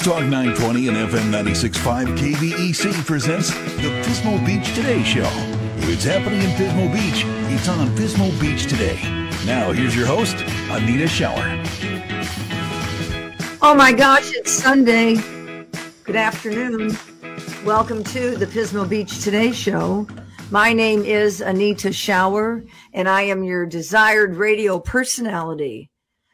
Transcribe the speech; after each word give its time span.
News 0.00 0.06
Talk 0.06 0.22
920 0.22 0.88
and 0.88 0.96
FM 0.96 1.30
96.5 1.30 2.16
KVEC 2.16 3.04
presents 3.04 3.50
the 3.50 3.90
Pismo 4.02 4.44
Beach 4.46 4.74
Today 4.74 5.02
Show. 5.02 5.28
It's 5.90 6.04
happening 6.04 6.40
in 6.40 6.50
Pismo 6.52 6.90
Beach. 6.90 7.24
It's 7.52 7.68
on 7.68 7.86
Pismo 7.88 8.40
Beach 8.40 8.66
today. 8.66 8.96
Now, 9.44 9.72
here's 9.72 9.94
your 9.94 10.06
host, 10.06 10.36
Anita 10.70 11.06
Shower. 11.06 11.44
Oh 13.60 13.74
my 13.76 13.92
gosh, 13.92 14.32
it's 14.32 14.50
Sunday. 14.50 15.16
Good 16.04 16.16
afternoon. 16.16 16.96
Welcome 17.66 18.02
to 18.04 18.36
the 18.36 18.46
Pismo 18.46 18.88
Beach 18.88 19.22
Today 19.22 19.52
Show. 19.52 20.06
My 20.50 20.72
name 20.72 21.04
is 21.04 21.42
Anita 21.42 21.92
Shower, 21.92 22.64
and 22.94 23.06
I 23.06 23.22
am 23.22 23.44
your 23.44 23.66
desired 23.66 24.36
radio 24.36 24.78
personality. 24.78 25.90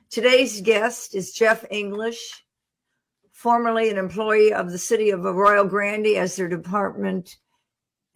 Today's 0.09 0.61
guest 0.61 1.17
is 1.17 1.33
Geoff 1.33 1.65
English 1.69 2.46
formerly 3.47 3.89
an 3.89 3.97
employee 3.97 4.53
of 4.53 4.73
the 4.73 4.77
city 4.77 5.11
of 5.11 5.25
Arroyo 5.25 5.63
Grande 5.63 6.17
as 6.17 6.35
their 6.35 6.49
department, 6.49 7.37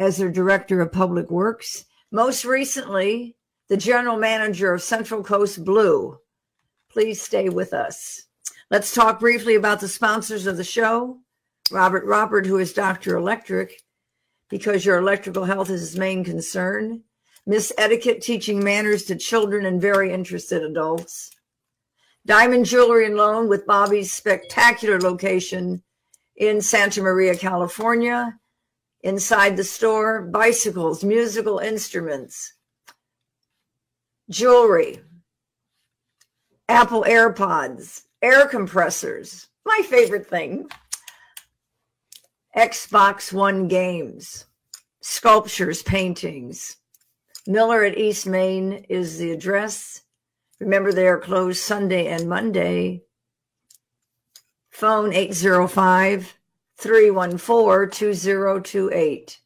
as 0.01 0.16
their 0.16 0.29
director 0.29 0.80
of 0.80 0.91
public 0.91 1.30
works. 1.30 1.84
Most 2.11 2.45
recently, 2.45 3.37
the 3.69 3.77
general 3.77 4.17
manager 4.17 4.75
of 4.75 4.83
Central 4.83 5.23
Coast 5.23 5.64
Blue. 5.64 6.19
Please 6.91 7.23
stay 7.23 7.48
with 7.48 7.73
us. 7.73 8.23
Let's 8.73 8.92
talk 8.92 9.20
briefly 9.20 9.55
about 9.55 9.78
the 9.78 9.86
sponsors 9.86 10.48
of 10.48 10.56
the 10.56 10.64
show. 10.64 11.20
Robert 11.70 12.05
Robert, 12.06 12.45
who 12.45 12.58
is 12.58 12.73
Dr. 12.73 13.17
Electric, 13.17 13.81
because 14.48 14.84
your 14.84 14.98
electrical 14.98 15.45
health 15.45 15.70
is 15.70 15.81
his 15.81 15.97
main 15.97 16.25
concern. 16.25 17.05
Miss 17.47 17.73
Etiquette, 17.78 18.20
teaching 18.20 18.64
manners 18.64 19.05
to 19.05 19.14
children 19.14 19.64
and 19.64 19.81
very 19.81 20.12
interested 20.12 20.64
adults. 20.64 21.31
Diamond 22.27 22.67
Jewelry 22.67 23.07
and 23.07 23.17
Loan 23.17 23.49
with 23.49 23.67
Bobby's 23.67 24.13
spectacular 24.13 25.01
location 25.01 25.83
in 26.37 26.61
Santa 26.61 27.03
Maria, 27.03 27.35
California. 27.35 28.39
Inside 29.03 29.57
the 29.57 29.65
store, 29.65 30.21
bicycles, 30.21 31.03
musical 31.03 31.59
instruments, 31.59 32.53
jewelry, 34.29 35.01
Apple 36.69 37.05
AirPods, 37.09 38.03
air 38.21 38.47
compressors, 38.47 39.48
my 39.65 39.81
favorite 39.89 40.27
thing, 40.27 40.69
Xbox 42.55 43.33
One 43.33 43.69
games, 43.69 44.45
sculptures, 45.01 45.83
paintings. 45.83 46.77
Miller 47.47 47.85
at 47.85 47.97
East 47.97 48.27
Main 48.27 48.85
is 48.91 49.17
the 49.17 49.33
address. 49.33 50.03
Remember, 50.61 50.92
they 50.92 51.08
are 51.08 51.19
closed 51.19 51.62
Sunday 51.62 52.06
and 52.06 52.28
Monday. 52.28 53.03
Phone 54.70 55.12
805 55.12 56.36
314 56.77 57.91
2028. 57.91 59.39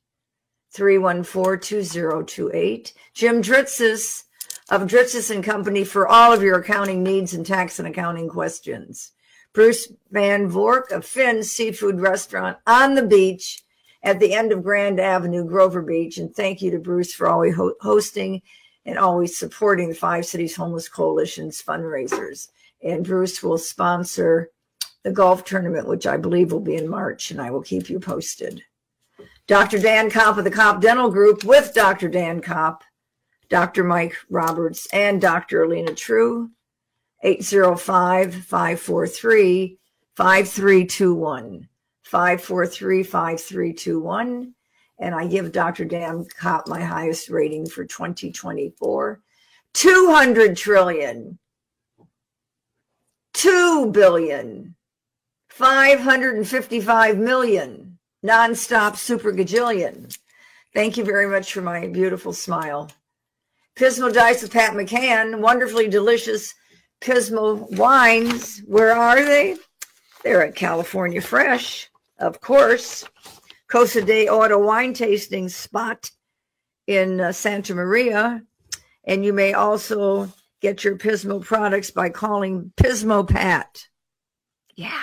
314 0.73 1.61
2028. 1.61 2.93
Jim 3.15 3.43
Dritzis 3.43 4.25
of 4.71 4.83
Dritzis 4.83 5.31
and 5.31 5.45
Company 5.45 5.85
for 5.85 6.09
all 6.09 6.33
of 6.33 6.43
your 6.43 6.59
accounting 6.59 7.05
needs 7.05 7.33
and 7.33 7.47
tax 7.47 7.79
and 7.79 7.87
accounting 7.87 8.29
questions. 8.29 9.13
Bruce 9.53 9.93
Van 10.11 10.49
Vork 10.49 10.91
of 10.91 11.05
Finn's 11.05 11.51
Seafood 11.51 12.01
Restaurant 12.01 12.59
on 12.67 12.95
the 12.95 13.07
beach 13.07 13.63
at 14.03 14.19
the 14.19 14.35
end 14.35 14.51
of 14.51 14.65
Grand 14.65 14.99
Avenue, 14.99 15.45
Grover 15.45 15.81
Beach. 15.81 16.19
And 16.19 16.35
thank 16.35 16.61
you 16.61 16.73
to 16.73 16.79
Bruce 16.79 17.15
for 17.15 17.29
always 17.29 17.55
ho- 17.55 17.77
hosting 17.81 18.43
and 18.87 18.99
always 18.99 19.37
supporting 19.37 19.89
the 19.89 19.95
Five 19.95 20.27
Cities 20.27 20.57
Homeless 20.57 20.89
Coalition's 20.89 21.63
fundraisers. 21.63 22.49
And 22.83 23.05
Bruce 23.05 23.43
will 23.43 23.59
sponsor 23.59 24.51
the 25.03 25.13
golf 25.13 25.45
tournament, 25.45 25.89
which 25.89 26.07
I 26.07 26.17
believe 26.17 26.53
will 26.53 26.61
be 26.61 26.77
in 26.77 26.89
March, 26.89 27.31
and 27.31 27.41
I 27.41 27.51
will 27.51 27.63
keep 27.63 27.89
you 27.89 28.01
posted. 28.01 28.63
Dr. 29.47 29.79
Dan 29.79 30.11
Kopp 30.11 30.39
of 30.39 30.45
the 30.45 30.51
Kopp 30.51 30.81
Dental 30.81 31.11
Group 31.11 31.45
with 31.45 31.75
Dr. 31.75 32.09
Dan 32.09 32.41
Kopp, 32.41 32.83
Dr. 33.51 33.85
Mike 33.85 34.17
Roberts, 34.31 34.87
and 34.93 35.21
Dr. 35.21 35.65
Alina 35.65 35.95
True, 35.95 36.51
805 37.23 38.35
543 38.35 39.79
5321. 40.17 41.69
543 42.03 43.03
5321 43.03 44.55
and 44.99 45.15
I 45.15 45.27
give 45.27 45.53
Dr. 45.53 45.85
Dan 45.85 46.27
Kopp 46.39 46.69
my 46.69 46.81
highest 46.81 47.29
rating 47.29 47.67
for 47.67 47.85
2024. 47.85 49.21
200 49.75 50.57
trillion, 50.57 51.39
2 53.33 53.91
billion, 53.91 54.75
555 55.49 57.19
million, 57.19 57.99
nonstop 58.25 58.97
super 58.97 59.33
gajillion. 59.33 60.17
Thank 60.73 60.97
you 60.97 61.05
very 61.05 61.27
much 61.27 61.53
for 61.53 61.61
my 61.61 61.89
beautiful 61.89 62.33
smile. 62.33 62.91
Pismo 63.77 64.13
Dice 64.13 64.43
with 64.43 64.53
Pat 64.53 64.75
McCann, 64.75 65.41
wonderfully 65.41 65.89
delicious 65.89 66.55
Pismo 67.01 67.69
wines. 67.77 68.63
Where 68.67 68.93
are 68.93 69.25
they? 69.25 69.57
They're 70.23 70.47
at 70.47 70.55
California 70.55 71.21
Fresh, 71.21 71.91
of 72.19 72.41
course. 72.41 73.05
Cosa 73.69 74.03
de 74.03 74.29
Auto 74.29 74.59
wine 74.59 74.95
tasting 74.95 75.49
spot 75.49 76.11
in 76.87 77.21
uh, 77.21 77.33
Santa 77.33 77.75
Maria. 77.75 78.43
And 79.05 79.25
you 79.25 79.33
may 79.33 79.53
also 79.53 80.33
get 80.61 80.85
your 80.85 80.97
Pismo 80.97 81.43
products 81.43 81.91
by 81.91 82.09
calling 82.09 82.73
Pismo 82.77 83.29
Pat. 83.29 83.87
Yeah. 84.75 85.03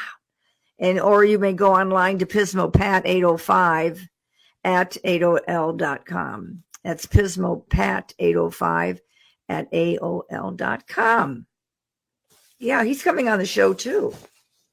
And 0.79 0.99
or 0.99 1.23
you 1.23 1.37
may 1.37 1.53
go 1.53 1.75
online 1.75 2.19
to 2.19 2.25
Pismo 2.25 2.73
Pat 2.73 3.03
805 3.05 4.07
at 4.63 4.97
AOL.com. 5.05 6.63
That's 6.83 7.05
Pismo 7.05 7.69
Pat 7.69 8.13
805 8.17 9.01
at 9.49 9.71
AOL.com. 9.71 11.45
Yeah, 12.57 12.83
he's 12.83 13.03
coming 13.03 13.27
on 13.27 13.39
the 13.39 13.45
show 13.45 13.73
too. 13.73 14.13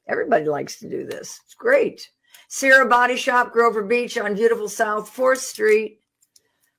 Everybody 0.06 0.46
likes 0.46 0.78
to 0.78 0.88
do 0.88 1.04
this. 1.04 1.40
It's 1.44 1.54
great. 1.54 2.10
Sierra 2.50 2.88
Body 2.88 3.16
Shop, 3.16 3.52
Grover 3.52 3.82
Beach 3.82 4.16
on 4.16 4.34
beautiful 4.34 4.70
South 4.70 5.14
4th 5.14 5.36
Street. 5.36 6.00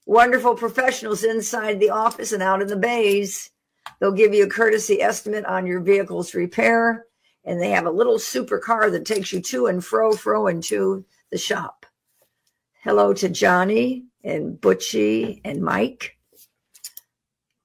Wonderful 0.07 0.55
professionals 0.55 1.23
inside 1.23 1.79
the 1.79 1.91
office 1.91 2.31
and 2.31 2.41
out 2.41 2.63
in 2.63 2.67
the 2.67 2.75
bays. 2.75 3.51
They'll 3.99 4.11
give 4.11 4.33
you 4.33 4.45
a 4.45 4.49
courtesy 4.49 4.99
estimate 4.99 5.45
on 5.45 5.67
your 5.67 5.79
vehicle's 5.79 6.33
repair. 6.33 7.05
And 7.45 7.61
they 7.61 7.69
have 7.69 7.85
a 7.85 7.91
little 7.91 8.17
super 8.17 8.57
car 8.57 8.89
that 8.89 9.05
takes 9.05 9.31
you 9.31 9.41
to 9.41 9.67
and 9.67 9.85
fro, 9.85 10.11
fro, 10.11 10.47
and 10.47 10.63
to 10.63 11.05
the 11.31 11.37
shop. 11.37 11.85
Hello 12.83 13.13
to 13.13 13.29
Johnny 13.29 14.05
and 14.23 14.59
Butchie 14.59 15.39
and 15.45 15.61
Mike. 15.61 16.17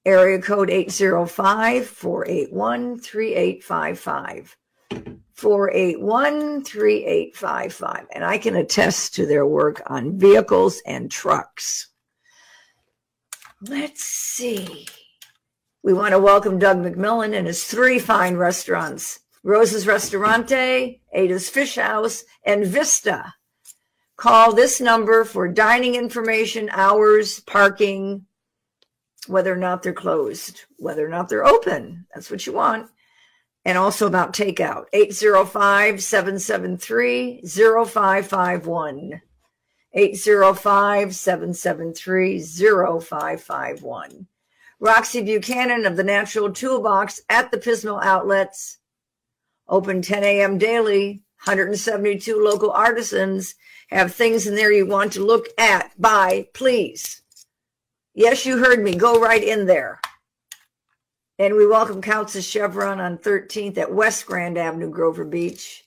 Area 0.04 0.43
code 0.43 0.69
805 0.69 1.87
481 1.87 2.98
3855. 2.98 4.56
481 5.34 6.64
3855. 6.64 8.06
And 8.14 8.24
I 8.24 8.38
can 8.38 8.56
attest 8.56 9.14
to 9.16 9.26
their 9.26 9.46
work 9.46 9.82
on 9.86 10.18
vehicles 10.18 10.80
and 10.86 11.10
trucks. 11.10 11.88
Let's 13.60 14.04
see. 14.04 14.86
We 15.82 15.92
want 15.92 16.12
to 16.12 16.19
welcome 16.19 16.58
Doug 16.58 16.78
McMillan 16.78 17.36
and 17.36 17.46
his 17.46 17.64
three 17.64 17.98
fine 17.98 18.36
restaurants 18.36 19.20
Rose's 19.42 19.86
Restaurante, 19.86 21.02
Ada's 21.12 21.50
Fish 21.50 21.75
House, 21.75 22.25
and 22.46 22.64
Vista. 22.64 23.34
Call 24.16 24.54
this 24.54 24.80
number 24.80 25.25
for 25.25 25.48
dining 25.48 25.96
information, 25.96 26.70
hours, 26.72 27.40
parking, 27.40 28.25
whether 29.26 29.52
or 29.52 29.58
not 29.58 29.82
they're 29.82 29.92
closed, 29.92 30.62
whether 30.78 31.04
or 31.04 31.10
not 31.10 31.28
they're 31.28 31.44
open. 31.44 32.06
That's 32.14 32.30
what 32.30 32.46
you 32.46 32.54
want 32.54 32.88
and 33.64 33.78
also 33.78 34.06
about 34.06 34.32
takeout 34.32 34.84
805 34.93 36.02
773 36.02 37.43
0551. 37.44 39.20
805 39.96 41.14
773 41.14 42.40
0551. 42.40 44.26
Roxy 44.81 45.22
Buchanan 45.22 45.87
of 45.87 45.96
the 45.96 46.05
Natural 46.05 46.52
Toolbox 46.52 47.22
at 47.31 47.50
the 47.50 47.58
Pismo 47.58 48.02
outlets. 48.02 48.78
Open 49.69 50.02
10 50.02 50.25
a.m. 50.25 50.58
daily. 50.58 51.22
172 51.44 52.43
local 52.43 52.70
artisans 52.70 53.55
have 53.88 54.12
things 54.12 54.46
in 54.46 54.55
there 54.55 54.72
you 54.72 54.87
want 54.87 55.12
to 55.12 55.25
look 55.25 55.46
at, 55.58 55.90
buy, 56.00 56.49
please. 56.55 57.22
Yes, 58.14 58.46
you 58.46 58.58
heard 58.58 58.82
me. 58.82 58.94
Go 58.94 59.20
right 59.20 59.43
in 59.43 59.66
there. 59.66 60.00
And 61.36 61.56
we 61.56 61.66
welcome 61.66 62.00
Countess 62.00 62.46
Chevron 62.48 63.00
on 63.00 63.19
13th 63.19 63.76
at 63.76 63.92
West 63.92 64.25
Grand 64.25 64.56
Avenue, 64.56 64.88
Grover 64.88 65.25
Beach. 65.25 65.82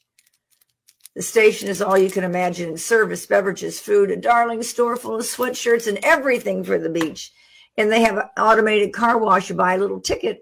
The 1.15 1.21
station 1.21 1.69
is 1.69 1.81
all 1.81 1.97
you 1.97 2.11
can 2.11 2.25
imagine 2.25 2.71
in 2.71 2.77
service, 2.77 3.25
beverages, 3.25 3.79
food, 3.79 4.11
a 4.11 4.17
darling 4.17 4.61
store 4.61 4.97
full 4.97 5.15
of 5.15 5.21
sweatshirts 5.21 5.88
and 5.88 5.99
everything 6.03 6.65
for 6.65 6.77
the 6.77 6.89
beach. 6.89 7.31
And 7.77 7.89
they 7.89 8.01
have 8.01 8.17
an 8.17 8.25
automated 8.38 8.91
car 8.91 9.17
wash. 9.17 9.49
You 9.49 9.55
buy 9.55 9.75
a 9.75 9.77
little 9.77 10.01
ticket 10.01 10.41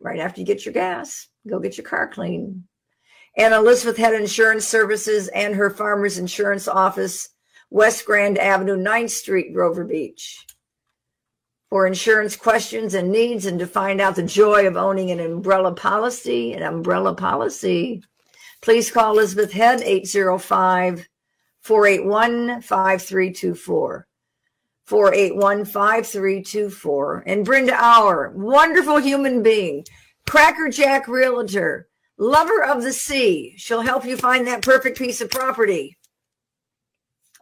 right 0.00 0.20
after 0.20 0.40
you 0.40 0.46
get 0.46 0.64
your 0.64 0.72
gas. 0.72 1.28
Go 1.46 1.60
get 1.60 1.76
your 1.76 1.86
car 1.86 2.08
clean. 2.08 2.64
And 3.36 3.52
Elizabeth 3.52 3.98
Head 3.98 4.14
Insurance 4.14 4.66
Services 4.66 5.28
and 5.28 5.54
her 5.54 5.68
Farmers 5.68 6.16
Insurance 6.16 6.66
Office, 6.66 7.28
West 7.68 8.06
Grand 8.06 8.38
Avenue, 8.38 8.78
9th 8.78 9.10
Street, 9.10 9.52
Grover 9.52 9.84
Beach. 9.84 10.46
For 11.76 11.86
insurance 11.86 12.36
questions 12.36 12.94
and 12.94 13.12
needs, 13.12 13.44
and 13.44 13.58
to 13.58 13.66
find 13.66 14.00
out 14.00 14.16
the 14.16 14.22
joy 14.22 14.66
of 14.66 14.78
owning 14.78 15.10
an 15.10 15.20
umbrella 15.20 15.74
policy, 15.74 16.54
an 16.54 16.62
umbrella 16.62 17.14
policy, 17.14 18.02
please 18.62 18.90
call 18.90 19.12
Elizabeth 19.12 19.52
Head 19.52 19.82
805 19.82 21.06
481 21.60 22.62
5324. 22.62 24.06
481 24.84 25.64
5324. 25.66 27.24
And 27.26 27.44
Brenda 27.44 27.76
Auer, 27.78 28.32
wonderful 28.34 28.96
human 28.96 29.42
being, 29.42 29.84
Crackerjack 30.26 31.06
Realtor, 31.06 31.88
lover 32.16 32.64
of 32.64 32.84
the 32.84 32.94
sea. 32.94 33.52
She'll 33.58 33.82
help 33.82 34.06
you 34.06 34.16
find 34.16 34.46
that 34.46 34.62
perfect 34.62 34.96
piece 34.96 35.20
of 35.20 35.28
property. 35.28 35.98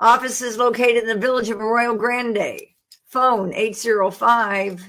Office 0.00 0.42
is 0.42 0.58
located 0.58 1.04
in 1.04 1.06
the 1.06 1.14
village 1.14 1.50
of 1.50 1.60
Arroyo 1.60 1.94
Grande. 1.94 2.73
Phone 3.14 3.54
805 3.54 4.84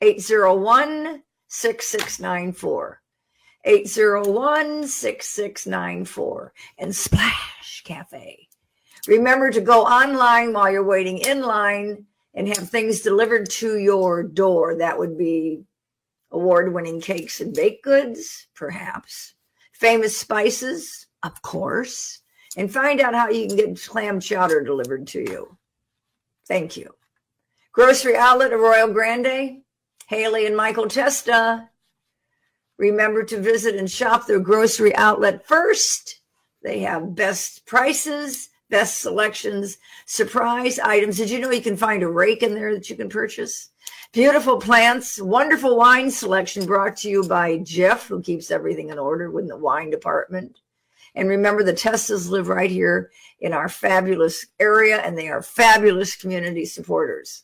801 0.00 1.22
6694. 1.48 3.02
801 3.64 4.86
6694. 4.86 6.52
And 6.78 6.94
Splash 6.94 7.82
Cafe. 7.84 8.46
Remember 9.08 9.50
to 9.50 9.60
go 9.60 9.82
online 9.82 10.52
while 10.52 10.70
you're 10.70 10.84
waiting 10.84 11.18
in 11.18 11.42
line 11.42 12.06
and 12.34 12.46
have 12.46 12.70
things 12.70 13.00
delivered 13.00 13.50
to 13.50 13.78
your 13.78 14.22
door. 14.22 14.76
That 14.76 14.96
would 14.96 15.18
be 15.18 15.64
award 16.30 16.72
winning 16.72 17.00
cakes 17.00 17.40
and 17.40 17.52
baked 17.52 17.82
goods, 17.82 18.46
perhaps. 18.54 19.34
Famous 19.72 20.16
spices, 20.16 21.08
of 21.24 21.42
course. 21.42 22.20
And 22.56 22.72
find 22.72 23.00
out 23.00 23.16
how 23.16 23.28
you 23.28 23.48
can 23.48 23.56
get 23.56 23.82
clam 23.82 24.20
chowder 24.20 24.62
delivered 24.62 25.08
to 25.08 25.22
you. 25.22 25.58
Thank 26.46 26.76
you. 26.76 26.94
Grocery 27.74 28.14
Outlet 28.14 28.52
Arroyo 28.52 28.92
Grande, 28.92 29.62
Haley 30.06 30.46
and 30.46 30.56
Michael 30.56 30.86
Testa. 30.86 31.70
Remember 32.78 33.24
to 33.24 33.40
visit 33.40 33.74
and 33.74 33.90
shop 33.90 34.28
their 34.28 34.38
grocery 34.38 34.94
outlet 34.94 35.44
first. 35.44 36.20
They 36.62 36.78
have 36.80 37.16
best 37.16 37.66
prices, 37.66 38.50
best 38.70 39.00
selections, 39.00 39.78
surprise 40.06 40.78
items. 40.78 41.16
Did 41.16 41.30
you 41.30 41.40
know 41.40 41.50
you 41.50 41.60
can 41.60 41.76
find 41.76 42.04
a 42.04 42.08
rake 42.08 42.44
in 42.44 42.54
there 42.54 42.72
that 42.72 42.88
you 42.88 42.94
can 42.94 43.08
purchase? 43.08 43.70
Beautiful 44.12 44.58
plants, 44.58 45.20
wonderful 45.20 45.76
wine 45.76 46.12
selection 46.12 46.66
brought 46.66 46.96
to 46.98 47.10
you 47.10 47.24
by 47.24 47.58
Jeff, 47.58 48.06
who 48.06 48.22
keeps 48.22 48.52
everything 48.52 48.90
in 48.90 49.00
order 49.00 49.36
in 49.40 49.48
the 49.48 49.56
wine 49.56 49.90
department. 49.90 50.60
And 51.16 51.28
remember, 51.28 51.64
the 51.64 51.72
Testas 51.72 52.30
live 52.30 52.46
right 52.46 52.70
here 52.70 53.10
in 53.40 53.52
our 53.52 53.68
fabulous 53.68 54.46
area, 54.60 54.98
and 54.98 55.18
they 55.18 55.28
are 55.28 55.42
fabulous 55.42 56.14
community 56.14 56.66
supporters. 56.66 57.43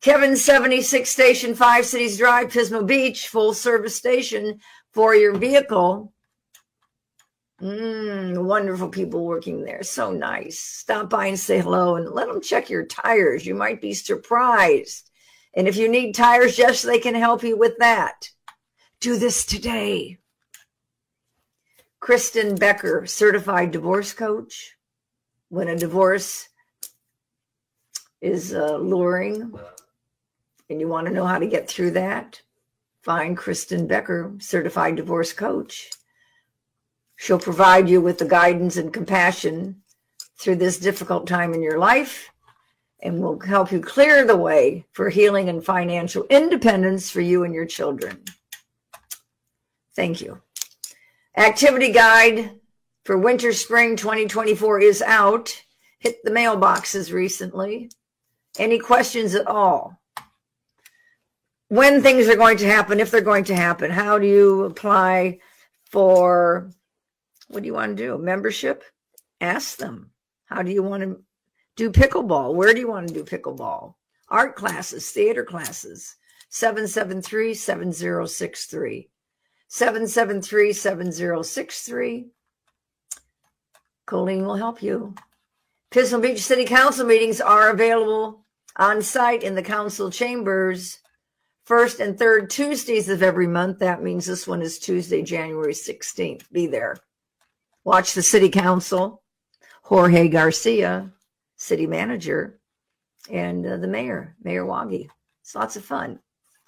Kevin 0.00 0.36
76 0.36 1.10
Station 1.10 1.54
5 1.54 1.84
Cities 1.84 2.18
Drive, 2.18 2.52
Pismo 2.52 2.86
Beach, 2.86 3.26
full 3.28 3.52
service 3.52 3.96
station 3.96 4.60
for 4.92 5.14
your 5.14 5.36
vehicle. 5.36 6.12
Mm, 7.60 8.44
wonderful 8.44 8.88
people 8.88 9.24
working 9.24 9.64
there. 9.64 9.82
So 9.82 10.12
nice. 10.12 10.60
Stop 10.60 11.10
by 11.10 11.26
and 11.26 11.38
say 11.38 11.58
hello 11.60 11.96
and 11.96 12.08
let 12.10 12.28
them 12.28 12.40
check 12.40 12.70
your 12.70 12.86
tires. 12.86 13.44
You 13.44 13.56
might 13.56 13.80
be 13.80 13.92
surprised. 13.92 15.10
And 15.54 15.66
if 15.66 15.76
you 15.76 15.88
need 15.88 16.14
tires, 16.14 16.58
yes, 16.58 16.82
they 16.82 17.00
can 17.00 17.16
help 17.16 17.42
you 17.42 17.58
with 17.58 17.76
that. 17.78 18.30
Do 19.00 19.18
this 19.18 19.44
today. 19.44 20.18
Kristen 21.98 22.54
Becker, 22.54 23.06
certified 23.06 23.72
divorce 23.72 24.12
coach. 24.12 24.76
When 25.48 25.66
a 25.66 25.76
divorce 25.76 26.48
is 28.20 28.54
uh, 28.54 28.76
luring, 28.76 29.52
and 30.70 30.80
you 30.80 30.88
want 30.88 31.06
to 31.06 31.12
know 31.12 31.26
how 31.26 31.38
to 31.38 31.46
get 31.46 31.68
through 31.68 31.92
that, 31.92 32.42
find 33.02 33.36
Kristen 33.36 33.86
Becker, 33.86 34.34
certified 34.38 34.96
divorce 34.96 35.32
coach. 35.32 35.90
She'll 37.16 37.38
provide 37.38 37.88
you 37.88 38.00
with 38.00 38.18
the 38.18 38.24
guidance 38.24 38.76
and 38.76 38.92
compassion 38.92 39.82
through 40.38 40.56
this 40.56 40.78
difficult 40.78 41.26
time 41.26 41.52
in 41.52 41.62
your 41.62 41.78
life 41.78 42.30
and 43.00 43.20
will 43.20 43.40
help 43.40 43.72
you 43.72 43.80
clear 43.80 44.26
the 44.26 44.36
way 44.36 44.84
for 44.92 45.08
healing 45.08 45.48
and 45.48 45.64
financial 45.64 46.24
independence 46.30 47.10
for 47.10 47.20
you 47.20 47.44
and 47.44 47.54
your 47.54 47.66
children. 47.66 48.24
Thank 49.94 50.20
you. 50.20 50.40
Activity 51.36 51.92
guide 51.92 52.58
for 53.04 53.16
winter 53.18 53.52
spring 53.52 53.96
2024 53.96 54.80
is 54.80 55.02
out. 55.02 55.62
Hit 55.98 56.22
the 56.24 56.30
mailboxes 56.30 57.12
recently. 57.12 57.90
Any 58.58 58.78
questions 58.78 59.34
at 59.34 59.46
all? 59.46 59.97
When 61.68 62.02
things 62.02 62.28
are 62.28 62.36
going 62.36 62.56
to 62.58 62.66
happen, 62.66 63.00
if 63.00 63.10
they're 63.10 63.20
going 63.20 63.44
to 63.44 63.54
happen. 63.54 63.90
How 63.90 64.18
do 64.18 64.26
you 64.26 64.64
apply 64.64 65.38
for 65.84 66.70
what 67.48 67.62
do 67.62 67.66
you 67.66 67.74
want 67.74 67.96
to 67.96 68.02
do? 68.02 68.18
Membership? 68.18 68.84
Ask 69.40 69.78
them. 69.78 70.10
How 70.46 70.62
do 70.62 70.70
you 70.70 70.82
want 70.82 71.02
to 71.02 71.20
do 71.76 71.90
pickleball? 71.90 72.54
Where 72.54 72.74
do 72.74 72.80
you 72.80 72.88
want 72.88 73.08
to 73.08 73.14
do 73.14 73.24
pickleball? 73.24 73.94
Art 74.28 74.56
classes, 74.56 75.10
theater 75.10 75.44
classes. 75.44 76.16
773 76.50 77.54
7063. 77.54 79.08
773 79.68 80.72
7063. 80.72 82.26
Colleen 84.06 84.46
will 84.46 84.56
help 84.56 84.82
you. 84.82 85.14
Pismo 85.90 86.20
Beach 86.20 86.40
City 86.40 86.64
Council 86.64 87.06
meetings 87.06 87.40
are 87.40 87.70
available 87.70 88.44
on 88.76 89.02
site 89.02 89.42
in 89.42 89.54
the 89.54 89.62
council 89.62 90.10
chambers 90.10 90.98
first 91.68 92.00
and 92.00 92.18
third 92.18 92.48
Tuesdays 92.48 93.10
of 93.10 93.22
every 93.22 93.46
month. 93.46 93.78
That 93.78 94.02
means 94.02 94.24
this 94.24 94.48
one 94.48 94.62
is 94.62 94.78
Tuesday, 94.78 95.22
January 95.22 95.74
16th. 95.74 96.50
Be 96.50 96.66
there. 96.66 96.96
Watch 97.84 98.14
the 98.14 98.22
city 98.22 98.48
council, 98.48 99.22
Jorge 99.82 100.28
Garcia, 100.28 101.12
city 101.56 101.86
manager, 101.86 102.58
and 103.30 103.66
uh, 103.66 103.76
the 103.76 103.86
mayor, 103.86 104.34
Mayor 104.42 104.64
Waage. 104.64 105.08
It's 105.42 105.54
lots 105.54 105.76
of 105.76 105.84
fun. 105.84 106.20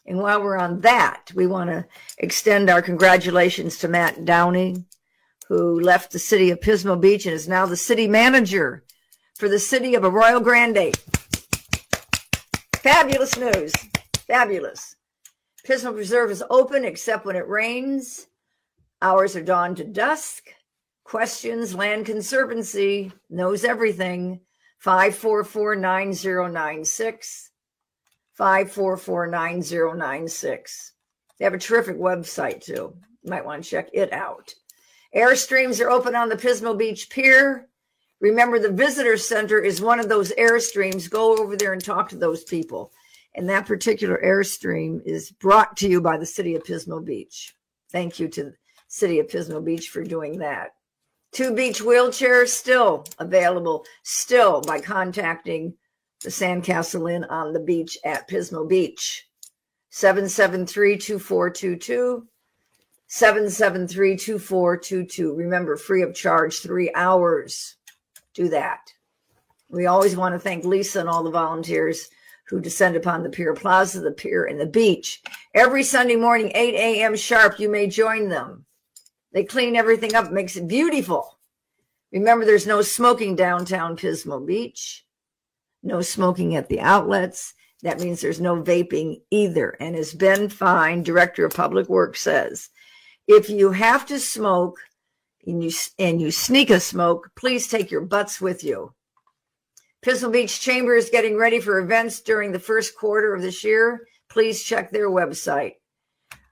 And 0.06 0.18
while 0.18 0.42
we're 0.42 0.58
on 0.58 0.82
that, 0.82 1.32
we 1.34 1.46
want 1.46 1.70
to 1.70 1.86
extend 2.18 2.68
our 2.68 2.82
congratulations 2.82 3.78
to 3.78 3.88
Matt 3.88 4.26
Downing, 4.26 4.84
who 5.48 5.80
left 5.80 6.12
the 6.12 6.18
city 6.18 6.50
of 6.50 6.60
Pismo 6.60 7.00
Beach 7.00 7.24
and 7.24 7.34
is 7.34 7.48
now 7.48 7.64
the 7.64 7.76
city 7.76 8.06
manager 8.06 8.84
for 9.36 9.48
the 9.48 9.58
city 9.58 9.94
of 9.94 10.04
Arroyo 10.04 10.40
Grande. 10.40 10.94
Fabulous 12.74 13.38
news. 13.38 13.72
Fabulous. 14.30 14.94
Pismo 15.66 15.92
Preserve 15.92 16.30
is 16.30 16.44
open 16.50 16.84
except 16.84 17.26
when 17.26 17.34
it 17.34 17.48
rains. 17.48 18.28
Hours 19.02 19.34
are 19.34 19.42
dawn 19.42 19.74
to 19.74 19.82
dusk. 19.82 20.44
Questions, 21.02 21.74
Land 21.74 22.06
Conservancy 22.06 23.10
knows 23.28 23.64
everything. 23.64 24.38
544 24.78 25.74
9096. 25.74 27.50
544 28.34 29.26
9096. 29.26 30.92
They 31.36 31.44
have 31.44 31.54
a 31.54 31.58
terrific 31.58 31.98
website 31.98 32.62
too. 32.64 32.94
You 33.24 33.30
might 33.30 33.44
want 33.44 33.64
to 33.64 33.68
check 33.68 33.88
it 33.92 34.12
out. 34.12 34.54
Airstreams 35.12 35.84
are 35.84 35.90
open 35.90 36.14
on 36.14 36.28
the 36.28 36.36
Pismo 36.36 36.78
Beach 36.78 37.10
Pier. 37.10 37.66
Remember, 38.20 38.60
the 38.60 38.70
visitor 38.70 39.16
center 39.16 39.58
is 39.58 39.80
one 39.80 39.98
of 39.98 40.08
those 40.08 40.30
airstreams. 40.38 41.10
Go 41.10 41.36
over 41.36 41.56
there 41.56 41.72
and 41.72 41.84
talk 41.84 42.08
to 42.10 42.16
those 42.16 42.44
people. 42.44 42.92
And 43.34 43.48
that 43.48 43.66
particular 43.66 44.20
Airstream 44.24 45.00
is 45.04 45.30
brought 45.30 45.76
to 45.78 45.88
you 45.88 46.00
by 46.00 46.16
the 46.16 46.26
city 46.26 46.54
of 46.56 46.64
Pismo 46.64 47.04
Beach. 47.04 47.54
Thank 47.90 48.18
you 48.18 48.28
to 48.28 48.44
the 48.44 48.54
city 48.88 49.18
of 49.20 49.28
Pismo 49.28 49.64
Beach 49.64 49.88
for 49.88 50.02
doing 50.02 50.38
that. 50.38 50.74
Two 51.32 51.54
beach 51.54 51.80
wheelchairs 51.80 52.48
still 52.48 53.04
available, 53.18 53.84
still 54.02 54.60
by 54.62 54.80
contacting 54.80 55.74
the 56.22 56.30
Sandcastle 56.30 57.10
Inn 57.12 57.24
on 57.24 57.52
the 57.52 57.60
beach 57.60 57.96
at 58.04 58.28
Pismo 58.28 58.68
Beach. 58.68 59.28
773 59.90 60.98
2422. 60.98 62.26
773 63.06 64.16
2422. 64.16 65.34
Remember, 65.34 65.76
free 65.76 66.02
of 66.02 66.14
charge, 66.14 66.60
three 66.60 66.92
hours. 66.94 67.76
do 68.34 68.48
that. 68.48 68.80
We 69.68 69.86
always 69.86 70.16
want 70.16 70.34
to 70.34 70.38
thank 70.38 70.64
Lisa 70.64 71.00
and 71.00 71.08
all 71.08 71.22
the 71.22 71.30
volunteers 71.30 72.08
who 72.50 72.60
descend 72.60 72.96
upon 72.96 73.22
the 73.22 73.30
pier 73.30 73.54
plaza, 73.54 74.00
the 74.00 74.10
pier, 74.10 74.44
and 74.44 74.60
the 74.60 74.66
beach. 74.66 75.22
Every 75.54 75.84
Sunday 75.84 76.16
morning, 76.16 76.50
8 76.52 76.74
a.m. 76.74 77.14
sharp, 77.16 77.60
you 77.60 77.68
may 77.68 77.86
join 77.86 78.28
them. 78.28 78.66
They 79.32 79.44
clean 79.44 79.76
everything 79.76 80.16
up, 80.16 80.32
makes 80.32 80.56
it 80.56 80.66
beautiful. 80.66 81.38
Remember, 82.12 82.44
there's 82.44 82.66
no 82.66 82.82
smoking 82.82 83.36
downtown 83.36 83.96
Pismo 83.96 84.44
Beach, 84.44 85.06
no 85.84 86.02
smoking 86.02 86.56
at 86.56 86.68
the 86.68 86.80
outlets. 86.80 87.54
That 87.82 88.00
means 88.00 88.20
there's 88.20 88.40
no 88.40 88.60
vaping 88.60 89.22
either. 89.30 89.76
And 89.78 89.94
as 89.94 90.12
Ben 90.12 90.48
Fine, 90.48 91.04
Director 91.04 91.44
of 91.44 91.54
Public 91.54 91.88
Works, 91.88 92.20
says, 92.20 92.68
if 93.28 93.48
you 93.48 93.70
have 93.70 94.04
to 94.06 94.18
smoke 94.18 94.76
and 95.46 95.62
you, 95.62 95.70
and 96.00 96.20
you 96.20 96.32
sneak 96.32 96.70
a 96.70 96.80
smoke, 96.80 97.30
please 97.36 97.68
take 97.68 97.92
your 97.92 98.00
butts 98.00 98.40
with 98.40 98.64
you. 98.64 98.92
Pismo 100.02 100.32
Beach 100.32 100.60
Chamber 100.60 100.96
is 100.96 101.10
getting 101.10 101.36
ready 101.36 101.60
for 101.60 101.78
events 101.78 102.20
during 102.20 102.52
the 102.52 102.58
first 102.58 102.96
quarter 102.96 103.34
of 103.34 103.42
this 103.42 103.62
year. 103.62 104.06
Please 104.30 104.62
check 104.62 104.90
their 104.90 105.10
website. 105.10 105.74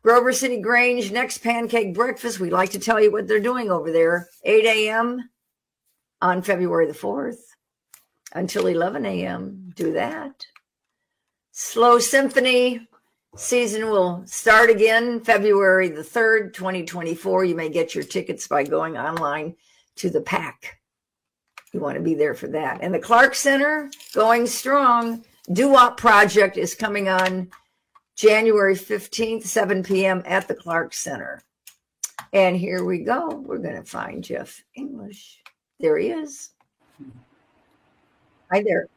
Grover 0.02 0.32
City 0.32 0.60
Grange, 0.60 1.10
next 1.10 1.38
pancake 1.38 1.94
breakfast. 1.94 2.40
We'd 2.40 2.52
like 2.52 2.70
to 2.70 2.78
tell 2.78 3.00
you 3.00 3.10
what 3.10 3.26
they're 3.26 3.40
doing 3.40 3.70
over 3.70 3.90
there. 3.90 4.28
8 4.44 4.64
a.m. 4.66 5.30
on 6.20 6.42
February 6.42 6.86
the 6.86 6.92
4th 6.92 7.38
until 8.34 8.66
11 8.66 9.06
a.m. 9.06 9.72
Do 9.74 9.94
that. 9.94 10.44
SLO 11.52 11.98
Symphony 11.98 12.86
season 13.36 13.90
will 13.90 14.22
start 14.26 14.68
again 14.68 15.20
February 15.20 15.88
the 15.88 16.02
3rd, 16.02 16.52
2024. 16.52 17.44
You 17.46 17.54
may 17.54 17.70
get 17.70 17.94
your 17.94 18.04
tickets 18.04 18.46
by 18.46 18.64
going 18.64 18.98
online 18.98 19.56
to 19.96 20.10
the 20.10 20.20
PAC. 20.20 20.78
You 21.78 21.84
want 21.84 21.96
to 21.96 22.02
be 22.02 22.14
there 22.14 22.34
for 22.34 22.48
that. 22.48 22.80
And 22.82 22.92
the 22.92 22.98
Clark 22.98 23.36
Center 23.36 23.88
going 24.12 24.48
strong. 24.48 25.24
Doo-Wop 25.52 25.96
Project 25.96 26.56
is 26.56 26.74
coming 26.74 27.08
on 27.08 27.52
January 28.16 28.74
15th, 28.74 29.44
7 29.44 29.84
p.m. 29.84 30.24
at 30.26 30.48
the 30.48 30.56
Clark 30.56 30.92
Center. 30.92 31.40
And 32.32 32.56
here 32.56 32.84
we 32.84 33.04
go. 33.04 33.28
We're 33.28 33.58
going 33.58 33.76
to 33.76 33.84
find 33.84 34.24
Geoff 34.24 34.64
English. 34.74 35.40
There 35.78 35.96
he 35.98 36.08
is. 36.08 36.50
Hi 38.50 38.64
there. 38.64 38.88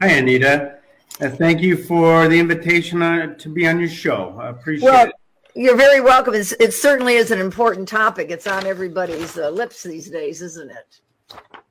Hi, 0.00 0.10
Anita. 0.10 0.76
Uh, 1.20 1.28
thank 1.28 1.60
you 1.60 1.76
for 1.76 2.28
the 2.28 2.38
invitation 2.38 3.02
uh, 3.02 3.34
to 3.34 3.48
be 3.48 3.66
on 3.66 3.80
your 3.80 3.88
show. 3.88 4.36
I 4.38 4.50
appreciate 4.50 4.88
well, 4.88 5.06
it. 5.08 5.12
You're 5.56 5.76
very 5.76 6.00
welcome. 6.00 6.34
It's, 6.34 6.52
it 6.52 6.72
certainly 6.72 7.14
is 7.14 7.32
an 7.32 7.40
important 7.40 7.88
topic. 7.88 8.30
It's 8.30 8.46
on 8.46 8.64
everybody's 8.64 9.36
uh, 9.36 9.50
lips 9.50 9.82
these 9.82 10.08
days, 10.08 10.40
isn't 10.40 10.70
it? 10.70 11.00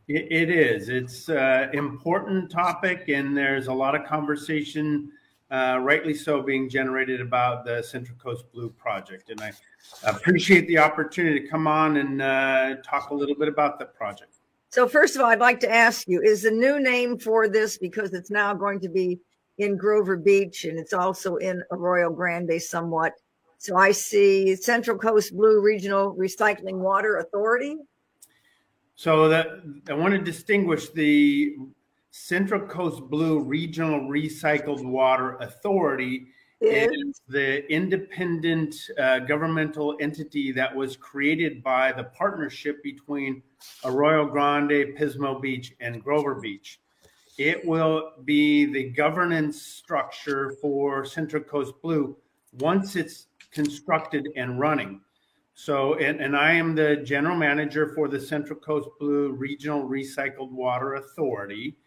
It, 0.08 0.32
it 0.32 0.50
is. 0.50 0.90
It's 0.90 1.30
an 1.30 1.38
uh, 1.38 1.70
important 1.74 2.52
topic, 2.52 3.06
and 3.08 3.36
there's 3.36 3.68
a 3.68 3.74
lot 3.74 3.96
of 3.96 4.06
conversation, 4.06 5.12
uh, 5.50 5.80
rightly 5.82 6.14
so, 6.14 6.42
being 6.42 6.70
generated 6.70 7.22
about 7.22 7.64
the 7.64 7.82
Central 7.82 8.18
Coast 8.18 8.46
Blue 8.52 8.70
project. 8.70 9.30
And 9.30 9.40
I 9.40 9.52
appreciate 10.04 10.68
the 10.68 10.78
opportunity 10.78 11.40
to 11.40 11.48
come 11.48 11.68
on 11.68 11.98
and 11.98 12.22
uh, 12.22 12.76
talk 12.84 13.12
a 13.12 13.14
little 13.14 13.36
bit 13.36 13.48
about 13.48 13.80
the 13.80 13.86
project. 13.86 14.36
So, 14.70 14.90
first 14.90 15.16
of 15.16 15.22
all, 15.22 15.28
I'd 15.28 15.40
like 15.40 15.60
to 15.62 15.72
ask 15.72 16.08
you 16.08 16.22
is 16.22 16.42
the 16.42 16.52
new 16.52 16.80
name 16.80 17.18
for 17.18 17.48
this 17.48 17.78
because 17.78 18.14
it's 18.14 18.32
now 18.32 18.54
going 18.54 18.80
to 18.82 18.90
be 18.90 19.20
in 19.60 19.78
Grover 19.78 20.18
Beach 20.18 20.66
and 20.66 20.80
it's 20.80 20.94
also 20.94 21.36
in 21.38 21.64
Arroyo 21.72 22.10
Grande 22.10 22.62
somewhat. 22.62 23.14
So, 23.58 23.78
I 23.78 23.92
see 23.92 24.56
Central 24.56 24.98
Coast 24.98 25.34
Blue 25.34 25.62
Regional 25.62 26.14
Recycling 26.16 26.80
Water 26.80 27.18
Authority. 27.18 27.78
So 28.96 29.28
that 29.30 29.48
I 29.90 29.94
want 29.94 30.14
to 30.14 30.20
distinguish 30.20 30.90
the 30.90 31.56
Central 32.12 32.62
Coast 32.62 33.02
Blue 33.10 33.40
Regional 33.40 34.02
Recycled 34.02 34.86
Water 34.86 35.36
Authority 35.38 36.28
is 36.62 37.22
the 37.28 37.70
independent 37.72 38.76
uh, 38.98 39.20
governmental 39.20 39.98
entity 40.00 40.52
that 40.54 40.74
was 40.74 40.96
created 40.96 41.62
by 41.62 41.92
the 41.92 42.06
partnership 42.06 42.82
between 42.84 43.42
Arroyo 43.84 44.26
Grande, 44.28 44.96
Pismo 44.98 45.42
Beach, 45.42 45.74
and 45.82 46.02
Grover 46.02 46.36
Beach. 46.36 46.80
It 47.38 47.66
will 47.66 48.12
be 48.24 48.66
the 48.66 48.92
governance 48.92 49.62
structure 49.62 50.56
for 50.62 51.04
Central 51.04 51.44
Coast 51.44 51.74
Blue 51.82 52.16
once 52.60 52.96
it's 52.96 53.28
constructed 53.52 54.30
and 54.36 54.60
running. 54.60 55.02
So, 55.56 55.96
and, 55.96 56.20
and 56.20 56.36
I 56.36 56.54
am 56.54 56.76
the 56.76 56.98
general 56.98 57.36
manager 57.36 57.94
for 57.94 58.08
the 58.08 58.20
Central 58.20 58.60
Coast 58.60 58.90
Blue 59.00 59.32
Regional 59.32 59.88
Recycled 59.88 60.50
Water 60.50 60.96
Authority. 60.96 61.78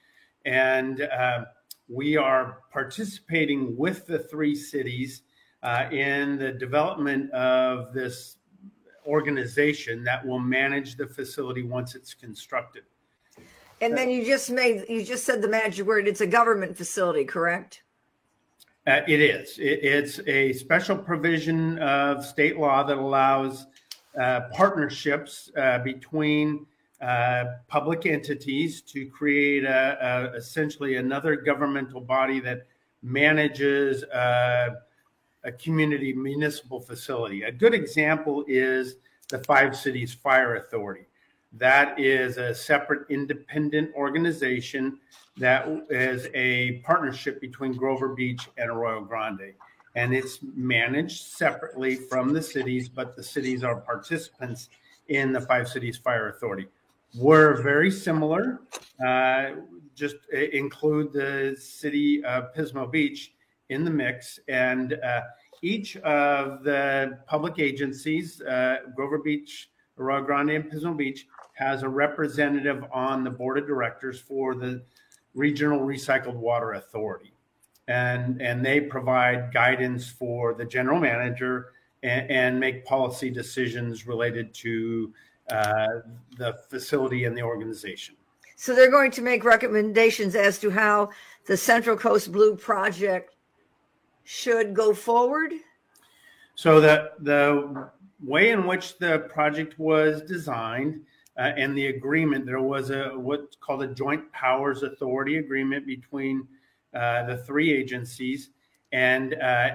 And 0.45 1.03
uh, 1.03 1.47
we 1.89 2.17
are 2.17 2.59
participating 2.73 3.77
with 3.77 4.07
the 4.07 4.21
three 4.21 4.55
cities 4.55 5.23
uh, 5.63 5.89
in 5.91 6.39
the 6.39 6.53
development 6.53 7.31
of 7.33 7.93
this 7.93 8.37
organization 9.07 10.05
that 10.05 10.25
will 10.25 10.39
manage 10.39 10.97
the 10.97 11.07
facility 11.07 11.63
once 11.63 11.95
it's 11.95 12.15
constructed. 12.15 12.85
And 13.81 13.97
then 13.97 14.11
you 14.11 14.25
just 14.25 14.51
made, 14.51 14.85
you 14.89 15.05
just 15.05 15.25
said 15.25 15.43
the 15.43 15.49
magic 15.49 15.87
word. 15.87 16.09
It's 16.09 16.23
a 16.23 16.27
government 16.27 16.77
facility, 16.77 17.25
correct? 17.25 17.83
Uh, 18.87 19.01
it 19.09 19.21
is. 19.21 19.59
It, 19.59 19.81
it's 19.83 20.21
a 20.29 20.53
special 20.53 20.97
provision 20.97 21.79
of 21.81 22.25
state 22.25 22.59
law 22.59 22.85
that 22.85 22.97
allows 22.97 23.67
uh, 24.19 24.43
partnerships 24.53 25.51
uh, 25.57 25.79
between 25.81 26.67
uh, 27.01 27.45
public 27.69 28.07
entities 28.07 28.81
to 28.83 29.07
create 29.07 29.65
a, 29.65 30.33
a, 30.33 30.37
essentially 30.37 30.97
another 30.97 31.37
governmental 31.37 32.01
body 32.01 32.41
that 32.41 32.67
manages 33.03 34.05
uh, 34.05 34.71
a 35.45 35.53
community 35.53 36.13
municipal 36.13 36.81
facility. 36.81 37.43
A 37.43 37.53
good 37.53 37.75
example 37.75 38.45
is 38.49 38.97
the 39.29 39.39
Five 39.41 39.77
Cities 39.77 40.15
Fire 40.15 40.57
Authority. 40.57 41.07
That 41.53 41.99
is 41.99 42.39
a 42.39 42.55
separate 42.55 43.11
independent 43.11 43.95
organization 43.95 44.99
that 45.39 45.69
is 45.91 46.29
a 46.35 46.79
partnership 46.85 47.41
between 47.41 47.73
Grover 47.75 48.09
Beach 48.09 48.49
and 48.57 48.71
Arroyo 48.71 49.03
Grande. 49.03 49.53
And 49.95 50.15
it's 50.15 50.41
managed 50.55 51.25
separately 51.25 51.97
from 51.97 52.33
the 52.33 52.43
cities, 52.43 52.89
but 52.89 53.17
the 53.17 53.23
cities 53.23 53.65
are 53.65 53.77
participants 53.77 54.69
in 55.09 55.33
the 55.33 55.41
Five 55.41 55.69
Cities 55.69 55.97
Fire 55.97 56.29
Authority. 56.29 56.67
We're 57.15 57.63
very 57.63 57.91
similar, 57.91 58.61
uh, 59.05 59.51
just 59.95 60.17
include 60.33 61.13
the 61.13 61.57
city 61.59 62.23
of 62.25 62.55
Pismo 62.55 62.91
Beach 62.91 63.33
in 63.71 63.85
the 63.85 63.91
mix. 63.91 64.39
And 64.49 64.95
uh, 64.95 65.23
each 65.63 65.97
of 65.99 66.63
the 66.63 67.19
public 67.27 67.59
agencies, 67.59 68.43
uh, 68.43 68.79
Grover 68.95 69.19
Beach, 69.19 69.71
Arroyo 69.99 70.23
Grande, 70.23 70.51
and 70.51 70.71
Pismo 70.71 70.95
Beach, 70.95 71.27
has 71.55 71.83
a 71.83 71.89
representative 71.89 72.85
on 72.93 73.25
the 73.25 73.31
board 73.31 73.57
of 73.57 73.67
directors 73.67 74.21
for 74.21 74.55
the 74.55 74.83
Regional 75.37 75.81
Recycled 75.81 76.35
Water 76.35 76.73
Authority. 76.73 77.33
And, 77.87 78.43
and 78.43 78.65
they 78.65 78.81
provide 78.81 79.53
guidance 79.53 80.09
for 80.09 80.55
the 80.55 80.65
general 80.65 80.99
manager 80.99 81.73
and, 82.03 82.29
and 82.31 82.61
make 82.61 82.85
policy 82.85 83.31
decisions 83.31 84.07
related 84.09 84.53
to 84.55 85.13
uh, 85.51 85.87
the 86.37 86.59
facility 86.69 87.25
and 87.27 87.37
the 87.37 87.43
organization. 87.43 88.17
So 88.57 88.75
they're 88.75 88.91
going 88.91 89.13
to 89.13 89.23
make 89.23 89.45
recommendations 89.45 90.35
as 90.35 90.59
to 90.61 90.71
how 90.71 91.11
the 91.47 91.57
Central 91.57 91.97
Coast 91.97 92.33
Blue 92.33 92.57
project 92.57 93.37
should 94.25 94.75
go 94.75 94.93
forward. 94.93 95.53
So 96.57 96.81
the 96.81 97.13
the 97.21 97.91
way 98.25 98.51
in 98.51 98.67
which 98.67 98.99
the 98.99 99.21
project 99.29 99.79
was 99.79 100.23
designed 100.23 101.03
uh, 101.39 101.53
and 101.57 101.77
the 101.77 101.89
agreement, 101.89 102.47
there 102.47 102.63
was 102.63 102.91
a 102.91 103.11
what's 103.15 103.57
called 103.57 103.83
a 103.83 103.89
joint 103.89 104.31
powers 104.33 104.83
authority 104.83 105.37
agreement 105.39 105.87
between 105.87 106.47
uh, 106.95 107.25
the 107.27 107.39
three 107.39 107.73
agencies, 107.73 108.51
and 108.93 109.35
uh, 109.35 109.71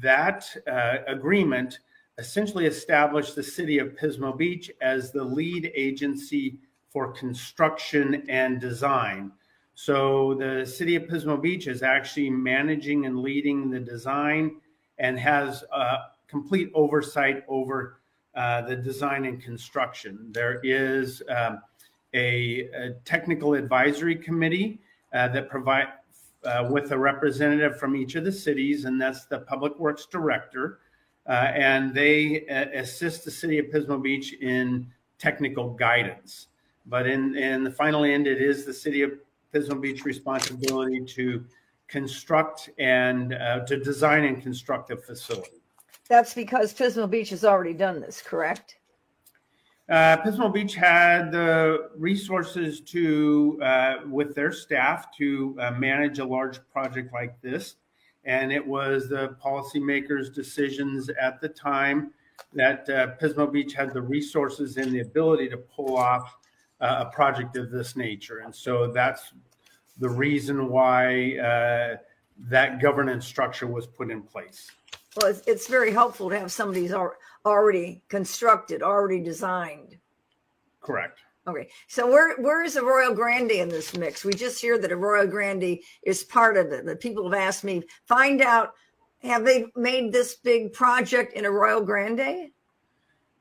that 0.00 0.46
uh, 0.70 0.98
agreement 1.08 1.80
essentially 2.18 2.66
established 2.66 3.34
the 3.34 3.42
city 3.42 3.78
of 3.78 3.96
Pismo 3.96 4.36
Beach 4.36 4.70
as 4.80 5.10
the 5.10 5.24
lead 5.24 5.72
agency 5.74 6.58
for 6.90 7.12
construction 7.12 8.22
and 8.28 8.60
design. 8.60 9.32
So 9.74 10.34
the 10.34 10.66
city 10.66 10.96
of 10.96 11.04
Pismo 11.04 11.40
Beach 11.40 11.66
is 11.66 11.82
actually 11.82 12.28
managing 12.28 13.06
and 13.06 13.20
leading 13.20 13.70
the 13.70 13.80
design 13.80 14.56
and 14.98 15.18
has 15.18 15.64
uh, 15.72 15.96
complete 16.28 16.70
oversight 16.74 17.44
over 17.48 17.99
uh, 18.34 18.62
the 18.62 18.76
design 18.76 19.24
and 19.24 19.42
construction. 19.42 20.28
There 20.30 20.60
is 20.62 21.22
um, 21.28 21.60
a, 22.14 22.68
a, 22.74 22.90
technical 23.04 23.54
advisory 23.54 24.14
committee 24.14 24.80
uh, 25.12 25.28
that 25.28 25.48
provide 25.48 25.88
uh, 26.44 26.68
with 26.70 26.92
a 26.92 26.98
representative 26.98 27.78
from 27.78 27.96
each 27.96 28.14
of 28.14 28.24
the 28.24 28.32
cities, 28.32 28.84
and 28.84 29.00
that's 29.00 29.26
the 29.26 29.40
Public 29.40 29.78
Works 29.78 30.06
Director. 30.06 30.78
Uh, 31.28 31.50
and 31.54 31.92
they 31.94 32.46
uh, 32.46 32.66
assist 32.78 33.24
the 33.24 33.30
city 33.30 33.58
of 33.58 33.66
Pismo 33.66 34.00
Beach 34.00 34.32
in 34.34 34.86
technical 35.18 35.74
guidance. 35.74 36.46
But 36.86 37.06
in, 37.06 37.36
in 37.36 37.62
the 37.64 37.70
final 37.70 38.04
end, 38.04 38.26
it 38.26 38.40
is 38.40 38.64
the 38.64 38.72
city 38.72 39.02
of 39.02 39.12
Pismo 39.52 39.80
Beach 39.80 40.04
responsibility 40.04 41.00
to 41.04 41.44
construct 41.88 42.70
and 42.78 43.30
to 43.66 43.76
design 43.76 44.24
and 44.24 44.40
construct 44.40 44.90
a 44.92 44.96
facility. 44.96 45.59
That's 46.10 46.34
because 46.34 46.74
Pismo 46.74 47.08
Beach 47.08 47.30
has 47.30 47.44
already 47.44 47.72
done 47.72 48.00
this, 48.00 48.20
correct? 48.20 48.74
Uh, 49.88 50.16
Pismo 50.16 50.52
Beach 50.52 50.74
had 50.74 51.30
the 51.30 51.88
resources 51.96 52.80
to, 52.80 53.60
uh, 53.62 53.94
with 54.08 54.34
their 54.34 54.50
staff, 54.50 55.16
to 55.18 55.56
uh, 55.60 55.70
manage 55.70 56.18
a 56.18 56.24
large 56.24 56.58
project 56.72 57.14
like 57.14 57.40
this. 57.42 57.76
And 58.24 58.52
it 58.52 58.66
was 58.66 59.08
the 59.08 59.36
policymakers' 59.42 60.34
decisions 60.34 61.10
at 61.10 61.40
the 61.40 61.48
time 61.48 62.10
that 62.54 62.90
uh, 62.90 63.14
Pismo 63.22 63.50
Beach 63.50 63.72
had 63.72 63.94
the 63.94 64.02
resources 64.02 64.78
and 64.78 64.90
the 64.92 65.00
ability 65.00 65.48
to 65.50 65.58
pull 65.58 65.96
off 65.96 66.34
uh, 66.80 67.04
a 67.06 67.14
project 67.14 67.56
of 67.56 67.70
this 67.70 67.94
nature. 67.94 68.40
And 68.40 68.52
so 68.52 68.90
that's 68.90 69.32
the 69.98 70.08
reason 70.08 70.70
why 70.70 71.36
uh, 71.38 71.96
that 72.48 72.80
governance 72.82 73.26
structure 73.26 73.68
was 73.68 73.86
put 73.86 74.10
in 74.10 74.22
place. 74.22 74.72
Well, 75.16 75.30
it's, 75.30 75.42
it's 75.46 75.66
very 75.66 75.92
helpful 75.92 76.30
to 76.30 76.38
have 76.38 76.52
somebody 76.52 76.82
who's 76.82 76.92
al- 76.92 77.14
already 77.44 78.02
constructed, 78.08 78.82
already 78.82 79.20
designed. 79.20 79.96
Correct. 80.80 81.20
Okay, 81.46 81.68
so 81.88 82.06
where 82.06 82.36
where 82.36 82.62
is 82.62 82.76
Arroyo 82.76 83.14
Grande 83.14 83.52
in 83.52 83.68
this 83.68 83.96
mix? 83.96 84.24
We 84.24 84.32
just 84.34 84.60
hear 84.60 84.78
that 84.78 84.92
Arroyo 84.92 85.26
Grande 85.26 85.78
is 86.02 86.22
part 86.22 86.56
of 86.56 86.70
it. 86.70 86.84
The 86.84 86.94
people 86.94 87.24
have 87.24 87.40
asked 87.40 87.64
me 87.64 87.82
find 88.06 88.42
out 88.42 88.74
have 89.22 89.44
they 89.44 89.66
made 89.74 90.12
this 90.12 90.36
big 90.36 90.72
project 90.72 91.32
in 91.34 91.44
Arroyo 91.44 91.82
Grande? 91.82 92.50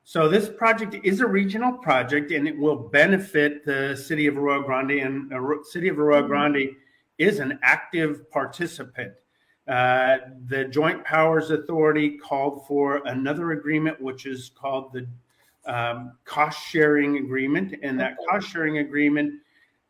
So 0.03 0.27
this 0.27 0.49
project 0.49 0.95
is 1.03 1.19
a 1.19 1.27
regional 1.27 1.73
project, 1.73 2.31
and 2.31 2.47
it 2.47 2.57
will 2.57 2.75
benefit 2.75 3.63
the 3.65 3.95
city 3.95 4.27
of 4.27 4.37
Arroyo 4.37 4.63
Grande. 4.63 4.91
And 4.91 5.31
uh, 5.31 5.37
the 5.37 5.63
city 5.69 5.87
of 5.87 5.99
Arroyo 5.99 6.21
mm-hmm. 6.21 6.31
Grande 6.31 6.69
is 7.17 7.39
an 7.39 7.59
active 7.61 8.29
participant. 8.31 9.13
Uh, 9.69 10.17
the 10.47 10.65
Joint 10.65 11.03
Powers 11.03 11.51
Authority 11.51 12.17
called 12.17 12.65
for 12.65 13.03
another 13.05 13.51
agreement, 13.51 14.01
which 14.01 14.25
is 14.25 14.49
called 14.55 14.91
the 14.91 15.07
um, 15.71 16.13
cost 16.25 16.59
sharing 16.67 17.17
agreement. 17.17 17.75
And 17.83 17.99
that 17.99 18.17
cost 18.27 18.49
sharing 18.49 18.79
agreement, 18.79 19.35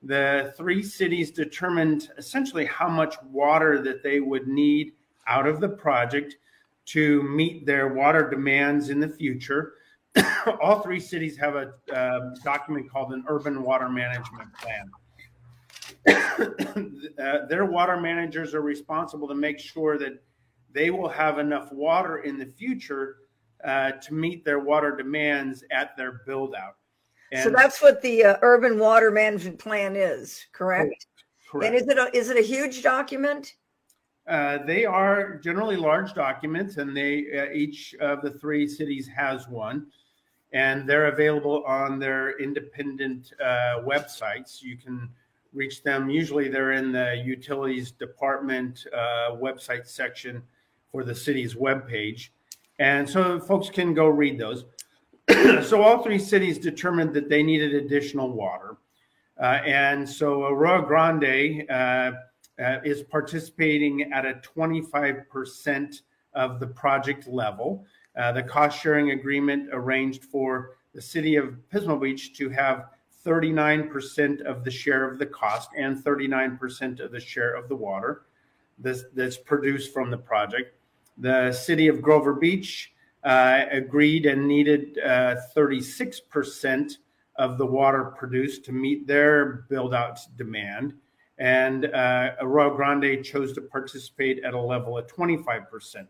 the 0.04 0.54
three 0.58 0.84
cities 0.84 1.32
determined 1.32 2.10
essentially 2.18 2.66
how 2.66 2.90
much 2.90 3.16
water 3.32 3.82
that 3.84 4.04
they 4.04 4.20
would 4.20 4.50
need 4.50 4.92
out 5.28 5.48
of 5.48 5.62
the 5.62 5.70
project 5.70 6.36
to 6.88 7.24
meet 7.24 7.66
their 7.66 7.94
water 7.94 8.30
demands 8.30 8.90
in 8.90 9.00
the 9.00 9.08
future. 9.08 9.76
All 10.62 10.82
three 10.82 11.00
cities 11.00 11.38
have 11.38 11.56
a 11.56 11.74
uh, 11.96 12.36
document 12.44 12.92
called 12.92 13.14
an 13.14 13.24
urban 13.30 13.64
water 13.64 13.88
management 13.88 14.54
plan. 14.56 14.92
uh, 16.10 17.46
their 17.48 17.66
water 17.66 18.00
managers 18.00 18.54
are 18.54 18.62
responsible 18.62 19.28
to 19.28 19.36
make 19.36 19.60
sure 19.60 19.98
that 19.98 20.22
they 20.74 20.92
will 20.92 21.10
have 21.10 21.40
enough 21.40 21.72
water 21.72 22.20
in 22.20 22.38
the 22.38 22.46
future 22.46 23.18
uh, 23.64 23.92
to 23.92 24.14
meet 24.14 24.46
their 24.46 24.60
water 24.60 24.96
demands 24.96 25.64
at 25.72 25.98
their 25.98 26.22
build 26.26 26.56
out. 26.56 26.76
so 27.44 27.50
that's 27.50 27.82
what 27.82 28.02
the 28.02 28.24
uh, 28.24 28.38
urban 28.42 28.80
water 28.80 29.12
management 29.12 29.60
plan 29.60 29.96
is, 29.96 30.46
correct? 30.52 31.08
correct. 31.50 31.68
And 31.68 31.76
is 31.76 31.88
it 31.88 31.98
a, 31.98 32.16
is 32.16 32.30
it 32.30 32.38
a 32.38 32.42
huge 32.42 32.82
document? 32.82 33.56
Uh, 34.28 34.60
they 34.66 34.86
are 34.86 35.38
generally 35.38 35.76
large 35.76 36.14
documents, 36.14 36.78
and 36.78 36.96
they 36.96 37.26
uh, 37.36 37.52
each 37.52 37.96
of 37.96 38.22
the 38.22 38.30
three 38.30 38.68
cities 38.68 39.08
has 39.08 39.48
one, 39.48 39.88
and 40.54 40.88
they're 40.88 41.08
available 41.08 41.64
on 41.66 41.98
their 41.98 42.40
independent 42.40 43.34
uh, 43.44 43.82
websites. 43.84 44.62
You 44.62 44.78
can 44.78 45.10
reach 45.54 45.84
them. 45.84 46.10
Usually, 46.10 46.48
they're 46.48 46.74
in 46.74 46.92
the 46.92 47.22
utilities 47.26 47.92
department 47.92 48.86
uh, 48.94 49.32
website 49.32 49.88
section 49.88 50.42
for 50.92 51.04
the 51.04 51.16
city's 51.16 51.56
webpage, 51.56 52.30
and 52.80 53.10
so 53.10 53.40
folks 53.40 53.70
can 53.70 53.94
go 53.94 54.08
read 54.08 54.38
those. 54.40 54.66
so, 55.68 55.82
all 55.82 56.04
three 56.04 56.20
cities 56.20 56.58
determined 56.58 57.14
that 57.14 57.30
they 57.30 57.44
needed 57.44 57.76
additional 57.76 58.32
water, 58.32 58.78
uh, 59.40 59.60
and 59.66 60.08
so 60.08 60.46
Arroyo 60.46 60.82
Grande 60.82 61.70
uh, 61.70 62.12
is 62.84 63.04
participating 63.04 64.12
at 64.14 64.26
a 64.26 64.42
25% 64.56 66.02
of 66.34 66.60
the 66.60 66.68
project 66.68 67.28
level. 67.28 67.86
Uh, 68.18 68.32
the 68.32 68.44
cost 68.44 68.80
sharing 68.80 69.12
agreement 69.12 69.70
arranged 69.72 70.26
for 70.26 70.78
the 70.94 71.02
city 71.02 71.36
of 71.36 71.58
Pismo 71.72 72.00
Beach 72.02 72.36
to 72.38 72.50
have 72.50 72.88
39% 73.26 74.42
of 74.42 74.64
the 74.64 74.72
share 74.72 75.10
of 75.10 75.20
the 75.20 75.26
cost 75.26 75.70
and 75.78 76.04
39% 76.04 77.00
of 77.00 77.12
the 77.12 77.20
share 77.20 77.54
of 77.54 77.68
the 77.70 77.76
water 77.76 78.24
that's, 78.80 79.04
that's 79.14 79.38
produced 79.38 79.94
from 79.94 80.10
the 80.10 80.18
project. 80.18 80.76
The 81.18 81.52
city 81.52 81.88
of 81.88 82.02
Grover 82.02 82.34
Beach 82.34 82.94
uh, 83.24 83.66
agreed 83.72 84.26
and 84.26 84.48
needed 84.48 84.98
36% 84.98 86.92
uh, 86.92 86.96
of 87.36 87.58
the 87.58 87.66
water 87.66 88.06
produced 88.18 88.66
to 88.66 88.72
meet 88.72 89.08
their 89.08 89.66
build 89.70 89.94
out 89.94 90.20
demand 90.38 90.94
and 91.40 91.86
uh, 91.86 92.32
Grande 92.42 93.24
chose 93.24 93.54
to 93.54 93.62
participate 93.62 94.44
at 94.44 94.54
a 94.54 94.60
level 94.60 94.98
of 94.98 95.08
25%. 95.08 96.06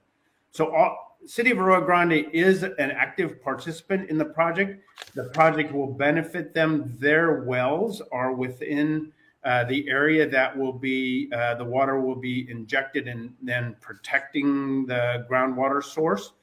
So, 0.51 0.75
all, 0.75 1.08
City 1.25 1.51
of 1.51 1.59
Arroyo 1.59 1.85
Grande 1.85 2.27
is 2.33 2.63
an 2.63 2.91
active 2.91 3.41
participant 3.41 4.09
in 4.09 4.17
the 4.17 4.25
project. 4.25 4.81
The 5.15 5.25
project 5.25 5.73
will 5.73 5.91
benefit 5.93 6.53
them. 6.53 6.95
Their 6.97 7.43
wells 7.43 8.01
are 8.11 8.33
within 8.33 9.11
uh, 9.43 9.65
the 9.65 9.87
area 9.89 10.27
that 10.27 10.57
will 10.57 10.73
be 10.73 11.29
uh, 11.33 11.55
the 11.55 11.63
water 11.63 11.99
will 11.99 12.15
be 12.15 12.49
injected 12.49 13.07
and 13.07 13.33
then 13.41 13.75
protecting 13.79 14.85
the 14.85 15.25
groundwater 15.29 15.83
source. 15.83 16.33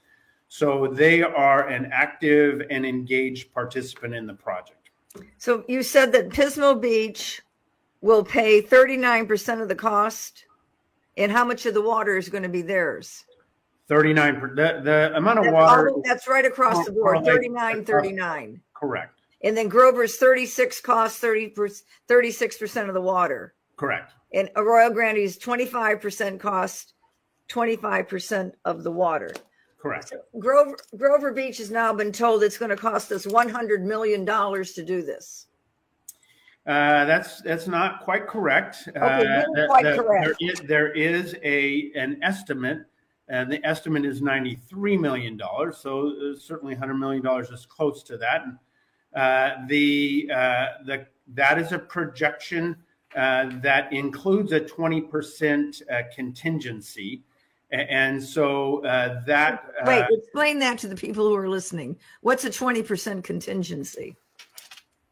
So 0.48 0.86
they 0.86 1.22
are 1.22 1.68
an 1.68 1.90
active 1.92 2.62
and 2.70 2.86
engaged 2.86 3.52
participant 3.52 4.14
in 4.14 4.26
the 4.26 4.34
project. 4.34 4.90
So 5.38 5.64
you 5.68 5.82
said 5.82 6.12
that 6.12 6.28
Pismo 6.28 6.80
Beach 6.80 7.42
will 8.02 8.22
pay 8.22 8.62
39% 8.62 9.60
of 9.60 9.68
the 9.68 9.74
cost 9.74 10.44
and 11.16 11.32
how 11.32 11.44
much 11.44 11.66
of 11.66 11.74
the 11.74 11.82
water 11.82 12.16
is 12.16 12.28
going 12.28 12.44
to 12.44 12.48
be 12.48 12.62
theirs 12.62 13.25
39 13.88 14.40
the, 14.56 14.80
the 14.82 15.12
amount 15.16 15.38
of 15.38 15.44
that's 15.44 15.54
water 15.54 15.90
all, 15.90 16.02
that's 16.04 16.26
right 16.28 16.44
across 16.44 16.84
the 16.84 16.92
board 16.92 17.24
39 17.24 17.84
39 17.84 18.60
correct. 18.74 19.20
And 19.44 19.56
then 19.56 19.68
grover's 19.68 20.16
36 20.16 20.80
costs 20.80 21.18
30 21.20 21.54
36% 22.08 22.88
of 22.88 22.94
the 22.94 23.00
water. 23.00 23.54
Correct. 23.76 24.12
And 24.32 24.50
arroyo 24.56 24.90
grande's 24.90 25.38
25% 25.38 26.40
cost 26.40 26.94
25% 27.48 28.52
of 28.64 28.82
the 28.82 28.90
water. 28.90 29.30
Correct. 29.78 30.08
So 30.08 30.20
grover 30.38 30.76
grover 30.96 31.32
beach 31.32 31.58
has 31.58 31.70
now 31.70 31.92
been 31.92 32.10
told 32.10 32.42
it's 32.42 32.58
going 32.58 32.70
to 32.70 32.76
cost 32.76 33.12
us 33.12 33.26
100 33.26 33.84
million 33.84 34.24
dollars 34.24 34.72
to 34.72 34.84
do 34.84 35.02
this. 35.02 35.46
Uh, 36.66 37.04
that's 37.04 37.40
that's 37.42 37.68
not 37.68 38.00
quite 38.00 38.26
correct. 38.26 38.88
Okay, 38.88 38.98
uh, 38.98 39.66
quite 39.66 39.84
the, 39.84 39.96
correct. 39.96 40.36
There 40.40 40.50
is, 40.50 40.60
there 40.62 40.92
is 40.92 41.36
a 41.44 41.92
an 41.94 42.18
estimate, 42.22 42.78
and 43.28 43.50
the 43.50 43.64
estimate 43.66 44.04
is 44.04 44.22
ninety 44.22 44.54
three 44.54 44.96
million 44.96 45.36
dollars. 45.36 45.78
So 45.78 46.08
uh, 46.08 46.38
certainly 46.38 46.74
hundred 46.74 46.94
million 46.94 47.22
dollars 47.22 47.50
is 47.50 47.66
close 47.66 48.02
to 48.04 48.16
that. 48.18 48.44
And, 48.44 48.58
uh, 49.14 49.66
the 49.68 50.30
uh, 50.32 50.66
the 50.84 51.06
that 51.34 51.58
is 51.58 51.72
a 51.72 51.78
projection 51.78 52.76
that 53.14 53.88
includes 53.92 54.52
a 54.52 54.60
twenty 54.60 55.00
percent 55.00 55.82
contingency. 56.14 57.22
And 57.72 58.22
so 58.22 58.80
that. 58.84 59.72
Wait, 59.84 60.04
explain 60.10 60.60
that 60.60 60.78
to 60.78 60.88
the 60.88 60.94
people 60.94 61.26
who 61.26 61.34
are 61.34 61.48
listening. 61.48 61.98
What's 62.20 62.44
a 62.44 62.50
20% 62.50 63.24
contingency? 63.24 64.16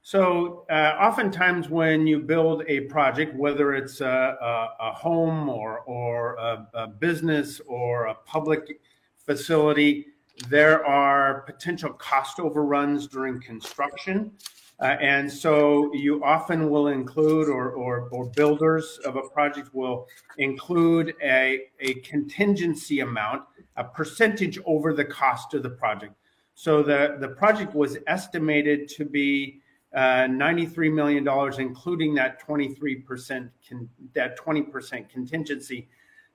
So, 0.07 0.67
uh, 0.69 0.99
oftentimes 1.01 1.71
when 1.71 2.07
you 2.07 2.19
build 2.19 2.63
a 2.69 2.81
project, 2.81 3.35
whether 3.37 3.73
it's 3.73 4.03
a, 4.03 4.37
a, 4.39 4.89
a 4.89 4.93
home 4.93 5.49
or, 5.49 5.79
or 5.87 6.35
a, 6.35 6.69
a, 6.75 6.89
business 6.89 7.59
or 7.67 8.09
a 8.09 8.15
public 8.27 8.83
facility, 9.25 10.09
there 10.51 10.85
are 10.85 11.41
potential 11.47 11.91
cost 11.95 12.39
overruns 12.39 13.07
during 13.07 13.41
construction. 13.41 14.33
Uh, 14.79 14.97
and 15.01 15.33
so 15.33 15.91
you 15.95 16.23
often 16.23 16.69
will 16.69 16.89
include, 16.89 17.49
or, 17.49 17.71
or, 17.71 18.11
or, 18.11 18.27
builders 18.27 19.01
of 19.07 19.17
a 19.17 19.23
project 19.23 19.75
will 19.75 20.07
include 20.37 21.15
a, 21.23 21.61
a 21.81 21.95
contingency 22.01 23.01
amount, 23.01 23.43
a 23.77 23.85
percentage 23.85 24.59
over 24.67 24.93
the 24.93 25.05
cost 25.07 25.55
of 25.55 25.63
the 25.63 25.71
project. 25.71 26.13
So 26.55 26.83
the, 26.83 27.17
the 27.21 27.29
project 27.29 27.75
was 27.75 27.97
estimated 28.07 28.87
to 28.91 29.07
be 29.07 29.63
uh, 29.95 30.27
$93 30.27 30.93
million, 30.93 31.27
including 31.61 32.15
that 32.15 32.45
23%, 32.45 33.49
con- 33.69 33.89
that 34.15 34.39
20% 34.39 35.09
contingency 35.09 35.89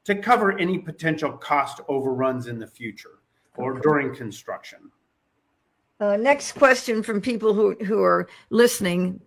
to 0.06 0.16
cover 0.16 0.58
any 0.58 0.80
potential 0.80 1.34
cost 1.34 1.82
overruns 1.88 2.48
in 2.48 2.58
the 2.58 2.68
future 2.68 3.20
or 3.58 3.80
during 3.80 4.16
construction. 4.16 4.80
Uh, 6.00 6.16
next 6.16 6.54
question 6.54 7.04
from 7.04 7.20
people 7.20 7.54
who, 7.54 7.76
who 7.84 8.02
are 8.02 8.30
listening. 8.50 9.20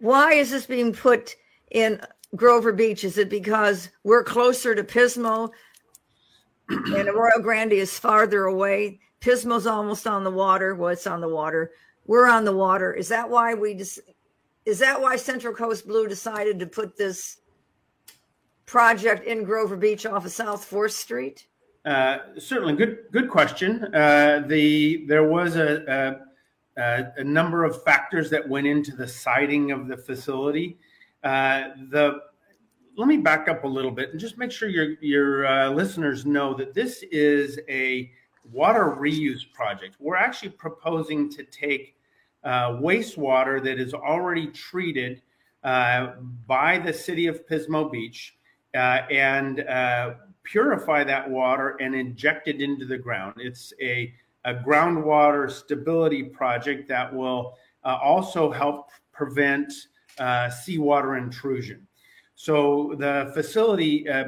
Why 0.00 0.32
is 0.32 0.50
this 0.50 0.66
being 0.66 0.92
put 0.92 1.36
in 1.70 2.00
Grover 2.34 2.72
Beach? 2.72 3.04
Is 3.04 3.18
it 3.18 3.30
because 3.30 3.90
we're 4.02 4.24
closer 4.24 4.74
to 4.74 4.82
Pismo 4.82 5.50
and 6.68 7.08
Arroyo 7.08 7.40
Grande 7.40 7.74
is 7.74 7.96
farther 7.96 8.46
away? 8.46 8.98
Pismo's 9.20 9.68
almost 9.68 10.08
on 10.08 10.24
the 10.24 10.30
water. 10.30 10.74
Well, 10.74 10.88
it's 10.88 11.06
on 11.06 11.20
the 11.20 11.28
water. 11.28 11.70
We're 12.06 12.28
on 12.28 12.44
the 12.44 12.56
water. 12.56 12.92
Is 12.92 13.08
that 13.08 13.28
why 13.28 13.54
we 13.54 13.74
just? 13.74 14.00
Is 14.64 14.78
that 14.78 15.00
why 15.00 15.16
Central 15.16 15.54
Coast 15.54 15.86
Blue 15.86 16.06
decided 16.06 16.58
to 16.60 16.66
put 16.66 16.96
this 16.96 17.38
project 18.66 19.26
in 19.26 19.44
Grover 19.44 19.76
Beach 19.76 20.06
off 20.06 20.24
of 20.24 20.32
South 20.32 20.64
Fourth 20.64 20.92
Street? 20.92 21.46
Uh, 21.84 22.18
certainly, 22.38 22.74
good 22.74 22.98
good 23.10 23.28
question. 23.28 23.92
Uh, 23.94 24.44
the 24.46 25.04
there 25.06 25.28
was 25.28 25.56
a, 25.56 26.20
a, 26.76 27.12
a, 27.16 27.24
number 27.24 27.64
of 27.64 27.82
factors 27.82 28.30
that 28.30 28.48
went 28.48 28.66
into 28.66 28.94
the 28.94 29.06
siting 29.06 29.72
of 29.72 29.88
the 29.88 29.96
facility. 29.96 30.78
Uh, 31.24 31.70
the 31.90 32.20
let 32.96 33.08
me 33.08 33.16
back 33.16 33.48
up 33.48 33.64
a 33.64 33.68
little 33.68 33.90
bit 33.90 34.10
and 34.10 34.20
just 34.20 34.38
make 34.38 34.52
sure 34.52 34.68
your 34.68 34.94
your 35.00 35.46
uh, 35.46 35.70
listeners 35.70 36.24
know 36.24 36.54
that 36.54 36.72
this 36.72 37.02
is 37.10 37.58
a 37.68 38.12
water 38.52 38.96
reuse 38.98 39.50
project. 39.52 39.96
We're 39.98 40.16
actually 40.16 40.50
proposing 40.50 41.30
to 41.30 41.44
take 41.44 41.96
uh, 42.44 42.72
wastewater 42.72 43.62
that 43.62 43.78
is 43.78 43.94
already 43.94 44.48
treated 44.48 45.22
uh, 45.64 46.14
by 46.46 46.78
the 46.78 46.92
city 46.92 47.26
of 47.26 47.46
Pismo 47.46 47.90
Beach 47.90 48.36
and 48.74 49.64
purify 50.42 51.04
that 51.04 51.28
water 51.28 51.76
and 51.80 51.94
inject 51.94 52.48
it 52.48 52.60
into 52.60 52.84
the 52.84 52.98
ground. 52.98 53.34
It's 53.38 53.72
a, 53.80 54.12
a 54.44 54.54
groundwater 54.54 55.50
stability 55.50 56.22
project 56.22 56.88
that 56.88 57.12
will 57.12 57.56
uh, 57.84 57.98
also 58.02 58.50
help 58.50 58.90
prevent 59.12 59.72
uh, 60.18 60.50
seawater 60.50 61.16
intrusion. 61.16 61.86
So 62.34 62.94
the 62.98 63.30
facility 63.34 64.08
uh, 64.08 64.24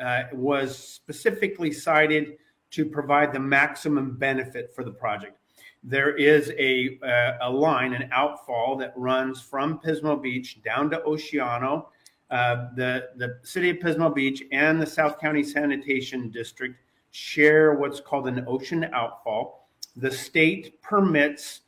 uh 0.00 0.24
was 0.32 0.78
specifically 0.78 1.72
sited 1.72 2.38
to 2.70 2.84
provide 2.84 3.32
the 3.32 3.40
maximum 3.40 4.16
benefit 4.16 4.72
for 4.74 4.84
the 4.84 4.90
project. 4.90 5.38
There 5.82 6.16
is 6.16 6.52
a, 6.58 6.98
uh, 7.02 7.48
a 7.48 7.50
line, 7.50 7.94
an 7.94 8.08
outfall 8.12 8.76
that 8.78 8.92
runs 8.96 9.40
from 9.40 9.78
Pismo 9.78 10.20
Beach 10.20 10.62
down 10.62 10.90
to 10.90 10.98
Oceano 10.98 11.86
uh, 12.30 12.68
the, 12.74 13.08
the 13.16 13.38
city 13.42 13.70
of 13.70 13.78
Pismo 13.78 14.14
Beach 14.14 14.42
and 14.52 14.80
the 14.80 14.86
South 14.86 15.18
County 15.18 15.42
Sanitation 15.42 16.30
District 16.30 16.76
share 17.10 17.74
what's 17.74 18.00
called 18.00 18.28
an 18.28 18.44
ocean 18.46 18.84
outfall. 18.92 19.68
The 19.96 20.10
state 20.10 20.80
permits 20.82 21.62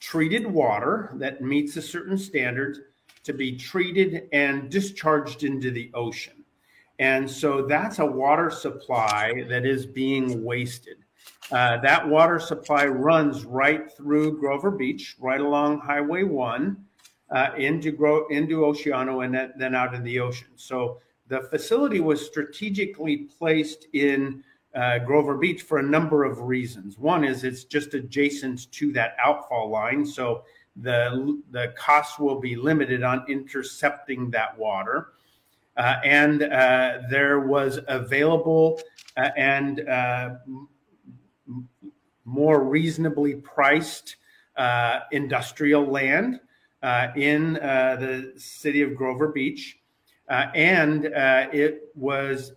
treated 0.00 0.46
water 0.46 1.12
that 1.14 1.40
meets 1.40 1.76
a 1.76 1.82
certain 1.82 2.18
standard 2.18 2.78
to 3.22 3.32
be 3.32 3.56
treated 3.56 4.28
and 4.32 4.70
discharged 4.70 5.44
into 5.44 5.70
the 5.70 5.90
ocean. 5.94 6.44
And 6.98 7.30
so 7.30 7.66
that's 7.66 7.98
a 7.98 8.06
water 8.06 8.50
supply 8.50 9.44
that 9.48 9.66
is 9.66 9.86
being 9.86 10.42
wasted. 10.42 10.98
Uh, 11.52 11.76
that 11.78 12.06
water 12.06 12.40
supply 12.40 12.86
runs 12.86 13.44
right 13.44 13.90
through 13.92 14.38
Grover 14.38 14.70
Beach, 14.70 15.14
right 15.18 15.40
along 15.40 15.80
Highway 15.80 16.24
1 16.24 16.76
uh, 17.30 17.50
into 17.56 17.92
grow 17.92 18.26
into 18.28 18.60
Oceano 18.60 19.24
and 19.24 19.34
then, 19.34 19.52
then 19.56 19.74
out 19.74 19.94
in 19.94 20.02
the 20.02 20.20
ocean. 20.20 20.48
So 20.56 21.00
the 21.28 21.42
facility 21.42 22.00
was 22.00 22.24
strategically 22.24 23.16
placed 23.16 23.86
in 23.92 24.42
uh, 24.74 24.98
Grover 25.00 25.36
Beach 25.36 25.62
for 25.62 25.78
a 25.78 25.82
number 25.82 26.24
of 26.24 26.42
reasons. 26.42 26.98
One 26.98 27.24
is 27.24 27.44
it's 27.44 27.64
just 27.64 27.94
adjacent 27.94 28.70
to 28.72 28.92
that 28.92 29.16
outfall 29.22 29.70
line, 29.70 30.04
so 30.04 30.44
the 30.76 31.42
the 31.50 31.72
costs 31.76 32.18
will 32.18 32.38
be 32.38 32.54
limited 32.54 33.02
on 33.02 33.24
intercepting 33.28 34.30
that 34.30 34.56
water. 34.58 35.12
Uh, 35.76 35.96
and 36.04 36.42
uh, 36.42 36.98
there 37.10 37.40
was 37.40 37.78
available 37.88 38.80
uh, 39.16 39.30
and 39.36 39.86
uh, 39.88 40.30
m- 40.46 41.68
more 42.24 42.64
reasonably 42.64 43.34
priced 43.36 44.16
uh, 44.56 45.00
industrial 45.12 45.84
land 45.84 46.40
uh, 46.82 47.08
in 47.16 47.56
uh, 47.56 47.96
the 47.96 48.32
city 48.36 48.82
of 48.82 48.94
Grover 48.94 49.28
Beach. 49.28 49.78
Uh, 50.28 50.46
and 50.54 51.06
uh, 51.06 51.46
it 51.52 51.90
was 51.94 52.52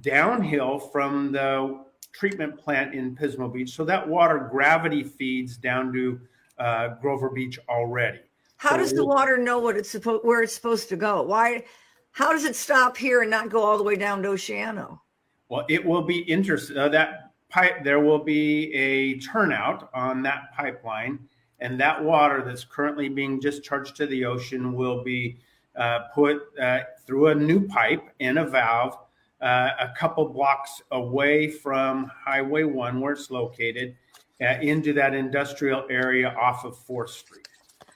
downhill 0.00 0.78
from 0.78 1.32
the 1.32 1.84
treatment 2.12 2.58
plant 2.58 2.94
in 2.94 3.14
Pismo 3.14 3.52
Beach. 3.52 3.70
So 3.70 3.84
that 3.84 4.06
water 4.06 4.48
gravity 4.50 5.02
feeds 5.02 5.56
down 5.56 5.92
to 5.92 6.20
uh, 6.58 6.88
Grover 7.00 7.30
Beach 7.30 7.58
already. 7.68 8.20
How 8.56 8.70
so 8.70 8.76
does 8.78 8.92
the 8.92 9.04
water 9.04 9.36
know 9.36 9.58
what 9.58 9.76
it's 9.76 9.90
supposed 9.90 10.24
where 10.24 10.42
it's 10.42 10.54
supposed 10.54 10.88
to 10.90 10.96
go? 10.96 11.22
Why? 11.22 11.64
How 12.12 12.32
does 12.32 12.44
it 12.44 12.56
stop 12.56 12.96
here 12.96 13.22
and 13.22 13.30
not 13.30 13.48
go 13.48 13.62
all 13.62 13.78
the 13.78 13.82
way 13.82 13.96
down 13.96 14.22
to 14.22 14.30
Oceano? 14.30 15.00
Well, 15.48 15.64
it 15.68 15.84
will 15.84 16.02
be 16.02 16.20
interesting. 16.20 16.76
Uh, 16.76 16.88
that 16.90 17.32
pipe 17.48 17.84
there 17.84 18.00
will 18.00 18.22
be 18.22 18.72
a 18.74 19.18
turnout 19.18 19.90
on 19.92 20.22
that 20.22 20.52
pipeline 20.54 21.18
and 21.62 21.78
that 21.80 22.02
water 22.02 22.42
that's 22.44 22.64
currently 22.64 23.08
being 23.08 23.38
discharged 23.38 23.96
to 23.96 24.06
the 24.06 24.24
ocean 24.24 24.74
will 24.74 25.02
be 25.02 25.38
uh, 25.76 26.00
put 26.14 26.42
uh, 26.60 26.80
through 27.06 27.28
a 27.28 27.34
new 27.34 27.66
pipe 27.66 28.02
in 28.18 28.38
a 28.38 28.46
valve 28.46 28.98
uh, 29.40 29.70
a 29.80 29.88
couple 29.96 30.28
blocks 30.28 30.82
away 30.90 31.48
from 31.48 32.10
Highway 32.24 32.62
1, 32.62 33.00
where 33.00 33.12
it's 33.12 33.30
located, 33.30 33.96
uh, 34.40 34.58
into 34.60 34.92
that 34.92 35.14
industrial 35.14 35.84
area 35.90 36.28
off 36.38 36.64
of 36.64 36.76
4th 36.76 37.10
Street. 37.10 37.48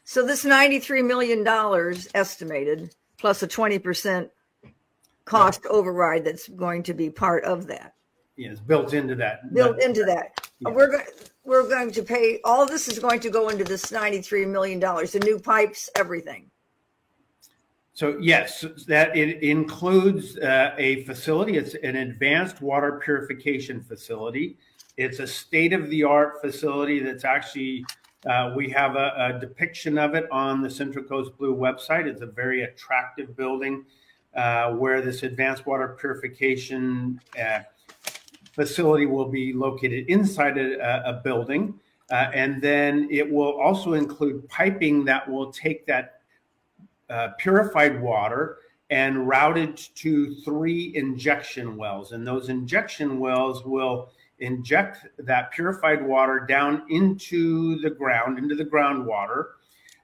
So, 0.05 0.27
this 0.27 0.45
$93 0.45 1.05
million 1.05 1.47
estimated, 2.15 2.95
plus 3.19 3.43
a 3.43 3.49
20% 3.49 4.31
cost 5.25 5.67
override 5.67 6.25
that's 6.25 6.49
going 6.49 6.83
to 6.85 6.95
be 6.95 7.11
part 7.11 7.45
of 7.45 7.67
that. 7.67 7.95
Yes, 8.37 8.61
built 8.61 8.93
into 8.93 9.15
that. 9.17 9.53
Built 9.55 9.81
into 9.83 10.05
that. 10.05 10.49
Yeah. 10.61 10.71
We're 10.71 10.91
going 10.91 11.05
we're 11.47 11.69
going 11.69 11.91
to 11.93 12.03
pay 12.03 12.41
all 12.45 12.67
this 12.67 12.89
is 12.89 12.99
going 12.99 13.21
to 13.21 13.31
go 13.31 13.49
into 13.49 13.65
this 13.65 13.91
93 13.91 14.45
million 14.47 14.79
dollars 14.79 15.13
the 15.13 15.21
new 15.21 15.39
pipes 15.39 15.89
everything 15.95 16.51
so 17.95 18.19
yes 18.21 18.65
that 18.87 19.17
it 19.17 19.43
includes 19.43 20.37
uh, 20.39 20.75
a 20.77 21.05
facility 21.05 21.57
it's 21.57 21.75
an 21.77 21.97
advanced 21.97 22.61
water 22.61 23.01
purification 23.03 23.81
facility 23.81 24.59
it's 24.97 25.21
a 25.21 25.27
state 25.27 25.73
of 25.73 25.89
the 25.89 26.03
art 26.03 26.41
facility 26.43 26.99
that's 26.99 27.25
actually 27.25 27.85
uh, 28.29 28.53
we 28.57 28.69
have 28.69 28.97
a, 28.97 29.35
a, 29.35 29.41
depiction 29.41 29.99
of 29.99 30.15
it 30.15 30.31
on 30.31 30.61
the 30.61 30.71
central 30.71 31.05
coast 31.05 31.37
blue 31.39 31.55
website 31.55 32.07
it's 32.07 32.23
a 32.23 32.27
very 32.27 32.63
attractive 32.63 33.37
building 33.37 33.85
uh, 34.37 34.73
where 34.73 35.01
this 35.01 35.23
advanced 35.23 35.67
water 35.67 35.97
purification 35.99 37.21
uh, 37.41 37.61
facility 38.57 39.07
will 39.07 39.29
be 39.29 39.53
located 39.53 40.07
inside 40.09 40.59
a, 40.59 41.09
a 41.09 41.21
building. 41.23 41.79
Uh, 42.11 42.31
and 42.33 42.63
then 42.63 43.09
it 43.11 43.31
will 43.31 43.61
also 43.61 43.95
include 43.95 44.49
piping 44.49 45.05
that 45.05 45.29
will 45.29 45.53
take 45.53 45.87
that 45.87 46.21
uh, 47.11 47.29
purified 47.39 48.01
water 48.01 48.59
and 48.91 49.29
route 49.29 49.59
it 49.59 49.91
to 49.95 50.35
three 50.37 50.93
injection 50.95 51.77
wells. 51.77 52.13
And 52.13 52.27
those 52.27 52.49
injection 52.49 53.19
wells 53.19 53.65
will 53.65 54.11
inject 54.39 55.07
that 55.19 55.51
purified 55.53 56.05
water 56.05 56.45
down 56.49 56.83
into 56.91 57.79
the 57.81 57.91
ground, 57.91 58.39
into 58.39 58.55
the 58.55 58.65
groundwater, 58.65 59.45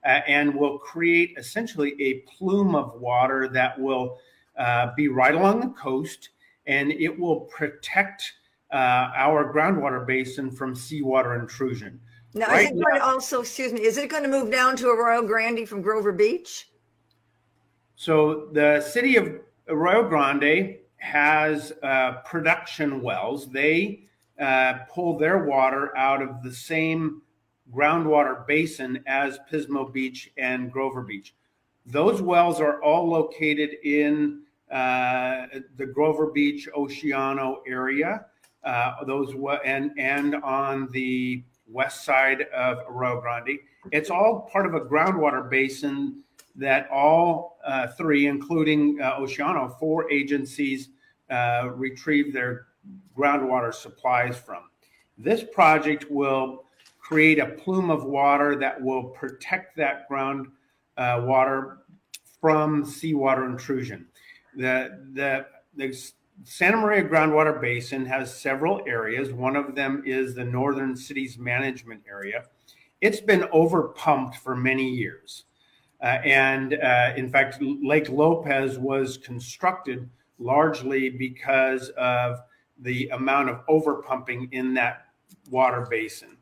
uh, 0.05 0.21
and 0.27 0.55
will 0.55 0.79
create 0.79 1.35
essentially 1.37 1.95
a 2.01 2.21
plume 2.21 2.75
of 2.75 3.01
water 3.01 3.49
that 3.49 3.79
will 3.79 4.19
uh, 4.59 4.89
be 4.97 5.09
right 5.09 5.35
along 5.35 5.61
the 5.61 5.69
coast 5.69 6.31
and 6.67 6.93
it 6.93 7.19
will 7.19 7.41
protect 7.41 8.33
uh, 8.73 9.11
our 9.17 9.53
groundwater 9.53 10.07
basin 10.07 10.51
from 10.51 10.75
seawater 10.75 11.35
intrusion. 11.35 12.01
Now, 12.35 12.47
right 12.49 12.65
is 12.65 12.71
it 12.71 12.83
going 12.83 12.95
to 12.97 13.05
also, 13.05 13.41
excuse 13.43 13.73
me, 13.73 13.83
is 13.83 13.99
it 13.99 14.09
going 14.09 14.23
to 14.23 14.29
move 14.29 14.51
down 14.51 14.77
to 14.77 14.89
Arroyo 14.89 15.27
Grande 15.27 15.69
from 15.69 15.83
Grover 15.83 16.13
Beach? 16.13 16.71
So 17.97 18.49
the 18.53 18.81
city 18.81 19.17
of 19.17 19.41
Arroyo 19.69 20.09
Grande 20.09 20.77
has 20.97 21.73
uh, 21.83 22.13
production 22.25 23.03
wells. 23.03 23.51
They 23.51 24.05
uh, 24.41 24.75
pull 24.91 25.19
their 25.19 25.45
water 25.45 25.97
out 25.97 26.23
of 26.23 26.43
the 26.43 26.53
same 26.53 27.23
groundwater 27.73 28.47
basin 28.47 29.03
as 29.07 29.39
Pismo 29.51 29.93
Beach 29.93 30.31
and 30.37 30.71
Grover 30.71 31.03
Beach. 31.03 31.35
Those 31.87 32.23
wells 32.23 32.61
are 32.61 32.83
all 32.83 33.09
located 33.09 33.71
in 33.85 34.43
uh, 34.71 35.47
the 35.77 35.87
Grover 35.87 36.31
Beach 36.31 36.69
Oceano 36.77 37.57
area 37.67 38.27
uh, 38.65 39.05
those 39.05 39.35
and 39.65 39.91
and 39.99 40.37
on 40.37 40.89
the 40.93 41.43
west 41.69 42.05
side 42.05 42.43
of 42.55 42.79
Arroyo 42.89 43.21
Grande. 43.21 43.59
It's 43.91 44.11
all 44.11 44.49
part 44.53 44.67
of 44.67 44.75
a 44.75 44.81
groundwater 44.81 45.49
basin 45.49 46.23
that 46.55 46.89
all 46.91 47.59
uh, 47.65 47.89
three, 47.89 48.27
including 48.27 49.01
uh, 49.01 49.19
Oceano, 49.19 49.79
four 49.79 50.11
agencies 50.11 50.91
uh, 51.33 51.71
retrieve 51.75 52.33
their 52.33 52.67
groundwater 53.17 53.73
supplies 53.73 54.37
from. 54.37 54.65
This 55.17 55.43
project 55.43 56.11
will 56.11 56.65
create 56.99 57.39
a 57.39 57.47
plume 57.47 57.91
of 57.91 58.05
water 58.05 58.57
that 58.57 58.81
will 58.81 59.05
protect 59.05 59.77
that 59.77 60.09
ground 60.09 60.49
uh, 60.97 61.21
from 62.41 62.85
seawater 62.85 63.47
intrusion. 63.47 64.07
The, 64.57 65.01
the, 65.15 65.47
the 65.77 65.97
Santa 66.45 66.77
Maria 66.77 67.05
groundwater 67.05 67.61
basin 67.61 68.05
has 68.07 68.35
several 68.35 68.83
areas. 68.87 69.33
One 69.33 69.57
of 69.57 69.75
them 69.75 70.03
is 70.05 70.35
the 70.35 70.45
Northern 70.45 70.97
Cities 70.97 71.39
Management 71.39 72.03
Area. 72.09 72.45
It's 73.01 73.21
been 73.21 73.43
overpumped 73.55 74.37
for 74.37 74.55
many 74.55 74.89
years. 74.89 75.45
Uh, 76.03 76.19
and 76.25 76.75
uh, 76.75 77.13
in 77.17 77.31
fact, 77.31 77.59
Lake 77.61 78.09
Lopez 78.09 78.79
was 78.79 79.19
constructed 79.19 80.09
largely 80.39 81.09
because 81.09 81.91
of 81.91 82.41
the 82.79 83.09
amount 83.11 83.49
of 83.49 83.67
overpumping 83.67 84.53
in 84.53 84.75
that 84.75 85.07
water 85.51 85.87
basin. 85.89 86.37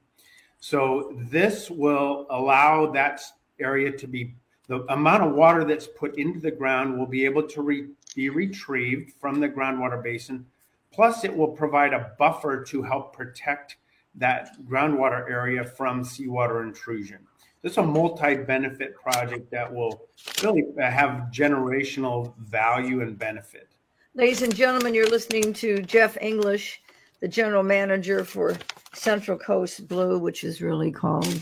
So 0.59 1.13
this 1.31 1.71
will 1.71 2.27
allow 2.31 2.91
that 2.93 3.23
area 3.59 3.91
to 3.93 4.07
be 4.07 4.35
the 4.71 4.85
amount 4.93 5.25
of 5.25 5.35
water 5.35 5.65
that's 5.65 5.89
put 5.89 6.17
into 6.17 6.39
the 6.39 6.51
ground 6.51 6.97
will 6.97 7.07
be 7.07 7.25
able 7.25 7.43
to 7.43 7.61
re, 7.61 7.89
be 8.15 8.31
retrieved 8.31 9.13
from 9.21 9.41
the 9.41 9.49
groundwater 9.49 10.01
basin. 10.01 10.47
Plus, 10.93 11.25
it 11.25 11.37
will 11.37 11.49
provide 11.49 11.93
a 11.93 12.13
buffer 12.19 12.63
to 12.65 12.83
help 12.83 13.13
protect 13.13 13.79
that 14.15 14.57
groundwater 14.69 15.29
area 15.29 15.65
from 15.65 16.05
seawater 16.05 16.63
intrusion. 16.63 17.19
This 17.63 17.73
is 17.73 17.79
a 17.79 17.83
multi-benefit 17.83 18.95
project 18.95 19.51
that 19.51 19.73
will 19.73 20.09
really 20.43 20.65
have 20.79 21.31
generational 21.33 22.33
value 22.39 23.03
and 23.03 23.19
benefit. 23.19 23.69
Ladies 24.17 24.43
and 24.43 24.53
gentlemen, 24.53 24.93
you're 24.93 25.09
listening 25.09 25.53
to 25.53 25.83
Geoff 25.83 26.19
English, 26.21 26.83
the 27.21 27.29
general 27.29 27.63
manager 27.63 28.25
for 28.25 28.57
Central 28.93 29.39
Coast 29.39 29.87
Blue, 29.87 30.19
which 30.19 30.43
is 30.43 30.61
really 30.61 30.91
called, 30.91 31.33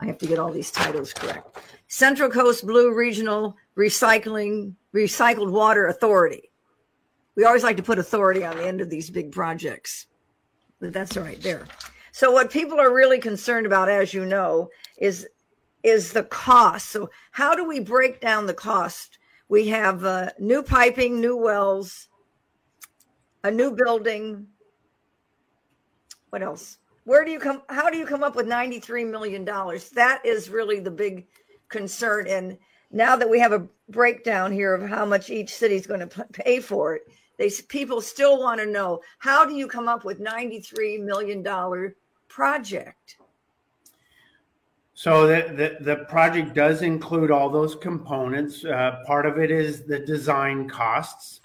I 0.00 0.06
have 0.06 0.16
to 0.18 0.26
get 0.26 0.38
all 0.38 0.50
these 0.50 0.70
titles 0.70 1.12
correct. 1.12 1.58
Central 1.88 2.30
Coast 2.30 2.66
Blue 2.66 2.94
Regional 2.94 3.54
Recycling 3.76 4.72
Recycled 4.94 5.50
Water 5.50 5.88
Authority. 5.88 6.50
We 7.34 7.44
always 7.44 7.62
like 7.62 7.76
to 7.76 7.82
put 7.82 7.98
authority 7.98 8.46
on 8.46 8.56
the 8.56 8.66
end 8.66 8.80
of 8.80 8.88
these 8.88 9.10
big 9.10 9.30
projects, 9.30 10.06
but 10.80 10.94
that's 10.94 11.18
all 11.18 11.22
right 11.22 11.42
there. 11.42 11.66
So 12.12 12.32
what 12.32 12.50
people 12.50 12.80
are 12.80 12.94
really 12.94 13.18
concerned 13.18 13.66
about, 13.66 13.90
as 13.90 14.14
you 14.14 14.24
know, 14.24 14.70
is 14.96 15.28
is 15.82 16.12
the 16.12 16.24
cost. 16.24 16.88
So 16.88 17.10
how 17.32 17.54
do 17.54 17.66
we 17.66 17.78
break 17.78 18.22
down 18.22 18.46
the 18.46 18.54
cost? 18.54 19.18
We 19.48 19.68
have 19.68 20.04
uh, 20.04 20.30
new 20.38 20.62
piping, 20.62 21.20
new 21.20 21.36
wells, 21.36 22.08
a 23.44 23.50
new 23.50 23.70
building. 23.70 24.48
What 26.30 26.42
else? 26.42 26.78
Where 27.04 27.24
do 27.24 27.30
you 27.30 27.38
come? 27.38 27.62
How 27.68 27.88
do 27.88 27.96
you 27.96 28.06
come 28.06 28.24
up 28.24 28.34
with 28.34 28.46
ninety-three 28.46 29.04
million 29.04 29.44
dollars? 29.44 29.90
That 29.90 30.20
is 30.24 30.50
really 30.50 30.80
the 30.80 30.90
big 30.90 31.26
concern. 31.68 32.26
And 32.26 32.58
now 32.90 33.14
that 33.14 33.30
we 33.30 33.38
have 33.38 33.52
a 33.52 33.66
breakdown 33.88 34.50
here 34.50 34.74
of 34.74 34.88
how 34.88 35.06
much 35.06 35.30
each 35.30 35.54
city 35.54 35.76
is 35.76 35.86
going 35.86 36.08
to 36.08 36.26
pay 36.32 36.58
for 36.58 36.96
it, 36.96 37.02
they 37.38 37.50
people 37.68 38.00
still 38.00 38.40
want 38.40 38.60
to 38.60 38.66
know 38.66 39.00
how 39.18 39.44
do 39.44 39.54
you 39.54 39.68
come 39.68 39.86
up 39.86 40.04
with 40.04 40.18
93 40.18 40.98
million 40.98 41.42
dollar 41.42 41.94
project 42.28 43.16
so 44.96 45.26
the, 45.26 45.52
the, 45.54 45.84
the, 45.84 46.04
project 46.06 46.54
does 46.54 46.80
include 46.80 47.30
all 47.30 47.50
those 47.50 47.76
components 47.76 48.64
uh, 48.64 49.02
part 49.06 49.26
of 49.26 49.38
it 49.38 49.50
is 49.50 49.84
the 49.84 49.98
design 50.00 50.68
costs 50.68 51.40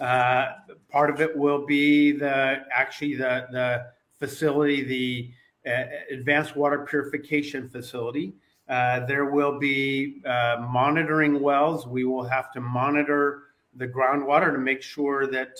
uh, 0.00 0.48
part 0.90 1.08
of 1.08 1.20
it 1.20 1.34
will 1.36 1.64
be 1.64 2.12
the 2.12 2.62
actually 2.72 3.14
the 3.14 3.46
the 3.52 3.86
facility 4.18 4.82
the 4.84 5.30
uh, 5.70 5.84
advanced 6.10 6.56
water 6.56 6.84
purification 6.88 7.68
facility 7.68 8.34
uh, 8.68 9.06
there 9.06 9.26
will 9.26 9.58
be 9.58 10.20
uh, 10.26 10.66
monitoring 10.68 11.40
wells. 11.40 11.86
We 11.86 12.04
will 12.04 12.24
have 12.24 12.52
to 12.52 12.60
monitor 12.60 13.44
the 13.74 13.88
groundwater 13.88 14.52
to 14.52 14.58
make 14.58 14.82
sure 14.82 15.26
that 15.28 15.56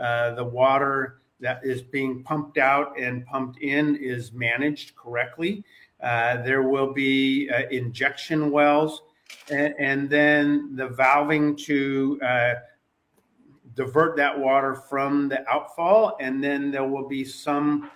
uh, 0.00 0.34
the 0.34 0.44
water 0.44 1.20
that 1.40 1.60
is 1.62 1.82
being 1.82 2.22
pumped 2.22 2.56
out 2.56 2.98
and 2.98 3.26
pumped 3.26 3.58
in 3.58 3.96
is 3.96 4.32
managed 4.32 4.96
correctly. 4.96 5.64
Uh, 6.04 6.42
there 6.42 6.62
will 6.62 6.92
be 6.92 7.50
injection 7.70 8.50
wells, 8.50 9.02
and, 9.50 9.74
and, 9.78 10.10
then 10.10 10.76
the 10.76 10.88
valving 10.88 11.56
to 11.56 12.20
divert 13.74 14.14
that 14.16 14.38
water 14.38 14.74
from 14.74 15.28
the 15.30 15.42
outfall, 15.50 16.16
and 16.20 16.44
then 16.44 16.70
there 16.70 16.84
will 16.84 17.08
be 17.08 17.24
some 17.24 17.90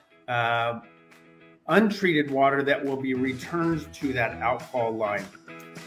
untreated 1.68 2.30
water 2.30 2.62
that 2.62 2.82
will 2.82 2.96
be 2.96 3.12
returned 3.12 3.92
to 3.92 4.12
that 4.14 4.32
outfall 4.40 4.96
line. 4.96 5.24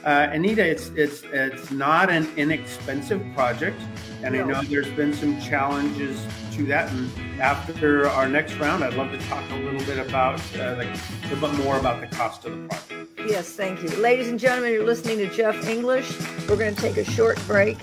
Uh, 0.03 0.29
Anita, 0.31 0.65
it's 0.65 0.89
it's 0.89 1.23
it's 1.31 1.69
not 1.69 2.09
an 2.09 2.27
inexpensive 2.37 3.21
project, 3.35 3.79
and 4.23 4.33
no. 4.33 4.43
I 4.43 4.47
know 4.47 4.61
there's 4.63 4.89
been 4.91 5.13
some 5.13 5.39
challenges 5.41 6.25
to 6.51 6.65
that. 6.65 6.91
And 6.91 7.41
after 7.41 8.07
our 8.09 8.27
next 8.27 8.55
round, 8.55 8.83
I'd 8.83 8.93
love 8.93 9.11
to 9.11 9.17
talk 9.27 9.49
a 9.51 9.55
little 9.55 9.83
bit 9.85 9.97
about 9.97 10.39
uh, 10.55 10.75
the, 10.75 10.87
a 10.89 11.33
little 11.33 11.49
bit 11.49 11.63
more 11.63 11.77
about 11.77 12.01
the 12.01 12.15
cost 12.15 12.45
of 12.45 12.51
the 12.51 12.67
project. 12.67 13.19
Yes, 13.25 13.49
thank 13.53 13.81
you, 13.83 13.89
ladies 13.97 14.27
and 14.27 14.39
gentlemen. 14.39 14.73
You're 14.73 14.85
listening 14.85 15.17
to 15.19 15.29
Geoff 15.29 15.67
English. 15.67 16.11
We're 16.49 16.57
going 16.57 16.75
to 16.75 16.81
take 16.81 16.97
a 16.97 17.05
short 17.05 17.39
break. 17.47 17.77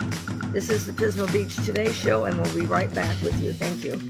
This 0.53 0.71
is 0.71 0.87
the 0.87 0.93
Pismo 0.93 1.31
Beach 1.33 1.55
Today 1.65 1.93
Show, 1.93 2.25
and 2.25 2.41
we'll 2.41 2.55
be 2.55 2.67
right 2.67 2.93
back 2.95 3.21
with 3.23 3.41
you. 3.43 3.53
Thank 3.53 3.85
you. 3.85 4.01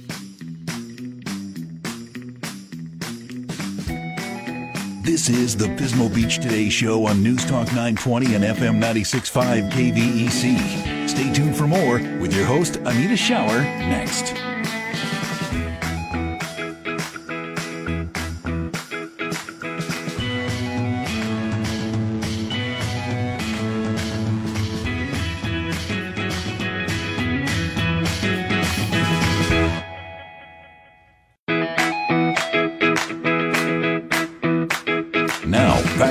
This 5.09 5.31
is 5.31 5.57
the 5.57 5.67
Pismo 5.67 6.15
Beach 6.15 6.37
Today 6.37 6.69
show 6.69 7.07
on 7.07 7.23
News 7.23 7.43
Talk 7.47 7.69
920 7.69 8.35
and 8.35 8.45
FM 8.45 8.79
96.5 8.79 9.71
KVEC. 9.71 10.88
Stay 11.09 11.33
tuned 11.33 11.57
for 11.57 11.67
more 11.67 11.95
with 12.21 12.35
your 12.35 12.45
host, 12.45 12.77
Anita 12.85 13.17
Shower, 13.17 13.63
next. 13.63 14.35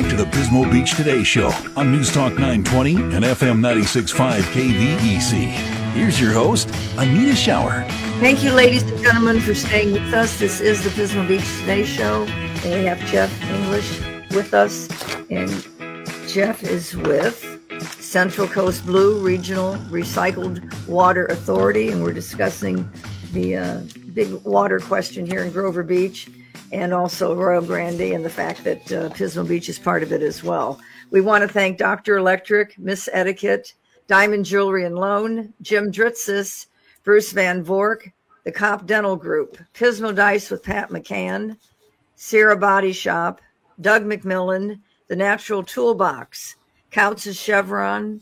Pismo 0.03 0.71
Beach 0.71 0.95
Today 0.95 1.23
Show 1.23 1.51
on 1.75 1.91
News 1.91 2.11
Talk 2.11 2.33
920 2.33 2.95
and 2.95 3.25
FM 3.25 3.59
96.5 3.59 4.41
KVEC. 4.41 5.49
Here's 5.93 6.21
your 6.21 6.33
host, 6.33 6.69
Anita 6.97 7.35
Shower. 7.35 7.83
Thank 8.19 8.43
you, 8.43 8.51
ladies 8.51 8.83
and 8.83 9.01
gentlemen, 9.01 9.39
for 9.39 9.55
staying 9.55 9.93
with 9.93 10.13
us. 10.13 10.37
This 10.37 10.61
is 10.61 10.83
the 10.83 10.91
Pismo 10.91 11.27
Beach 11.27 11.43
Today 11.61 11.83
Show, 11.83 12.25
and 12.25 12.79
we 12.79 12.85
have 12.85 12.99
Geoff 13.07 13.41
English 13.49 13.99
with 14.31 14.53
us. 14.53 14.87
And 15.31 15.49
Geoff 16.27 16.61
is 16.63 16.95
with 16.95 17.59
Central 17.99 18.47
Coast 18.47 18.85
Blue 18.85 19.19
Regional 19.19 19.75
Recycled 19.89 20.87
Water 20.87 21.25
Authority, 21.25 21.89
and 21.89 22.03
we're 22.03 22.13
discussing 22.13 22.87
the 23.33 23.55
uh, 23.57 23.81
big 24.13 24.31
water 24.43 24.79
question 24.79 25.25
here 25.25 25.43
in 25.43 25.51
Grover 25.51 25.81
Beach 25.81 26.29
and 26.71 26.93
also 26.93 27.33
Arroyo 27.33 27.61
Grande 27.61 28.13
and 28.13 28.25
the 28.25 28.29
fact 28.29 28.63
that 28.63 28.91
uh, 28.91 29.09
Pismo 29.09 29.47
Beach 29.47 29.69
is 29.69 29.79
part 29.79 30.03
of 30.03 30.11
it 30.11 30.21
as 30.21 30.43
well. 30.43 30.79
We 31.09 31.21
want 31.21 31.43
to 31.43 31.47
thank 31.47 31.77
Dr. 31.77 32.17
Electric, 32.17 32.77
Miss 32.77 33.07
Etiquette, 33.11 33.73
Diamond 34.07 34.45
Jewelry 34.45 34.85
and 34.85 34.95
Loan, 34.95 35.53
Jim 35.61 35.91
Dritzis, 35.91 36.67
Bruce 37.03 37.31
Van 37.31 37.63
Vork, 37.63 38.11
the 38.43 38.51
Kopp 38.51 38.85
Dental 38.85 39.15
Group, 39.15 39.57
Pismo 39.73 40.13
Dice 40.13 40.49
with 40.49 40.63
Pat 40.63 40.89
McCann, 40.89 41.57
Sierra 42.15 42.57
Body 42.57 42.93
Shop, 42.93 43.41
Doug 43.79 44.03
McMillan, 44.03 44.79
The 45.07 45.15
Natural 45.15 45.63
Toolbox, 45.63 46.55
Couch's 46.91 47.37
Chevron, 47.37 48.21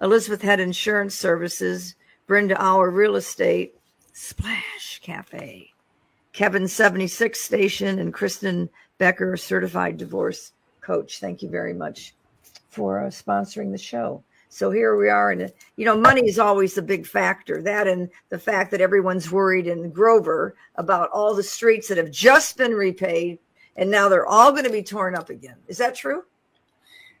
Elizabeth 0.00 0.42
Head 0.42 0.60
Insurance 0.60 1.14
Services, 1.14 1.94
Brenda 2.26 2.56
Auer 2.62 2.90
Real 2.90 3.16
Estate, 3.16 3.74
Splash 4.12 5.00
Cafe, 5.02 5.72
Kevin 6.38 6.68
76 6.68 7.40
station 7.40 7.98
and 7.98 8.14
Kristen 8.14 8.70
Becker, 8.98 9.36
certified 9.36 9.96
divorce 9.96 10.52
coach. 10.80 11.18
Thank 11.18 11.42
you 11.42 11.48
very 11.48 11.74
much 11.74 12.14
for 12.70 13.04
uh, 13.04 13.08
sponsoring 13.08 13.72
the 13.72 13.76
show. 13.76 14.22
So 14.48 14.70
here 14.70 14.96
we 14.96 15.08
are, 15.08 15.32
and 15.32 15.52
you 15.74 15.84
know, 15.84 15.98
money 15.98 16.28
is 16.28 16.38
always 16.38 16.78
a 16.78 16.82
big 16.82 17.08
factor. 17.08 17.60
That 17.60 17.88
and 17.88 18.08
the 18.28 18.38
fact 18.38 18.70
that 18.70 18.80
everyone's 18.80 19.32
worried 19.32 19.66
in 19.66 19.90
Grover 19.90 20.54
about 20.76 21.10
all 21.10 21.34
the 21.34 21.42
streets 21.42 21.88
that 21.88 21.98
have 21.98 22.12
just 22.12 22.56
been 22.56 22.72
repaid, 22.72 23.40
and 23.74 23.90
now 23.90 24.08
they're 24.08 24.24
all 24.24 24.52
going 24.52 24.62
to 24.62 24.70
be 24.70 24.84
torn 24.84 25.16
up 25.16 25.30
again. 25.30 25.56
Is 25.66 25.78
that 25.78 25.96
true? 25.96 26.22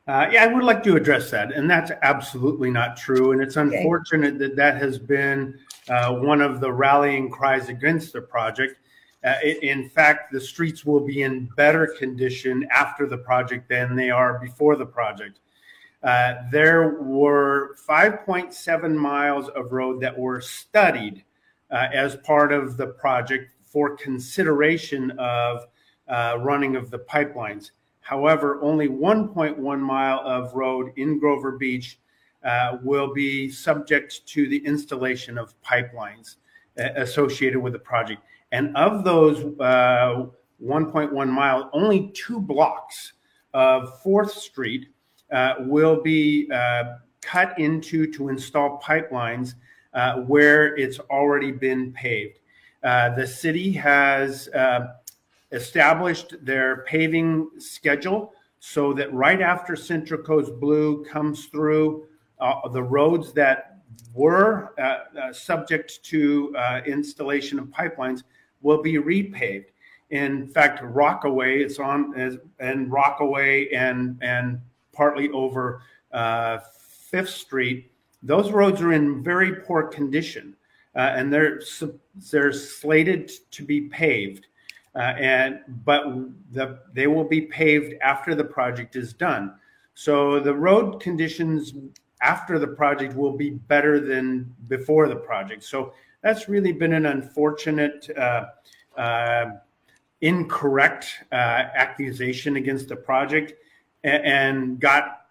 Uh, 0.06 0.28
yeah, 0.30 0.44
I 0.44 0.46
would 0.46 0.62
like 0.62 0.84
to 0.84 0.94
address 0.94 1.28
that, 1.32 1.52
and 1.52 1.68
that's 1.68 1.90
absolutely 2.02 2.70
not 2.70 2.96
true. 2.96 3.32
And 3.32 3.42
it's 3.42 3.56
unfortunate 3.56 4.36
okay. 4.36 4.38
that 4.38 4.54
that 4.54 4.80
has 4.80 4.96
been 4.96 5.58
uh, 5.88 6.14
one 6.14 6.40
of 6.40 6.60
the 6.60 6.72
rallying 6.72 7.32
cries 7.32 7.68
against 7.68 8.12
the 8.12 8.20
project. 8.20 8.76
Uh, 9.24 9.34
in 9.62 9.88
fact, 9.90 10.32
the 10.32 10.40
streets 10.40 10.84
will 10.84 11.00
be 11.00 11.22
in 11.22 11.48
better 11.56 11.88
condition 11.98 12.66
after 12.70 13.06
the 13.06 13.18
project 13.18 13.68
than 13.68 13.96
they 13.96 14.10
are 14.10 14.38
before 14.38 14.76
the 14.76 14.86
project. 14.86 15.40
uh, 16.02 16.34
there 16.52 17.00
were 17.00 17.74
5.7 17.88 18.94
miles 18.94 19.48
of 19.48 19.72
road 19.72 20.00
that 20.00 20.16
were 20.16 20.40
studied 20.40 21.24
uh, 21.70 21.88
as 21.92 22.16
part 22.16 22.52
of 22.52 22.76
the 22.76 22.86
project 22.86 23.52
for 23.64 23.96
consideration 23.96 25.10
of 25.18 25.66
uh, 26.08 26.36
running 26.40 26.76
of 26.76 26.90
the 26.90 26.98
pipelines. 27.00 27.72
However, 28.00 28.58
only 28.62 28.88
1.1 28.88 29.80
mile 29.80 30.20
of 30.24 30.54
road 30.54 30.92
in 30.96 31.18
Grover 31.18 31.52
Beach 31.58 31.98
uh, 32.44 32.78
will 32.82 33.12
be 33.12 33.50
subject 33.50 34.26
to 34.28 34.48
the 34.48 34.64
installation 34.64 35.36
of 35.36 35.60
pipelines 35.62 36.36
uh, 36.78 36.88
associated 36.96 37.58
with 37.58 37.72
the 37.72 37.78
project. 37.78 38.22
And 38.52 38.76
of 38.76 39.04
those 39.04 39.44
uh, 39.60 40.26
1.1 40.62 41.28
miles, 41.28 41.66
only 41.72 42.10
two 42.14 42.40
blocks 42.40 43.12
of 43.54 44.02
4th 44.02 44.30
Street 44.30 44.88
uh, 45.32 45.54
will 45.60 46.02
be 46.02 46.48
uh, 46.52 46.96
cut 47.20 47.58
into 47.58 48.10
to 48.12 48.28
install 48.28 48.80
pipelines 48.80 49.54
uh, 49.92 50.16
where 50.22 50.76
it's 50.76 50.98
already 51.10 51.52
been 51.52 51.92
paved. 51.92 52.38
Uh, 52.82 53.14
the 53.14 53.26
city 53.26 53.72
has 53.72 54.48
uh, 54.48 54.94
established 55.52 56.34
their 56.42 56.78
paving 56.84 57.48
schedule 57.58 58.32
so 58.60 58.92
that 58.92 59.12
right 59.12 59.40
after 59.40 59.76
Central 59.76 60.22
Coast 60.22 60.52
Blue 60.60 61.04
comes 61.04 61.46
through, 61.46 62.06
uh, 62.40 62.68
the 62.68 62.82
roads 62.82 63.32
that 63.32 63.80
were 64.14 64.72
subject 65.32 66.02
to 66.04 66.54
installation 66.86 67.58
of 67.58 67.66
pipelines 67.66 68.22
will 68.62 68.82
be 68.82 68.94
repaved. 68.94 69.66
In 70.10 70.48
fact, 70.48 70.80
Rockaway, 70.82 71.60
it's 71.60 71.78
on 71.78 72.14
and 72.58 72.90
Rockaway 72.90 73.68
and 73.70 74.18
and 74.22 74.60
partly 74.92 75.28
over 75.30 75.82
uh, 76.12 76.58
Fifth 77.10 77.30
Street. 77.30 77.90
Those 78.22 78.50
roads 78.50 78.80
are 78.80 78.92
in 78.92 79.22
very 79.22 79.56
poor 79.56 79.84
condition, 79.84 80.56
uh, 80.96 81.12
and 81.16 81.32
they're 81.32 81.60
they're 82.30 82.52
slated 82.52 83.30
to 83.50 83.64
be 83.64 83.82
paved. 83.82 84.46
Uh, 84.94 85.14
and 85.18 85.60
but 85.84 86.04
the, 86.52 86.80
they 86.94 87.06
will 87.06 87.28
be 87.28 87.42
paved 87.42 87.94
after 88.00 88.34
the 88.34 88.44
project 88.44 88.96
is 88.96 89.12
done. 89.12 89.54
So 89.94 90.40
the 90.40 90.54
road 90.54 91.00
conditions 91.00 91.74
after 92.22 92.58
the 92.58 92.66
project 92.66 93.14
will 93.14 93.36
be 93.36 93.50
better 93.50 94.00
than 94.00 94.54
before 94.66 95.08
the 95.08 95.16
project. 95.16 95.62
So 95.62 95.92
that's 96.22 96.48
really 96.48 96.72
been 96.72 96.92
an 96.92 97.06
unfortunate, 97.06 98.08
uh, 98.16 98.46
uh, 98.96 99.50
incorrect 100.20 101.06
uh, 101.30 101.34
accusation 101.34 102.56
against 102.56 102.88
the 102.88 102.96
project 102.96 103.52
and 104.04 104.80
got 104.80 105.26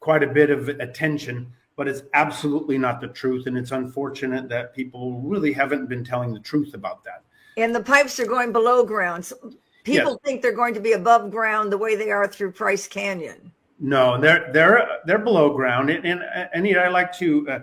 quite 0.00 0.22
a 0.22 0.26
bit 0.26 0.50
of 0.50 0.68
attention, 0.68 1.52
but 1.76 1.86
it's 1.86 2.02
absolutely 2.14 2.76
not 2.76 3.00
the 3.00 3.08
truth. 3.08 3.46
And 3.46 3.56
it's 3.56 3.70
unfortunate 3.70 4.48
that 4.48 4.74
people 4.74 5.20
really 5.20 5.52
haven't 5.52 5.88
been 5.88 6.04
telling 6.04 6.32
the 6.32 6.40
truth 6.40 6.74
about 6.74 7.04
that. 7.04 7.22
And 7.56 7.74
the 7.74 7.82
pipes 7.82 8.18
are 8.18 8.26
going 8.26 8.52
below 8.52 8.84
ground. 8.84 9.24
So 9.24 9.36
people 9.84 10.20
think 10.24 10.42
they're 10.42 10.52
going 10.52 10.74
to 10.74 10.80
be 10.80 10.92
above 10.92 11.30
ground 11.30 11.70
the 11.70 11.78
way 11.78 11.94
they 11.94 12.10
are 12.10 12.26
through 12.26 12.52
Price 12.52 12.88
Canyon. 12.88 13.52
No, 13.78 14.18
they're 14.20 14.50
they're 14.52 14.88
they're 15.06 15.18
below 15.18 15.54
ground. 15.54 15.90
And 15.90 16.06
and, 16.06 16.22
and 16.52 16.78
I 16.78 16.88
like 16.88 17.12
to. 17.18 17.62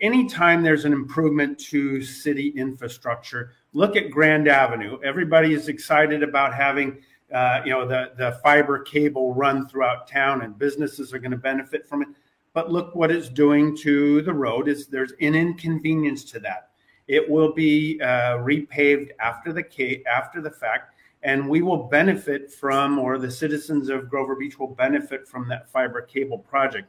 Anytime 0.00 0.62
there's 0.62 0.84
an 0.84 0.92
improvement 0.92 1.58
to 1.58 2.02
city 2.02 2.48
infrastructure, 2.56 3.52
look 3.72 3.94
at 3.94 4.10
Grand 4.10 4.48
Avenue. 4.48 4.98
Everybody 5.04 5.52
is 5.52 5.68
excited 5.68 6.22
about 6.22 6.54
having 6.54 7.02
uh, 7.32 7.62
you 7.64 7.70
know, 7.70 7.86
the, 7.86 8.12
the 8.16 8.32
fiber 8.42 8.80
cable 8.80 9.34
run 9.34 9.68
throughout 9.68 10.08
town 10.08 10.42
and 10.42 10.58
businesses 10.58 11.14
are 11.14 11.18
going 11.18 11.30
to 11.30 11.36
benefit 11.36 11.86
from 11.88 12.02
it. 12.02 12.08
But 12.52 12.72
look 12.72 12.94
what 12.94 13.10
it's 13.10 13.28
doing 13.28 13.76
to 13.78 14.22
the 14.22 14.32
road 14.32 14.68
is 14.68 14.88
there's 14.88 15.12
an 15.20 15.34
inconvenience 15.34 16.24
to 16.32 16.40
that. 16.40 16.70
It 17.06 17.28
will 17.28 17.52
be 17.52 18.00
uh, 18.02 18.38
repaved 18.38 19.10
after 19.20 19.52
the 19.52 20.04
after 20.06 20.40
the 20.40 20.50
fact, 20.50 20.94
and 21.22 21.48
we 21.48 21.62
will 21.62 21.84
benefit 21.84 22.52
from, 22.52 22.98
or 22.98 23.18
the 23.18 23.30
citizens 23.30 23.88
of 23.88 24.08
Grover 24.08 24.34
Beach 24.34 24.58
will 24.58 24.74
benefit 24.74 25.28
from 25.28 25.48
that 25.48 25.70
fiber 25.70 26.02
cable 26.02 26.38
project. 26.38 26.88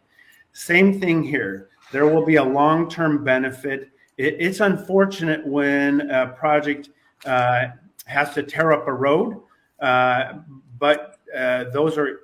Same 0.54 1.00
thing 1.00 1.24
here. 1.24 1.70
There 1.92 2.08
will 2.08 2.26
be 2.26 2.36
a 2.36 2.44
long-term 2.44 3.24
benefit. 3.24 3.90
It, 4.18 4.38
it's 4.40 4.60
unfortunate 4.60 5.46
when 5.46 6.10
a 6.10 6.28
project 6.28 6.90
uh, 7.26 7.68
has 8.06 8.34
to 8.34 8.44
tear 8.44 8.74
up 8.74 8.88
a 8.88 8.94
road 8.94 9.42
uh, 9.82 10.34
but 10.80 11.20
uh, 11.36 11.66
those 11.66 11.98
are 11.98 12.22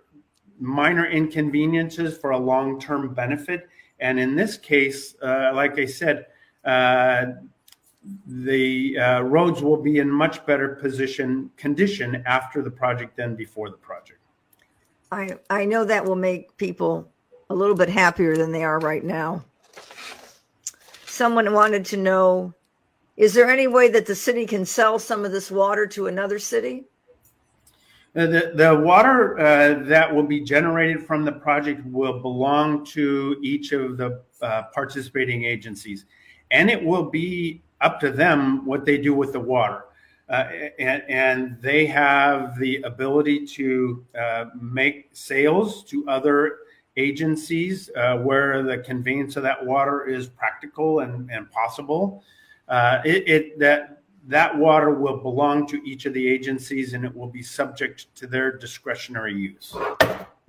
minor 0.60 1.06
inconveniences 1.06 2.18
for 2.18 2.32
a 2.32 2.38
long-term 2.38 3.14
benefit. 3.14 3.68
And 4.00 4.20
in 4.20 4.36
this 4.36 4.58
case, 4.58 5.16
uh, 5.22 5.52
like 5.54 5.80
I 5.80 5.86
said, 5.86 6.28
the 8.26 8.98
uh, 8.98 9.22
roads 9.22 9.62
will 9.62 9.82
be 9.82 10.00
in 10.00 10.10
much 10.10 10.46
better 10.46 10.70
position 10.76 11.52
condition 11.58 12.24
after 12.26 12.62
the 12.62 12.72
project 12.72 13.18
than 13.18 13.36
before 13.36 13.70
the 13.70 13.76
project. 13.76 14.20
I 15.12 15.38
I 15.50 15.66
know 15.66 15.84
that 15.84 16.06
will 16.06 16.16
make 16.16 16.56
people 16.58 17.12
a 17.50 17.56
little 17.56 17.76
bit 17.76 17.90
happier 17.90 18.38
than 18.38 18.52
they 18.52 18.64
are 18.64 18.80
right 18.80 19.04
now. 19.04 19.44
Someone 21.18 21.52
wanted 21.52 21.84
to 21.86 21.98
know 21.98 22.54
is 23.16 23.34
there 23.34 23.50
any 23.50 23.66
way 23.66 23.90
that 23.90 24.06
the 24.06 24.14
city 24.14 24.46
can 24.46 24.64
sell 24.64 25.00
some 25.00 25.26
of 25.26 25.32
this 25.32 25.50
water 25.50 25.88
to 25.88 26.06
another 26.06 26.38
city? 26.38 26.84
Uh, 28.16 28.28
the, 28.28 28.52
the 28.54 28.80
water 28.86 29.40
uh, 29.40 29.84
that 29.86 30.14
will 30.14 30.28
be 30.28 30.40
generated 30.40 31.08
from 31.08 31.26
the 31.26 31.32
project 31.32 31.84
will 31.88 32.20
belong 32.20 32.86
to 32.86 33.36
each 33.42 33.72
of 33.72 33.98
the 33.98 34.22
uh, 34.44 34.62
participating 34.76 35.44
agencies, 35.44 36.06
and 36.52 36.70
it 36.70 36.84
will 36.84 37.10
be 37.10 37.64
up 37.82 38.00
to 38.00 38.12
them 38.12 38.64
what 38.64 38.86
they 38.86 39.00
do 39.00 39.16
with 39.16 39.34
the 39.34 39.40
water. 39.40 39.86
Uh, 40.30 40.50
and, 40.78 41.02
and, 41.10 41.58
they 41.62 41.88
have 41.88 42.60
the 42.60 42.80
ability 42.84 43.44
to 43.48 44.06
uh, 44.20 44.46
make 44.62 45.10
sales 45.14 45.84
to 45.86 46.08
other 46.08 46.60
agencies 46.98 47.90
uh, 47.96 48.18
where 48.18 48.64
the 48.64 48.80
conveyance 48.80 49.38
of 49.38 49.44
that 49.44 49.66
water 49.66 50.06
is 50.06 50.28
practical 50.28 51.00
and, 51.00 51.30
and 51.32 51.50
possible. 51.52 52.24
it, 53.06 53.24
it 53.28 53.60
that 53.60 53.98
that 54.28 54.58
water 54.58 54.94
will 54.94 55.18
belong 55.18 55.66
to 55.68 55.82
each 55.88 56.06
of 56.06 56.14
the 56.14 56.28
agencies 56.28 56.94
and 56.94 57.06
it 57.06 57.16
will 57.16 57.30
be 57.30 57.42
subject 57.42 58.14
to 58.16 58.28
their 58.28 58.52
discretionary 58.52 59.34
use. 59.34 59.74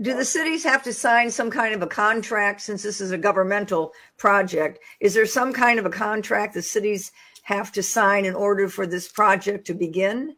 Do 0.00 0.14
the 0.14 0.24
cities 0.24 0.64
have 0.64 0.82
to 0.82 0.92
sign 0.92 1.30
some 1.30 1.50
kind 1.50 1.74
of 1.74 1.82
a 1.82 1.86
contract 1.86 2.60
since 2.60 2.82
this 2.82 3.00
is 3.00 3.12
a 3.12 3.18
governmental 3.18 3.92
project? 4.16 4.80
Is 5.00 5.14
there 5.14 5.26
some 5.26 5.52
kind 5.52 5.78
of 5.78 5.86
a 5.86 5.90
contract 5.90 6.54
the 6.54 6.62
cities 6.62 7.12
have 7.42 7.72
to 7.72 7.82
sign 7.82 8.24
in 8.24 8.34
order 8.34 8.68
for 8.68 8.86
this 8.86 9.08
project 9.08 9.66
to 9.68 9.74
begin? 9.74 10.36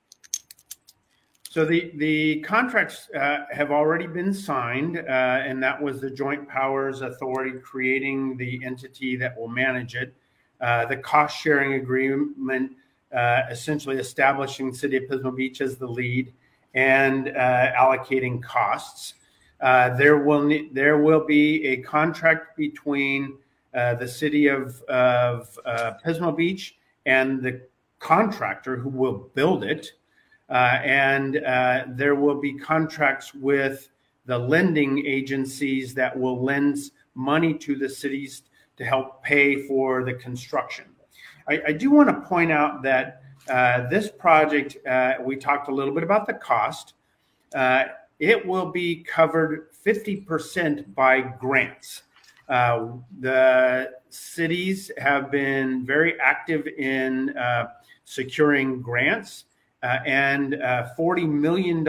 So 1.51 1.65
the 1.65 1.91
the 1.97 2.43
contracts 2.43 3.11
uh, 3.11 3.39
have 3.51 3.73
already 3.73 4.07
been 4.07 4.33
signed, 4.33 4.99
uh, 4.99 5.01
and 5.01 5.61
that 5.65 5.83
was 5.83 6.01
the 6.01 6.09
Joint 6.09 6.49
Powers 6.49 7.01
Authority 7.01 7.59
creating 7.59 8.37
the 8.37 8.65
entity 8.65 9.17
that 9.17 9.37
will 9.37 9.49
manage 9.49 9.97
it. 9.97 10.15
Uh, 10.61 10.87
the 10.87 10.97
cost 10.97 11.37
sharing 11.37 11.73
agreement 11.73 12.71
uh, 13.13 13.43
essentially 13.51 13.97
establishing 13.97 14.73
City 14.73 14.99
of 14.99 15.03
Pismo 15.11 15.35
Beach 15.35 15.61
as 15.61 15.77
the 15.77 15.89
lead 15.89 16.33
and 16.75 17.31
uh, 17.31 17.73
allocating 17.73 18.41
costs. 18.41 19.15
Uh, 19.61 19.97
there 19.97 20.19
will 20.19 20.45
ne- 20.45 20.69
there 20.73 20.99
will 20.99 21.27
be 21.27 21.67
a 21.67 21.79
contract 21.79 22.57
between 22.57 23.37
the 23.73 24.07
City 24.07 24.47
of, 24.47 24.81
of 24.83 25.59
Pismo 26.07 26.37
Beach 26.37 26.77
and 27.07 27.43
the 27.43 27.61
contractor 27.99 28.77
who 28.77 28.89
will 28.89 29.31
build 29.35 29.65
it, 29.65 29.95
and 30.51 31.35
there 31.97 32.15
will 32.15 32.41
be 32.41 32.55
contracts 32.55 33.35
with 33.35 33.89
the 34.27 34.39
lending 34.39 35.05
agencies 35.07 35.95
that 35.95 36.19
will 36.19 36.43
lend 36.43 36.79
money 37.15 37.55
to 37.55 37.75
the 37.75 37.89
cities 37.89 38.43
to 38.77 38.85
help 38.85 39.23
pay 39.23 39.67
for 39.67 40.05
the 40.05 40.15
construction. 40.15 40.85
I, 41.49 41.61
I 41.69 41.73
do 41.73 41.91
want 41.91 42.09
to 42.09 42.29
point 42.29 42.53
out 42.53 42.83
that 42.83 43.23
uh, 43.49 43.89
this 43.89 44.11
project, 44.11 44.77
uh, 44.87 45.15
we 45.23 45.37
talked 45.37 45.69
a 45.69 45.75
little 45.75 45.93
bit 45.93 46.03
about 46.03 46.27
the 46.27 46.35
cost. 46.35 46.95
Uh, 47.55 47.85
it 48.19 48.47
will 48.47 48.71
be 48.71 49.03
covered 49.03 49.69
50% 49.85 50.95
by 50.95 51.21
grants. 51.21 52.03
Uh, 52.49 52.89
the 53.21 53.93
cities 54.09 54.91
have 54.99 55.31
been 55.31 55.85
very 55.85 56.19
active 56.21 56.67
in 56.67 57.37
uh, 57.37 57.69
securing 58.05 58.81
grants, 58.81 59.45
uh, 59.83 59.99
and 60.07 60.55
$40 60.99 61.29
million 61.29 61.85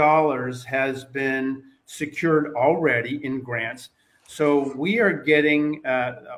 has 0.65 1.03
been 1.05 1.63
secured 1.85 2.53
already 2.55 3.23
in 3.25 3.41
grants. 3.41 3.89
So 4.27 4.73
we 4.75 4.99
are 4.99 5.11
getting, 5.11 5.81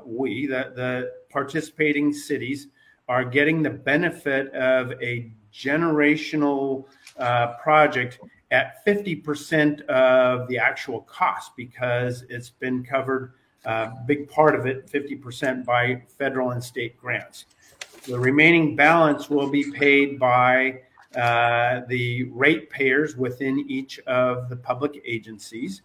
we, 0.04 0.48
the, 0.48 0.74
the 0.76 1.12
participating 1.30 2.12
cities, 2.12 2.68
are 3.08 3.26
getting 3.26 3.62
the 3.62 3.70
benefit 3.70 4.52
of 4.54 4.94
a 5.02 5.32
generational 5.54 6.86
uh, 7.18 7.54
project 7.58 8.20
at 8.52 8.86
50% 8.86 9.82
of 9.86 10.48
the 10.48 10.58
actual 10.58 11.02
cost 11.02 11.52
because 11.56 12.24
it's 12.30 12.50
been 12.50 12.84
covered 12.84 13.34
uh, 13.66 13.92
big 14.06 14.30
part 14.30 14.56
of 14.56 14.66
it, 14.66 14.92
50% 14.92 15.64
by 15.64 16.02
federal 16.18 16.52
and 16.52 16.64
state 16.64 17.00
grants. 17.00 17.46
The 18.06 18.20
remaining 18.20 18.76
balance 18.76 19.30
will 19.30 19.50
be 19.50 19.72
paid 19.72 20.20
by 20.20 20.82
uh, 21.16 21.82
the 21.88 22.24
ratepayers 22.32 23.16
within 23.16 23.66
each 23.70 24.00
of 24.00 24.50
the 24.50 24.56
public 24.56 25.02
agencies. 25.06 25.82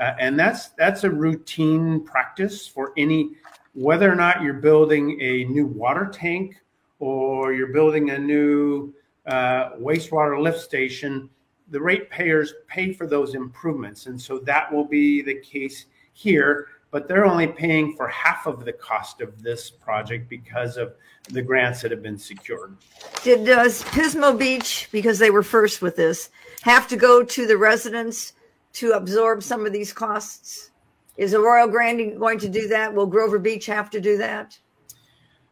Uh, 0.00 0.14
and 0.20 0.38
that's 0.38 0.68
that's 0.70 1.04
a 1.04 1.10
routine 1.10 2.04
practice 2.04 2.66
for 2.66 2.92
any 2.96 3.32
whether 3.74 4.10
or 4.10 4.14
not 4.14 4.42
you're 4.42 4.54
building 4.54 5.20
a 5.20 5.44
new 5.44 5.66
water 5.66 6.08
tank 6.12 6.56
or 7.00 7.52
you're 7.52 7.72
building 7.72 8.10
a 8.10 8.18
new 8.18 8.92
uh, 9.26 9.70
wastewater 9.80 10.40
lift 10.40 10.60
station 10.60 11.28
the 11.70 11.80
ratepayers 11.80 12.54
pay 12.66 12.92
for 12.92 13.06
those 13.06 13.34
improvements 13.34 14.06
and 14.06 14.20
so 14.20 14.38
that 14.38 14.72
will 14.72 14.84
be 14.84 15.20
the 15.22 15.34
case 15.40 15.86
here 16.12 16.68
but 16.90 17.06
they're 17.06 17.26
only 17.26 17.46
paying 17.46 17.94
for 17.94 18.08
half 18.08 18.46
of 18.46 18.64
the 18.64 18.72
cost 18.72 19.20
of 19.20 19.42
this 19.42 19.70
project 19.70 20.28
because 20.28 20.76
of 20.76 20.94
the 21.30 21.42
grants 21.42 21.82
that 21.82 21.90
have 21.90 22.02
been 22.02 22.18
secured. 22.18 22.76
Did 23.22 23.44
does 23.44 23.82
Pismo 23.84 24.38
Beach, 24.38 24.88
because 24.90 25.18
they 25.18 25.30
were 25.30 25.42
first 25.42 25.82
with 25.82 25.96
this, 25.96 26.30
have 26.62 26.88
to 26.88 26.96
go 26.96 27.22
to 27.22 27.46
the 27.46 27.56
residents 27.56 28.32
to 28.74 28.92
absorb 28.92 29.42
some 29.42 29.66
of 29.66 29.72
these 29.72 29.92
costs? 29.92 30.70
Is 31.16 31.34
Arroyo 31.34 31.66
Grande 31.66 32.18
going 32.18 32.38
to 32.38 32.48
do 32.48 32.68
that? 32.68 32.94
Will 32.94 33.06
Grover 33.06 33.38
Beach 33.38 33.66
have 33.66 33.90
to 33.90 34.00
do 34.00 34.16
that? 34.18 34.58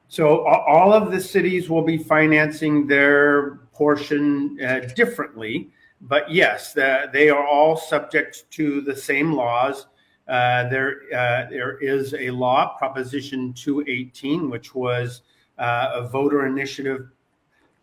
So 0.09 0.47
all 0.47 0.93
of 0.93 1.11
the 1.11 1.20
cities 1.20 1.68
will 1.68 1.82
be 1.82 1.99
financing 1.99 2.87
their 2.87 3.57
portion 3.74 4.57
uh, 4.64 4.80
differently, 4.95 5.70
but 6.01 6.30
yes, 6.30 6.72
the, 6.72 7.11
they 7.12 7.28
are 7.28 7.45
all 7.45 7.76
subject 7.76 8.49
to 8.53 8.80
the 8.82 8.95
same 8.95 9.32
laws 9.32 9.82
uh, 9.82 9.89
there, 10.27 11.03
uh, 11.14 11.49
there 11.51 11.79
is 11.79 12.14
a 12.14 12.31
law, 12.31 12.77
Proposition 12.77 13.53
218, 13.53 14.51
which 14.51 14.74
was 14.74 15.22
uh, 15.59 15.91
a 15.95 16.09
voter 16.09 16.47
initiative 16.47 17.09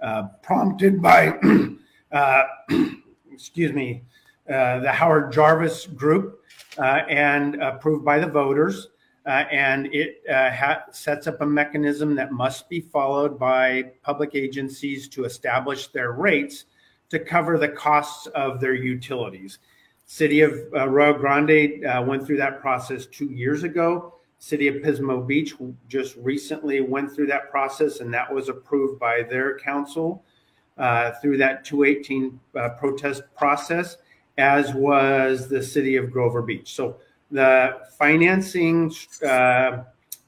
uh, 0.02 0.24
prompted 0.41 1.02
by, 1.02 1.38
uh, 2.12 2.44
excuse 3.32 3.74
me, 3.74 4.04
the 4.46 4.91
Howard 4.91 5.32
Jarvis 5.32 5.88
Group 5.88 6.44
and 6.78 7.56
approved 7.62 8.04
by 8.04 8.20
the 8.20 8.28
voters. 8.28 8.89
and 9.26 9.88
it 9.94 10.22
ha- 10.30 10.84
sets 10.91 11.28
up 11.28 11.41
a 11.41 11.46
mechanism 11.46 12.16
that 12.16 12.32
must 12.32 12.68
be 12.70 12.82
followed 12.82 13.39
by 13.39 13.91
public 14.04 14.36
agencies 14.36 15.08
to 15.08 15.24
establish 15.24 15.88
their 15.88 16.12
rates 16.12 16.66
to 17.10 17.20
cover 17.20 17.58
the 17.58 17.70
costs 17.70 18.28
of 18.28 18.60
their 18.60 18.74
utilities. 18.74 19.60
City 20.06 20.41
of 20.41 20.54
uh, 20.74 20.88
Arroyo 20.88 21.18
Grande 21.18 21.86
uh, 21.86 22.04
went 22.06 22.26
through 22.26 22.38
that 22.38 22.62
process 22.62 23.06
two 23.06 23.26
years 23.26 23.64
ago. 23.64 24.14
City 24.39 24.68
of 24.68 24.76
Pismo 24.76 25.26
Beach 25.26 25.54
just 25.88 26.16
recently 26.18 26.82
went 26.82 27.12
through 27.14 27.28
that 27.28 27.49
process, 27.49 28.01
and 28.01 28.14
that 28.14 28.32
was 28.34 28.49
approved 28.49 28.99
by 28.99 29.24
their 29.24 29.58
council 29.60 30.24
uh, 30.78 31.12
through 31.22 31.38
that 31.38 31.64
218 31.64 32.39
uh, 32.56 32.70
protest 32.70 33.24
process, 33.38 33.97
as 34.38 34.74
was 34.74 35.47
the 35.47 35.64
City 35.64 35.95
of 35.95 36.12
Grover 36.12 36.41
Beach. 36.41 36.76
So 36.76 36.97
the 37.32 37.80
financing 37.97 38.93
uh, 39.26 39.84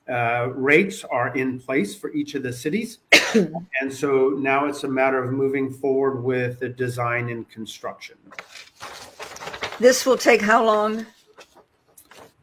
uh, 0.08 0.50
rates 0.54 1.04
are 1.04 1.36
in 1.36 1.60
place 1.60 1.96
for 1.96 2.14
each 2.14 2.36
of 2.36 2.44
the 2.44 2.54
cities. 2.54 3.00
and 3.34 3.92
so 3.92 4.30
now 4.30 4.66
it's 4.66 4.84
a 4.84 4.88
matter 4.88 5.24
of 5.24 5.34
moving 5.34 5.72
forward 5.72 6.24
with 6.24 6.60
the 6.60 6.70
design 6.70 7.30
and 7.30 7.50
construction. 7.50 8.16
This 9.80 10.06
will 10.06 10.18
take 10.18 10.42
how 10.42 10.64
long? 10.64 11.06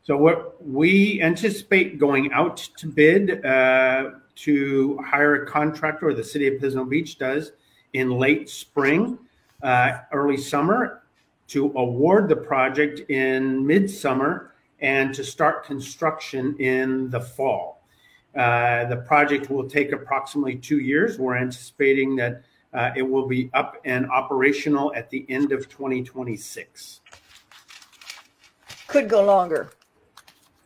So 0.03 0.17
what 0.17 0.63
we 0.63 1.23
anticipate 1.23 1.99
going 1.99 2.31
out 2.33 2.59
to 2.77 2.87
bid 2.87 3.45
uh, 3.45 4.11
to 4.35 4.99
hire 4.99 5.43
a 5.43 5.47
contractor, 5.47 6.09
or 6.09 6.15
the 6.15 6.25
city 6.25 6.47
of 6.49 6.61
Pismo 6.61 6.89
Beach 6.89 7.19
does, 7.19 7.53
in 7.95 8.11
late 8.11 8.51
spring, 8.51 9.19
uh, 9.63 9.99
early 10.13 10.37
summer, 10.37 11.03
to 11.49 11.73
award 11.77 12.29
the 12.29 12.37
project 12.37 13.11
in 13.11 13.67
midsummer 13.67 14.53
and 14.81 15.15
to 15.15 15.25
start 15.25 15.65
construction 15.65 16.57
in 16.59 17.09
the 17.11 17.21
fall. 17.21 17.83
Uh, 18.37 18.87
the 18.87 18.97
project 18.97 19.51
will 19.51 19.69
take 19.69 19.93
approximately 19.93 20.57
two 20.57 20.81
years. 20.81 21.19
We're 21.19 21.37
anticipating 21.37 22.17
that 22.17 22.43
uh, 22.75 22.91
it 22.97 23.03
will 23.03 23.29
be 23.29 23.51
up 23.55 23.77
and 23.85 24.11
operational 24.11 24.93
at 24.95 25.09
the 25.11 25.25
end 25.29 25.53
of 25.53 25.69
2026 25.69 27.02
could 28.93 29.09
go 29.09 29.25
longer. 29.25 29.71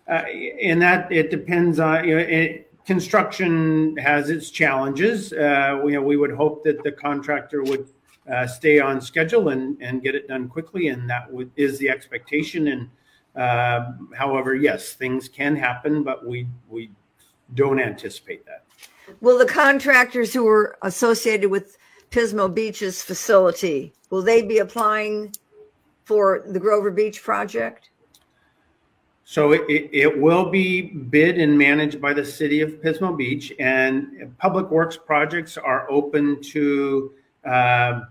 Uh, 0.09 0.25
and 0.63 0.81
that 0.83 1.11
it 1.11 1.31
depends 1.31 1.81
on 1.81 2.07
you 2.07 2.15
know 2.15 2.21
it, 2.21 2.71
construction 2.87 3.97
has 3.97 4.31
its 4.31 4.51
challenges. 4.51 5.33
Uh, 5.33 5.81
we, 5.83 5.93
you 5.93 5.99
know, 5.99 6.07
we 6.07 6.17
would 6.17 6.31
hope 6.31 6.63
that 6.65 6.83
the 6.85 6.93
contractor 6.93 7.63
would 7.65 7.89
uh, 8.33 8.47
stay 8.47 8.79
on 8.79 9.01
schedule 9.01 9.49
and, 9.49 9.77
and 9.81 10.03
get 10.03 10.15
it 10.15 10.29
done 10.29 10.49
quickly, 10.49 10.89
and 10.89 11.09
that 11.11 11.31
would, 11.33 11.51
is 11.57 11.79
the 11.79 11.89
expectation. 11.89 12.69
And 12.69 12.91
uh, 13.35 13.93
however, 14.17 14.55
yes, 14.55 14.95
things 14.95 15.29
can 15.29 15.57
happen, 15.57 16.03
but 16.03 16.27
we 16.27 16.47
we 16.69 16.91
don't 17.55 17.81
anticipate 17.81 18.45
that. 18.47 18.65
Will 19.21 19.39
the 19.39 19.47
contractors 19.47 20.33
who 20.33 20.47
are 20.49 20.77
associated 20.83 21.51
with 21.51 21.77
Pismo 22.11 22.53
Beach's 22.53 23.03
facility 23.03 23.93
will 24.11 24.23
they 24.23 24.43
be 24.43 24.59
applying 24.59 25.35
for 26.05 26.45
the 26.47 26.61
Grover 26.61 26.91
Beach 26.91 27.23
project? 27.23 27.91
So 29.29 29.51
it, 29.51 29.65
it, 29.69 30.21
will 30.21 30.51
be 30.51 30.83
bid 30.83 31.39
and 31.39 31.59
managed 31.59 32.01
by 32.01 32.15
the 32.15 32.25
city 32.25 32.61
of 32.61 32.81
Pismo 32.81 33.17
Beach, 33.17 33.53
and 33.59 34.33
public 34.39 34.71
works 34.71 34.97
projects 34.97 35.59
are 35.59 35.91
open 35.91 36.41
to 36.43 37.13
uh, 37.45 38.03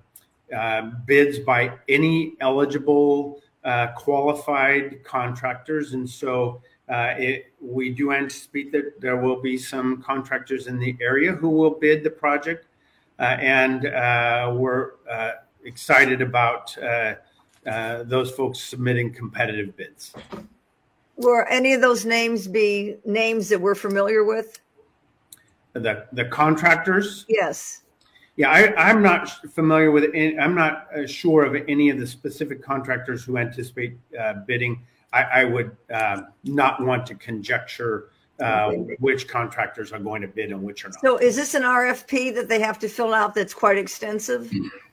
uh, 0.53 0.81
bids 1.05 1.39
by 1.39 1.71
any 1.87 2.33
eligible 2.41 3.41
uh, 3.63 3.87
qualified 3.95 5.05
contractors. 5.05 5.93
And 5.93 6.07
so 6.07 6.61
uh, 6.89 7.13
it, 7.17 7.45
we 7.61 7.91
do 7.91 8.11
anticipate 8.11 8.73
that 8.73 8.99
there 8.99 9.15
will 9.15 9.41
be 9.41 9.57
some 9.57 10.01
contractors 10.01 10.67
in 10.67 10.77
the 10.79 10.97
area 10.99 11.31
who 11.31 11.49
will 11.49 11.75
bid 11.79 12.03
the 12.03 12.09
project, 12.09 12.67
uh, 13.19 13.37
and 13.39 13.85
uh, 13.85 14.51
we're 14.53 14.91
excited 15.63 16.21
about 16.21 16.75
those 17.63 18.31
folks 18.31 18.59
submitting 18.59 19.13
competitive 19.13 19.77
bids. 19.77 20.13
Will 21.17 21.43
any 21.49 21.73
of 21.73 21.81
those 21.81 22.05
names 22.05 22.47
be 22.47 22.97
names 23.05 23.49
that 23.49 23.59
we're 23.59 23.75
familiar 23.75 24.23
with? 24.23 24.59
The 25.73 26.05
the 26.13 26.25
contractors. 26.25 27.25
Yes. 27.27 27.81
Yeah, 28.37 28.49
I, 28.49 28.89
am 28.89 29.01
not 29.01 29.29
familiar 29.53 29.91
with 29.91 30.11
any, 30.13 30.37
I'm 30.37 30.55
not 30.55 30.87
uh, 30.93 31.07
sure 31.07 31.45
of 31.45 31.55
any 31.69 31.89
of 31.89 31.99
the 31.99 32.05
specific 32.05 32.61
contractors 32.61 33.23
who 33.23 33.37
anticipate 33.37 33.97
uh, 34.19 34.33
bidding. 34.45 34.81
I, 35.13 35.23
I 35.23 35.43
would 35.45 35.77
uh, 35.93 36.23
not 36.43 36.83
want 36.83 37.05
to 37.05 37.15
conjecture 37.15 38.09
uh, 38.41 38.71
which 38.99 39.29
contractors 39.29 39.93
are 39.93 39.99
going 39.99 40.21
to 40.21 40.27
bid 40.27 40.51
and 40.51 40.61
which 40.61 40.83
are 40.83 40.89
not. 40.89 40.99
So, 40.99 41.17
is 41.17 41.37
this 41.37 41.53
an 41.53 41.63
RFP 41.63 42.35
that 42.35 42.49
they 42.49 42.59
have 42.59 42.77
to 42.79 42.89
fill 42.89 43.13
out 43.13 43.33
that's 43.33 43.53
quite 43.53 43.77
extensive? 43.77 44.51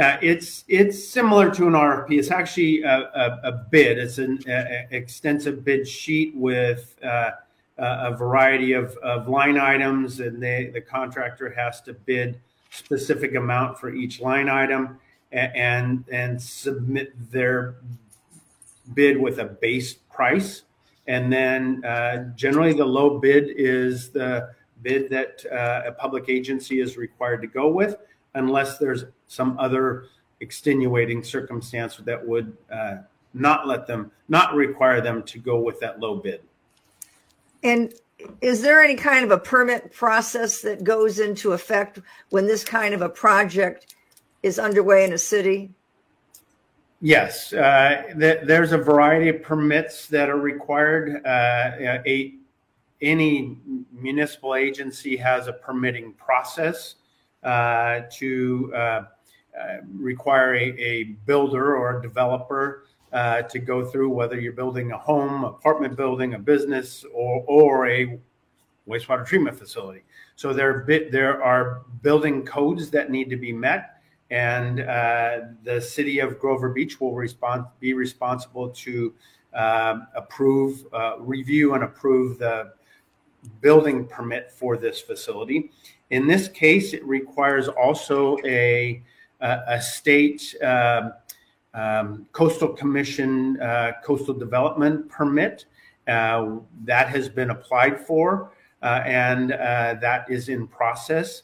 Uh, 0.00 0.16
it's 0.22 0.64
it's 0.66 1.06
similar 1.06 1.50
to 1.50 1.66
an 1.66 1.74
RFP. 1.74 2.18
It's 2.18 2.30
actually 2.30 2.82
a, 2.82 3.10
a, 3.14 3.40
a 3.44 3.52
bid. 3.70 3.98
It's 3.98 4.16
an 4.16 4.38
a, 4.48 4.86
extensive 4.90 5.62
bid 5.62 5.86
sheet 5.86 6.34
with 6.34 6.96
uh, 7.04 7.32
a 7.76 8.16
variety 8.16 8.72
of, 8.72 8.96
of 8.98 9.28
line 9.28 9.58
items, 9.58 10.20
and 10.20 10.42
they, 10.42 10.70
the 10.72 10.80
contractor 10.80 11.50
has 11.50 11.82
to 11.82 11.92
bid 11.92 12.40
specific 12.70 13.34
amount 13.34 13.78
for 13.78 13.92
each 13.92 14.22
line 14.22 14.48
item 14.48 14.98
and 15.32 16.02
and 16.10 16.40
submit 16.40 17.12
their 17.30 17.74
bid 18.94 19.20
with 19.20 19.38
a 19.38 19.44
base 19.44 19.92
price. 19.92 20.62
And 21.08 21.30
then 21.30 21.84
uh, 21.84 22.32
generally, 22.36 22.72
the 22.72 22.86
low 22.86 23.18
bid 23.18 23.50
is 23.50 24.08
the 24.08 24.50
bid 24.80 25.10
that 25.10 25.44
uh, 25.52 25.88
a 25.88 25.92
public 25.92 26.30
agency 26.30 26.80
is 26.80 26.96
required 26.96 27.42
to 27.42 27.48
go 27.48 27.68
with 27.68 27.96
unless 28.34 28.78
there's 28.78 29.04
some 29.28 29.58
other 29.58 30.06
extenuating 30.40 31.22
circumstance 31.22 31.96
that 31.98 32.26
would 32.26 32.56
uh, 32.72 32.98
not 33.34 33.66
let 33.66 33.86
them, 33.86 34.10
not 34.28 34.54
require 34.54 35.00
them 35.00 35.22
to 35.24 35.38
go 35.38 35.60
with 35.60 35.78
that 35.80 36.00
low 36.00 36.16
bid. 36.16 36.40
And 37.62 37.92
is 38.40 38.62
there 38.62 38.82
any 38.82 38.96
kind 38.96 39.24
of 39.24 39.30
a 39.30 39.38
permit 39.38 39.92
process 39.92 40.60
that 40.62 40.84
goes 40.84 41.18
into 41.18 41.52
effect 41.52 42.00
when 42.30 42.46
this 42.46 42.64
kind 42.64 42.94
of 42.94 43.02
a 43.02 43.08
project 43.08 43.94
is 44.42 44.58
underway 44.58 45.04
in 45.04 45.12
a 45.12 45.18
city? 45.18 45.70
Yes, 47.02 47.52
uh, 47.52 48.02
th- 48.18 48.40
there's 48.44 48.72
a 48.72 48.78
variety 48.78 49.28
of 49.30 49.42
permits 49.42 50.06
that 50.08 50.28
are 50.28 50.36
required. 50.36 51.24
Uh, 51.24 52.02
a, 52.06 52.34
any 53.00 53.56
municipal 53.92 54.54
agency 54.54 55.16
has 55.16 55.46
a 55.46 55.52
permitting 55.52 56.12
process 56.12 56.96
to 57.42 58.72
uh, 58.74 59.04
uh, 59.58 59.78
require 59.92 60.54
a, 60.54 60.68
a, 60.78 61.04
builder 61.26 61.76
or 61.76 61.98
a 61.98 62.02
developer 62.02 62.84
uh, 63.12 63.42
to 63.42 63.58
go 63.58 63.84
through, 63.84 64.08
whether 64.08 64.38
you're 64.38 64.52
building 64.52 64.92
a 64.92 64.98
home, 64.98 65.44
apartment 65.44 65.96
building, 65.96 66.34
a 66.34 66.38
business, 66.38 67.04
or, 67.12 67.44
or 67.48 67.88
a 67.88 68.18
wastewater 68.88 69.26
treatment 69.26 69.58
facility. 69.58 70.02
So 70.36 70.52
there, 70.52 70.84
there 70.86 71.42
are 71.42 71.82
building 72.02 72.44
codes 72.44 72.90
that 72.90 73.10
need 73.10 73.28
to 73.30 73.36
be 73.36 73.52
met, 73.52 74.00
and 74.30 74.80
uh, 74.80 75.40
the 75.64 75.80
city 75.80 76.20
of 76.20 76.38
Grover 76.38 76.68
Beach 76.68 77.00
will 77.00 77.14
respond, 77.14 77.64
be 77.80 77.92
responsible 77.92 78.70
to 78.70 79.12
um, 79.52 80.06
approve, 80.14 80.86
uh, 80.92 81.18
review, 81.18 81.74
and 81.74 81.82
approve 81.82 82.38
the 82.38 82.72
building 83.60 84.06
permit 84.06 84.50
for 84.52 84.76
this 84.76 85.00
facility. 85.00 85.72
In 86.10 86.26
this 86.26 86.48
case, 86.48 86.92
it 86.92 87.04
requires 87.04 87.68
also 87.68 88.36
a, 88.44 89.02
a 89.40 89.80
state 89.80 90.54
um, 90.62 91.12
um, 91.72 92.26
Coastal 92.32 92.68
Commission 92.68 93.60
uh, 93.60 93.92
coastal 94.04 94.34
development 94.34 95.08
permit. 95.08 95.66
Uh, 96.08 96.56
that 96.84 97.08
has 97.08 97.28
been 97.28 97.50
applied 97.50 98.00
for 98.00 98.50
uh, 98.82 99.02
and 99.04 99.52
uh, 99.52 99.94
that 100.00 100.28
is 100.28 100.48
in 100.48 100.66
process. 100.66 101.42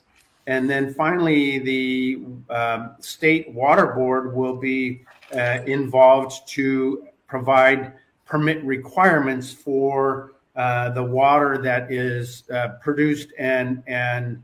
And 0.49 0.69
then 0.69 0.95
finally, 0.95 1.59
the 1.59 2.21
um, 2.51 2.97
state 3.01 3.51
water 3.53 3.89
board 3.89 4.35
will 4.35 4.57
be 4.57 5.05
uh, 5.33 5.59
involved 5.67 6.49
to 6.49 7.07
provide 7.29 7.93
permit 8.25 8.63
requirements 8.65 9.53
for 9.53 10.33
uh, 10.57 10.91
the 10.91 11.03
water 11.03 11.59
that 11.59 11.93
is 11.93 12.45
produced 12.81 13.29
and 13.39 13.83
and 13.87 14.43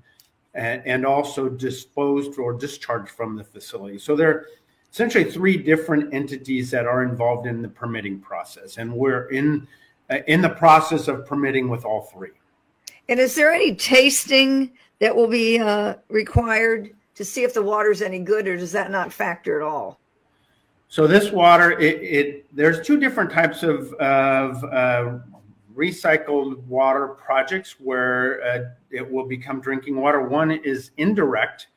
and 0.55 1.07
also 1.07 1.49
disposed 1.49 2.39
or 2.39 2.53
discharged 2.53 3.11
from 3.11 3.37
the 3.37 3.45
facility. 3.45 3.99
So 3.99 4.15
there 4.15 4.31
are 4.31 4.47
essentially 4.93 5.25
three 5.25 5.57
different 5.57 6.13
entities 6.13 6.71
that 6.71 6.87
are 6.87 7.03
involved 7.03 7.47
in 7.47 7.63
the 7.63 7.69
permitting 7.69 8.21
process, 8.21 8.77
and 8.77 8.93
we're 8.93 9.29
in 9.31 9.67
uh, 10.11 10.19
in 10.27 10.43
the 10.43 10.51
process 10.51 11.09
of 11.09 11.27
permitting 11.27 11.69
with 11.69 11.85
all 11.85 12.03
three. 12.03 12.33
And 13.09 13.19
is 13.19 13.35
there 13.35 13.53
any 13.53 13.75
tasting 13.75 14.73
that 15.01 15.15
will 15.15 15.29
be 15.29 15.59
uh, 15.59 15.95
required 16.09 16.91
to 17.15 17.25
see 17.25 17.45
if 17.45 17.55
the 17.55 17.63
water's 17.63 18.03
any 18.03 18.19
good, 18.19 18.47
or 18.47 18.57
does 18.57 18.73
that 18.73 18.91
not 18.91 19.13
factor 19.13 19.61
at 19.61 19.67
all? 19.67 19.99
So 20.89 21.07
this 21.07 21.31
water, 21.31 21.73
it, 21.79 22.03
it 22.03 22.47
there's 22.55 22.87
two 22.87 23.01
different 23.01 23.31
types 23.31 23.63
of 23.63 23.93
of 23.95 24.63
uh, 24.65 25.19
recycled 25.75 26.59
water 26.65 27.09
projects 27.09 27.77
where 27.79 28.43
uh, 28.45 28.59
it 28.91 29.09
will 29.09 29.27
become 29.27 29.61
drinking 29.61 29.97
water. 29.97 30.23
One 30.23 30.51
is 30.51 30.91
indirect, 30.97 31.69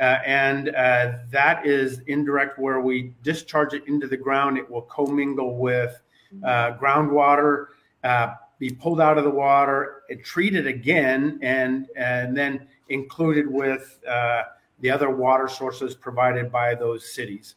uh, 0.00 0.18
and 0.26 0.70
uh, 0.70 1.18
that 1.30 1.66
is 1.66 2.00
indirect 2.06 2.58
where 2.58 2.80
we 2.80 3.14
discharge 3.22 3.74
it 3.74 3.86
into 3.86 4.06
the 4.06 4.16
ground. 4.16 4.58
It 4.58 4.70
will 4.70 4.82
commingle 4.82 5.56
with 5.56 6.02
uh, 6.44 6.76
groundwater, 6.76 7.66
uh, 8.04 8.34
be 8.58 8.70
pulled 8.70 9.00
out 9.00 9.18
of 9.18 9.24
the 9.24 9.30
water, 9.30 10.02
treated 10.24 10.66
again, 10.66 11.38
and 11.42 11.88
and 11.96 12.36
then 12.36 12.66
included 12.88 13.46
with 13.46 14.00
uh, 14.08 14.42
the 14.80 14.90
other 14.90 15.10
water 15.10 15.48
sources 15.48 15.94
provided 15.94 16.50
by 16.50 16.74
those 16.74 17.12
cities. 17.14 17.54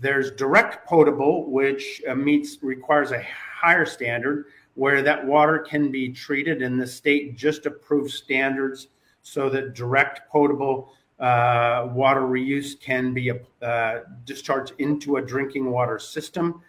There's 0.00 0.30
direct 0.30 0.88
potable, 0.88 1.50
which 1.50 2.00
meets 2.16 2.56
requires 2.62 3.12
a 3.12 3.22
higher 3.64 3.86
standard 3.86 4.44
where 4.74 5.02
that 5.02 5.24
water 5.24 5.58
can 5.58 5.90
be 5.90 6.10
treated, 6.10 6.60
and 6.60 6.80
the 6.80 6.86
state 6.86 7.36
just 7.36 7.66
approved 7.66 8.10
standards 8.10 8.88
so 9.22 9.48
that 9.48 9.74
direct 9.74 10.28
potable 10.30 10.92
uh, 11.20 11.88
water 11.92 12.22
reuse 12.22 12.78
can 12.78 13.14
be 13.14 13.32
uh, 13.62 13.98
discharged 14.24 14.74
into 14.78 15.16
a 15.16 15.22
drinking 15.22 15.70
water 15.70 15.98
system. 15.98 16.60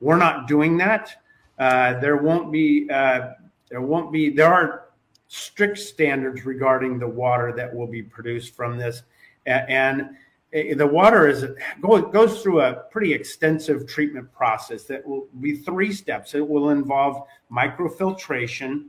We're 0.00 0.18
not 0.18 0.46
doing 0.46 0.76
that. 0.78 1.16
Uh, 1.58 1.98
there 2.00 2.18
won't 2.18 2.52
be 2.52 2.88
uh, 2.90 3.30
there 3.70 3.80
won't 3.80 4.12
be 4.12 4.28
there 4.28 4.52
are 4.52 4.88
strict 5.28 5.78
standards 5.78 6.44
regarding 6.44 6.98
the 6.98 7.08
water 7.08 7.52
that 7.56 7.74
will 7.74 7.86
be 7.86 8.02
produced 8.02 8.54
from 8.54 8.76
this, 8.76 9.02
and 9.46 10.10
the 10.54 10.86
water 10.86 11.26
is 11.26 11.44
goes 11.82 12.42
through 12.42 12.60
a 12.60 12.74
pretty 12.90 13.12
extensive 13.12 13.88
treatment 13.88 14.32
process 14.32 14.84
that 14.84 15.04
will 15.04 15.26
be 15.40 15.56
three 15.56 15.92
steps. 15.92 16.34
It 16.34 16.48
will 16.48 16.70
involve 16.70 17.26
microfiltration 17.50 18.86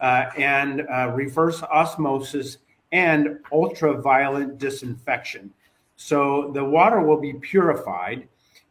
uh, 0.00 0.26
and 0.36 0.86
uh, 0.92 1.12
reverse 1.14 1.62
osmosis 1.62 2.58
and 2.92 3.38
ultraviolet 3.50 4.58
disinfection. 4.58 5.52
So 5.96 6.50
the 6.52 6.64
water 6.64 7.00
will 7.00 7.20
be 7.20 7.32
purified. 7.32 8.28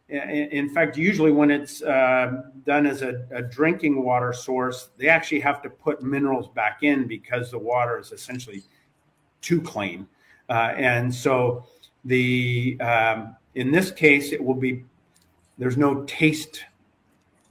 In 0.07 0.69
fact, 0.69 0.97
usually 0.97 1.31
when 1.31 1.49
it's 1.49 1.81
uh, 1.81 2.43
done 2.63 2.85
as 2.85 3.01
a, 3.01 3.25
a, 3.31 3.41
drinking 3.41 4.03
water 4.03 4.33
source, 4.33 4.89
they 4.97 5.07
actually 5.07 5.39
have 5.39 5.63
to 5.63 5.69
put 5.71 6.03
minerals 6.03 6.47
back 6.49 6.83
in 6.83 7.07
because 7.07 7.49
the 7.49 7.57
water 7.57 7.97
is 7.97 8.11
essentially 8.11 8.61
too 9.41 9.59
clean. 9.59 10.07
Uh, 10.47 10.73
and 10.77 11.13
so 11.13 11.65
the 12.05 12.79
um, 12.79 13.35
in 13.55 13.71
this 13.71 13.91
case, 13.91 14.31
it 14.31 14.43
will 14.43 14.55
be 14.55 14.83
there's 15.57 15.77
no 15.77 16.03
taste 16.03 16.65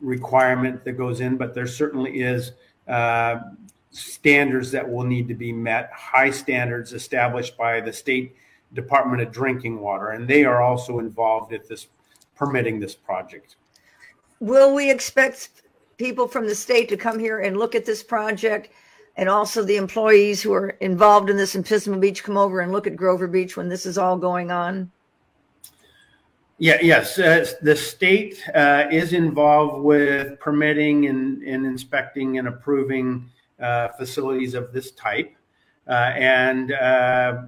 requirement 0.00 0.84
that 0.84 0.92
goes 0.92 1.20
in, 1.20 1.36
but 1.36 1.54
there 1.54 1.66
certainly 1.66 2.20
is 2.20 2.52
uh, 2.88 3.38
standards 3.90 4.70
that 4.70 4.88
will 4.88 5.04
need 5.04 5.28
to 5.28 5.34
be 5.34 5.52
met, 5.52 5.90
high 5.92 6.30
standards 6.30 6.92
established 6.92 7.56
by 7.56 7.80
the 7.80 7.92
state 7.92 8.36
Department 8.74 9.22
of 9.22 9.32
Drinking 9.32 9.80
Water, 9.80 10.10
and 10.10 10.26
they 10.28 10.44
are 10.44 10.60
also 10.60 10.98
involved 10.98 11.52
at 11.52 11.68
this 11.68 11.86
permitting 12.36 12.80
this 12.80 12.94
project. 12.94 13.56
Will 14.40 14.74
we 14.74 14.90
expect 14.90 15.50
people 15.96 16.26
from 16.26 16.46
the 16.46 16.54
state 16.54 16.88
to 16.88 16.96
come 16.96 17.18
here 17.18 17.38
and 17.38 17.56
look 17.56 17.74
at 17.74 17.86
this 17.86 18.02
project 18.02 18.70
and 19.16 19.28
also 19.28 19.62
the 19.62 19.76
employees 19.76 20.42
who 20.42 20.52
are 20.52 20.70
involved 20.80 21.30
in 21.30 21.36
this 21.36 21.54
in 21.54 21.62
Pismo 21.62 22.00
Beach 22.00 22.24
come 22.24 22.36
over 22.36 22.60
and 22.60 22.72
look 22.72 22.86
at 22.86 22.96
Grover 22.96 23.28
Beach 23.28 23.56
when 23.56 23.68
this 23.68 23.86
is 23.86 23.98
all 23.98 24.16
going 24.16 24.50
on? 24.50 24.90
Yeah, 26.58 26.78
yes. 26.80 27.18
Uh, 27.18 27.46
the 27.62 27.74
state 27.74 28.42
uh, 28.54 28.86
is 28.90 29.12
involved 29.12 29.82
with 29.82 30.38
permitting 30.38 31.06
and, 31.06 31.42
and 31.42 31.66
inspecting 31.66 32.38
and 32.38 32.48
approving 32.48 33.28
uh, 33.60 33.88
facilities 33.88 34.54
of 34.54 34.72
this 34.72 34.92
type. 34.92 35.34
Uh, 35.88 36.12
and 36.14 36.72
uh, 36.72 37.42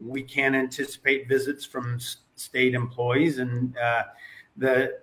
we 0.00 0.22
can 0.22 0.54
anticipate 0.54 1.28
visits 1.28 1.64
from 1.64 1.98
state 2.34 2.74
employees 2.74 3.38
and 3.38 3.74
the 4.56 4.98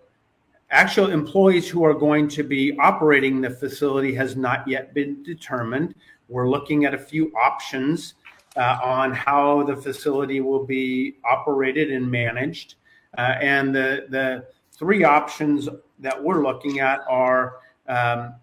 actual 0.71 1.11
employees 1.11 1.69
who 1.69 1.83
are 1.83 1.93
going 1.93 2.27
to 2.29 2.43
be 2.43 2.77
operating 2.79 3.41
the 3.41 3.49
facility 3.49 4.13
has 4.15 4.35
not 4.35 4.67
yet 4.67 4.93
been 4.93 5.21
determined. 5.23 5.95
We're 6.27 6.49
looking 6.49 6.85
at 6.85 6.93
a 6.93 6.97
few 6.97 7.31
options 7.35 8.15
uh, 8.55 8.79
on 8.83 9.13
how 9.13 9.63
the 9.63 9.75
facility 9.75 10.41
will 10.41 10.65
be 10.65 11.17
operated 11.29 11.91
and 11.91 12.09
managed. 12.09 12.75
Uh, 13.17 13.35
and 13.41 13.73
the, 13.73 14.07
the 14.09 14.45
three 14.71 15.03
options 15.03 15.69
that 15.99 16.21
we're 16.21 16.43
looking 16.43 16.79
at 16.79 16.99
are 17.07 17.57
um, 17.87 18.35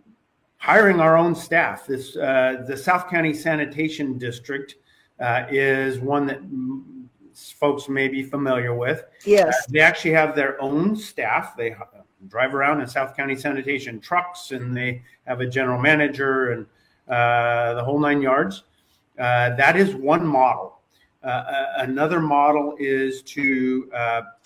hiring 0.56 1.00
our 1.00 1.16
own 1.16 1.34
staff. 1.34 1.86
This 1.86 2.16
uh, 2.16 2.64
the 2.66 2.76
South 2.76 3.08
County 3.08 3.34
Sanitation 3.34 4.18
District 4.18 4.76
uh, 5.20 5.46
is 5.50 5.98
one 5.98 6.26
that 6.26 6.40
folks 7.58 7.88
may 7.88 8.08
be 8.08 8.22
familiar 8.22 8.74
with. 8.74 9.04
Yes, 9.24 9.48
uh, 9.48 9.62
they 9.70 9.80
actually 9.80 10.12
have 10.12 10.34
their 10.34 10.60
own 10.62 10.96
staff. 10.96 11.56
They 11.56 11.74
drive 12.28 12.54
around 12.54 12.80
in 12.80 12.86
South 12.86 13.16
County 13.16 13.36
Sanitation 13.36 14.00
trucks, 14.00 14.52
and 14.52 14.76
they 14.76 15.02
have 15.26 15.40
a 15.40 15.46
general 15.46 15.80
manager 15.80 16.52
and 16.52 16.66
uh, 17.08 17.74
the 17.74 17.84
whole 17.84 17.98
nine 17.98 18.22
yards. 18.22 18.64
Uh, 19.18 19.54
that 19.56 19.76
is 19.76 19.94
one 19.94 20.26
model. 20.26 20.80
Uh, 21.22 21.66
another 21.76 22.20
model 22.20 22.74
is 22.78 23.22
to 23.22 23.88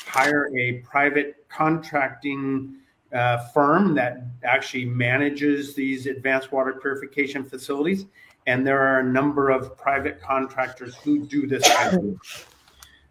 hire 0.06 0.50
a 0.56 0.72
private 0.80 1.46
contracting 1.48 2.76
uh, 3.12 3.38
firm 3.48 3.94
that 3.94 4.18
actually 4.44 4.84
manages 4.84 5.74
these 5.74 6.06
advanced 6.06 6.52
water 6.52 6.74
purification 6.74 7.44
facilities. 7.44 8.06
And 8.46 8.66
there 8.66 8.80
are 8.80 9.00
a 9.00 9.04
number 9.04 9.50
of 9.50 9.76
private 9.76 10.20
contractors 10.20 10.94
who 10.96 11.24
do 11.26 11.46
this. 11.46 11.68
uh, 11.68 11.98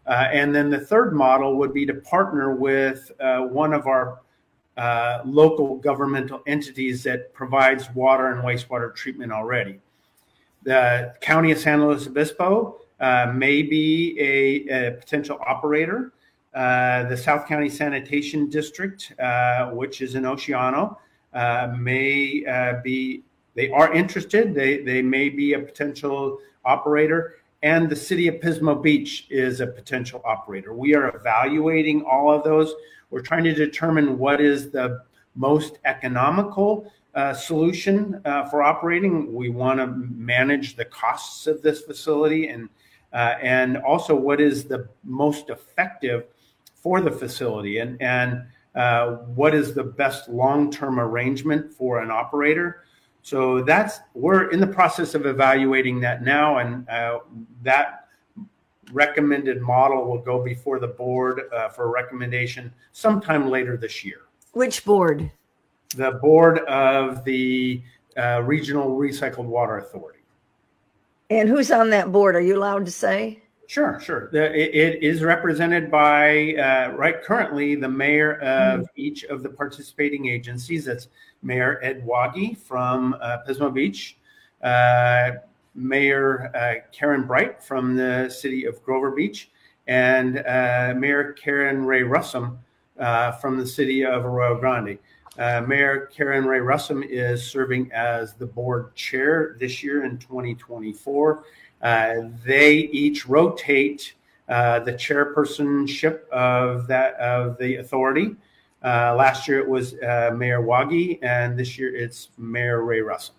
and 0.06 0.54
then 0.54 0.70
the 0.70 0.80
third 0.80 1.12
model 1.12 1.56
would 1.56 1.74
be 1.74 1.84
to 1.86 1.94
partner 1.94 2.54
with 2.54 3.10
uh, 3.20 3.40
one 3.40 3.72
of 3.72 3.86
our 3.86 4.20
uh, 4.76 5.22
local 5.24 5.76
governmental 5.76 6.42
entities 6.46 7.02
that 7.02 7.32
provides 7.32 7.88
water 7.94 8.32
and 8.32 8.42
wastewater 8.42 8.94
treatment 8.94 9.32
already. 9.32 9.80
The 10.64 11.14
County 11.20 11.52
of 11.52 11.58
San 11.58 11.82
Luis 11.84 12.06
Obispo 12.06 12.78
uh, 13.00 13.32
may 13.34 13.62
be 13.62 14.16
a, 14.20 14.88
a 14.88 14.92
potential 14.92 15.38
operator. 15.46 16.12
Uh, 16.54 17.04
the 17.04 17.16
South 17.16 17.46
County 17.46 17.68
Sanitation 17.68 18.48
District, 18.48 19.12
uh, 19.20 19.70
which 19.70 20.00
is 20.00 20.14
in 20.14 20.24
Oceano, 20.24 20.96
uh, 21.34 21.74
may 21.78 22.44
uh, 22.46 22.80
be, 22.82 23.22
they 23.54 23.70
are 23.70 23.92
interested. 23.92 24.54
They, 24.54 24.78
they 24.78 25.02
may 25.02 25.28
be 25.28 25.52
a 25.52 25.58
potential 25.58 26.38
operator. 26.64 27.36
And 27.62 27.88
the 27.88 27.96
city 27.96 28.28
of 28.28 28.36
Pismo 28.36 28.80
Beach 28.80 29.26
is 29.30 29.60
a 29.60 29.66
potential 29.66 30.22
operator. 30.24 30.74
We 30.74 30.94
are 30.94 31.14
evaluating 31.16 32.02
all 32.02 32.30
of 32.30 32.44
those. 32.44 32.74
We're 33.10 33.22
trying 33.22 33.44
to 33.44 33.54
determine 33.54 34.18
what 34.18 34.40
is 34.40 34.70
the 34.70 35.02
most 35.34 35.78
economical 35.84 36.92
uh, 37.14 37.32
solution 37.32 38.20
uh, 38.24 38.44
for 38.46 38.62
operating. 38.62 39.32
We 39.32 39.48
want 39.48 39.80
to 39.80 39.86
manage 39.86 40.76
the 40.76 40.84
costs 40.84 41.46
of 41.46 41.62
this 41.62 41.82
facility 41.82 42.48
and 42.48 42.68
uh, 43.12 43.36
and 43.40 43.78
also 43.78 44.14
what 44.14 44.40
is 44.40 44.64
the 44.64 44.88
most 45.02 45.48
effective 45.48 46.24
for 46.74 47.00
the 47.00 47.10
facility 47.10 47.78
and 47.78 48.00
and 48.02 48.44
uh, 48.74 49.12
what 49.34 49.54
is 49.54 49.72
the 49.72 49.82
best 49.82 50.28
long-term 50.28 51.00
arrangement 51.00 51.72
for 51.72 52.00
an 52.02 52.10
operator. 52.10 52.84
So 53.26 53.60
that's 53.60 53.98
we're 54.14 54.52
in 54.52 54.60
the 54.60 54.68
process 54.68 55.16
of 55.16 55.26
evaluating 55.26 55.98
that 55.98 56.22
now, 56.22 56.58
and 56.58 56.88
uh, 56.88 57.18
that 57.64 58.06
recommended 58.92 59.60
model 59.60 60.04
will 60.04 60.20
go 60.20 60.44
before 60.44 60.78
the 60.78 60.86
board 60.86 61.40
uh, 61.52 61.68
for 61.70 61.86
a 61.86 61.88
recommendation 61.88 62.72
sometime 62.92 63.50
later 63.50 63.76
this 63.76 64.04
year. 64.04 64.20
Which 64.52 64.84
board? 64.84 65.28
The 65.96 66.12
board 66.22 66.60
of 66.68 67.24
the 67.24 67.82
uh, 68.16 68.42
Regional 68.44 68.96
Recycled 68.96 69.46
Water 69.46 69.78
Authority. 69.78 70.20
And 71.28 71.48
who's 71.48 71.72
on 71.72 71.90
that 71.90 72.12
board? 72.12 72.36
Are 72.36 72.40
you 72.40 72.56
allowed 72.56 72.84
to 72.84 72.92
say? 72.92 73.42
Sure, 73.68 73.98
sure. 73.98 74.28
The, 74.30 74.54
it, 74.54 74.74
it 74.74 75.02
is 75.02 75.22
represented 75.22 75.90
by, 75.90 76.54
uh, 76.54 76.92
right 76.96 77.20
currently, 77.22 77.74
the 77.74 77.88
mayor 77.88 78.34
of 78.34 78.80
mm-hmm. 78.80 78.84
each 78.94 79.24
of 79.24 79.42
the 79.42 79.48
participating 79.48 80.28
agencies. 80.28 80.84
That's 80.84 81.08
Mayor 81.42 81.80
Ed 81.82 82.06
Waage 82.06 82.56
from 82.58 83.16
uh, 83.20 83.38
Pismo 83.46 83.72
Beach, 83.72 84.18
uh, 84.62 85.32
Mayor 85.74 86.50
uh, 86.54 86.88
Karen 86.92 87.26
Bright 87.26 87.62
from 87.62 87.96
the 87.96 88.28
city 88.30 88.66
of 88.66 88.82
Grover 88.84 89.10
Beach, 89.10 89.50
and 89.88 90.38
uh, 90.38 90.94
Mayor 90.96 91.34
Caren 91.34 91.84
Ray 91.84 92.02
Russom 92.02 92.58
uh, 92.98 93.32
from 93.32 93.58
the 93.58 93.66
city 93.66 94.04
of 94.04 94.24
Arroyo 94.24 94.58
Grande. 94.58 94.98
Mayor 95.38 96.08
Caren 96.16 96.46
Ray 96.46 96.60
Russom 96.60 97.04
is 97.06 97.44
serving 97.44 97.90
as 97.92 98.34
the 98.34 98.46
board 98.46 98.94
chair 98.94 99.56
this 99.58 99.82
year 99.82 100.04
in 100.04 100.18
2024. 100.18 101.44
Uh, 101.86 102.30
they 102.44 102.74
each 102.74 103.28
rotate 103.28 104.14
uh, 104.48 104.80
the 104.80 104.92
chairpersonship 104.92 106.28
of 106.30 106.88
that 106.88 107.14
of 107.14 107.56
the 107.58 107.76
authority. 107.76 108.34
Uh, 108.82 109.14
last 109.14 109.46
year 109.46 109.60
it 109.60 109.68
was 109.68 109.94
uh, 109.94 110.32
Mayor 110.36 110.60
Waage, 110.60 111.20
and 111.22 111.56
this 111.56 111.78
year 111.78 111.94
it's 111.94 112.30
Mayor 112.38 112.82
Ray 112.82 112.98
Russom. 112.98 113.30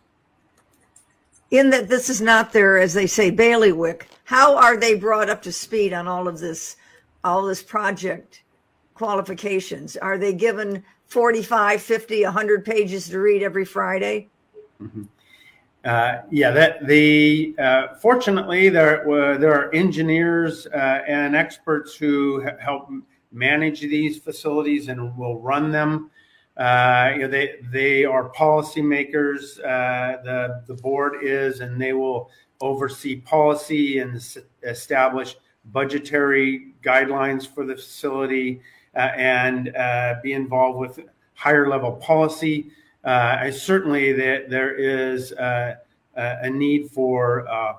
In 1.51 1.69
that 1.71 1.89
this 1.89 2.09
is 2.09 2.21
not 2.21 2.53
their, 2.53 2.77
as 2.77 2.93
they 2.93 3.05
say, 3.05 3.31
bailiwick. 3.31 4.07
How 4.23 4.55
are 4.55 4.77
they 4.77 4.95
brought 4.95 5.29
up 5.29 5.41
to 5.41 5.51
speed 5.51 5.91
on 5.91 6.07
all 6.07 6.29
of 6.29 6.39
this, 6.39 6.77
all 7.25 7.43
this 7.43 7.61
project 7.61 8.43
qualifications? 8.93 9.97
Are 9.97 10.17
they 10.17 10.31
given 10.31 10.85
45, 11.07 11.81
50, 11.81 12.23
100 12.23 12.63
pages 12.63 13.09
to 13.09 13.19
read 13.19 13.43
every 13.43 13.65
Friday? 13.65 14.29
Mm-hmm. 14.81 15.03
Uh, 15.85 16.21
yeah, 16.31 16.51
that 16.51 16.85
the 16.87 17.55
uh, 17.59 17.95
fortunately 17.95 18.67
there 18.67 19.09
uh, 19.09 19.37
there 19.37 19.53
are 19.53 19.73
engineers 19.73 20.67
uh, 20.67 21.01
and 21.07 21.35
experts 21.35 21.95
who 21.95 22.45
help 22.59 22.89
manage 23.31 23.81
these 23.81 24.17
facilities 24.17 24.87
and 24.89 25.15
will 25.17 25.39
run 25.39 25.71
them. 25.71 26.09
Uh, 26.57 27.11
you 27.13 27.21
know, 27.21 27.27
they 27.27 27.55
they 27.71 28.03
are 28.03 28.29
policymakers. 28.31 29.59
Uh, 29.59 30.21
the 30.23 30.63
the 30.67 30.73
board 30.73 31.23
is, 31.23 31.59
and 31.61 31.79
they 31.79 31.93
will 31.93 32.31
oversee 32.59 33.15
policy 33.21 33.99
and 33.99 34.37
establish 34.63 35.37
budgetary 35.65 36.73
guidelines 36.81 37.47
for 37.47 37.65
the 37.65 37.75
facility 37.75 38.59
and 38.95 39.71
be 40.23 40.33
involved 40.33 40.79
with 40.79 40.99
higher 41.35 41.69
level 41.69 41.91
policy. 41.93 42.71
Uh, 43.07 43.37
I 43.39 43.49
certainly 43.51 44.11
that 44.11 44.49
there 44.49 44.75
is 44.75 45.31
uh, 45.31 45.75
a 46.15 46.49
need 46.49 46.91
for 46.91 47.47
uh, 47.47 47.75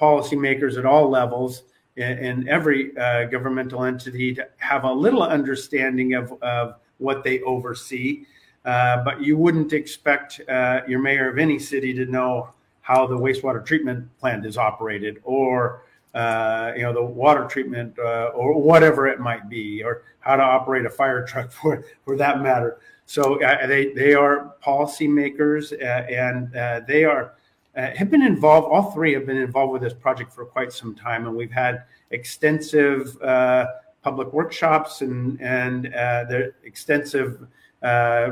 policymakers 0.00 0.76
at 0.76 0.84
all 0.84 1.08
levels 1.08 1.62
in, 1.96 2.18
in 2.18 2.48
every 2.48 2.96
uh, 2.98 3.26
governmental 3.26 3.84
entity 3.84 4.34
to 4.34 4.48
have 4.56 4.82
a 4.84 4.92
little 4.92 5.22
understanding 5.22 6.14
of, 6.14 6.32
of 6.42 6.74
what 6.98 7.22
they 7.22 7.40
oversee. 7.42 8.24
Uh, 8.64 9.04
but 9.04 9.20
you 9.20 9.36
wouldn't 9.36 9.72
expect 9.72 10.40
uh, 10.48 10.80
your 10.88 10.98
mayor 10.98 11.30
of 11.30 11.38
any 11.38 11.58
city 11.58 11.92
to 11.92 12.06
know 12.06 12.48
how 12.80 13.06
the 13.06 13.16
wastewater 13.16 13.64
treatment 13.64 14.08
plant 14.18 14.44
is 14.44 14.56
operated 14.58 15.20
or 15.24 15.82
uh, 16.14 16.72
you 16.76 16.82
know 16.82 16.92
the 16.92 17.02
water 17.02 17.44
treatment 17.46 17.98
uh, 17.98 18.30
or 18.34 18.60
whatever 18.60 19.06
it 19.06 19.20
might 19.20 19.48
be 19.48 19.82
or 19.82 20.02
how 20.20 20.36
to 20.36 20.42
operate 20.42 20.86
a 20.86 20.90
fire 20.90 21.26
truck 21.26 21.50
for 21.60 21.84
for 22.04 22.16
that 22.16 22.40
matter 22.40 22.78
so 23.06 23.42
uh, 23.42 23.66
they 23.66 23.92
they 23.92 24.14
are 24.14 24.54
policymakers 24.64 25.72
uh, 25.72 26.06
and 26.10 26.54
uh, 26.56 26.80
they 26.86 27.04
are 27.04 27.34
uh, 27.76 27.90
have 27.96 28.10
been 28.10 28.22
involved. 28.22 28.68
All 28.70 28.92
three 28.92 29.12
have 29.14 29.26
been 29.26 29.36
involved 29.36 29.72
with 29.72 29.82
this 29.82 29.94
project 29.94 30.32
for 30.32 30.44
quite 30.44 30.72
some 30.72 30.94
time, 30.94 31.26
and 31.26 31.36
we've 31.36 31.50
had 31.50 31.84
extensive 32.10 33.20
uh, 33.22 33.66
public 34.02 34.32
workshops 34.32 35.02
and 35.02 35.40
and 35.40 35.84
the 35.84 36.52
extensive 36.64 37.46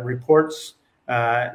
reports. 0.03 0.75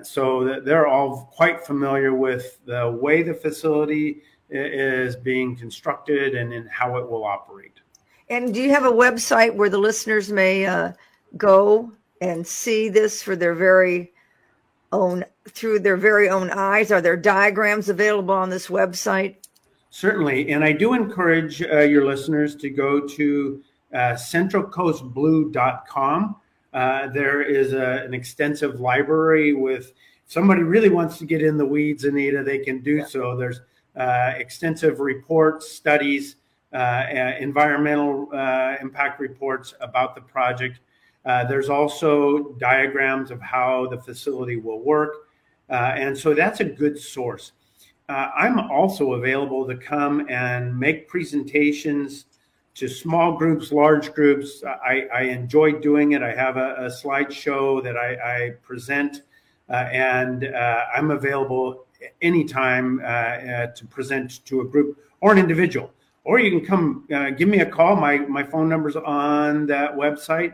so 0.03 0.61
they're 0.63 0.87
all 0.87 1.31
quite 1.33 1.65
familiar 1.65 2.13
with 2.13 2.59
the 2.65 2.97
way 3.01 3.23
the 3.23 3.33
facility 3.33 4.21
is 4.49 5.15
being 5.15 5.55
constructed 5.55 6.35
and, 6.35 6.53
and 6.53 6.69
how 6.69 6.97
it 6.97 7.09
will 7.09 7.25
operate. 7.25 7.73
And 8.29 8.53
do 8.53 8.61
you 8.61 8.69
have 8.71 8.85
a 8.85 8.91
website 8.91 9.53
where 9.55 9.69
the 9.69 9.77
listeners 9.77 10.31
may 10.31 10.65
uh, 10.65 10.93
go 11.37 11.91
and 12.21 12.45
see 12.45 12.89
this 12.89 13.23
for 13.23 13.35
their 13.35 13.53
very 13.53 14.13
own 14.91 15.23
through 15.49 15.79
their 15.79 15.97
very 15.97 16.29
own 16.29 16.49
eyes? 16.51 16.91
Are 16.91 17.01
there 17.01 17.17
diagrams 17.17 17.89
available 17.89 18.35
on 18.35 18.49
this 18.49 18.67
website? 18.67 19.37
Certainly, 19.89 20.51
and 20.51 20.63
I 20.63 20.73
do 20.73 20.93
encourage 20.93 21.61
uh, 21.61 21.79
your 21.79 22.05
listeners 22.05 22.55
to 22.57 22.69
go 22.69 23.07
to 23.07 23.63
uh, 23.93 24.13
centralcoastblue.com. 24.13 26.35
Uh, 26.73 27.07
there 27.07 27.41
is 27.41 27.73
a, 27.73 28.03
an 28.05 28.13
extensive 28.13 28.79
library 28.79 29.53
with 29.53 29.93
somebody 30.25 30.61
really 30.63 30.89
wants 30.89 31.17
to 31.17 31.25
get 31.25 31.41
in 31.41 31.57
the 31.57 31.65
weeds, 31.65 32.03
Anita, 32.03 32.43
they 32.43 32.59
can 32.59 32.81
do 32.81 33.03
so. 33.05 33.35
There's 33.35 33.61
uh, 33.95 34.33
extensive 34.37 34.99
reports, 34.99 35.71
studies, 35.71 36.35
uh, 36.73 37.05
environmental 37.39 38.29
uh, 38.33 38.75
impact 38.81 39.19
reports 39.19 39.73
about 39.79 40.15
the 40.15 40.21
project. 40.21 40.79
Uh, 41.27 41.43
there's 41.43 41.69
also 41.69 42.53
diagrams 42.53 43.31
of 43.31 43.41
how 43.41 43.85
the 43.87 43.97
facility 43.97 44.55
will 44.55 44.79
work. 44.79 45.27
Uh, 45.69 45.91
and 45.95 46.17
so 46.17 46.33
that's 46.33 46.61
a 46.61 46.63
good 46.63 46.97
source. 46.97 47.51
Uh, 48.07 48.29
I'm 48.33 48.57
also 48.71 49.15
available 49.15 49.67
to 49.67 49.75
come 49.75 50.25
and 50.29 50.79
make 50.79 51.09
presentations 51.09 52.27
to 52.75 52.87
small 52.87 53.37
groups, 53.37 53.73
large 53.73 54.13
groups. 54.13 54.63
I, 54.65 55.07
I 55.13 55.21
enjoy 55.23 55.73
doing 55.73 56.13
it. 56.13 56.23
I 56.23 56.33
have 56.33 56.55
a, 56.55 56.75
a 56.75 56.85
slideshow 56.85 57.83
that 57.83 57.97
I, 57.97 58.13
I 58.13 58.49
present, 58.63 59.23
uh, 59.69 59.89
and 59.91 60.45
uh, 60.45 60.85
I'm 60.95 61.11
available 61.11 61.87
anytime 62.21 62.99
to 62.99 63.87
present 63.89 64.45
to 64.45 64.61
a 64.61 64.65
group 64.65 64.97
or 65.19 65.33
an 65.33 65.39
individual. 65.39 65.91
Or 66.23 66.39
you 66.39 66.51
can 66.51 66.65
come 66.65 67.35
give 67.35 67.49
me 67.49 67.59
a 67.61 67.65
call. 67.65 67.95
My, 67.97 68.19
my 68.19 68.43
phone 68.43 68.69
number's 68.69 68.95
on 68.95 69.65
that 69.65 69.93
website. 69.93 70.53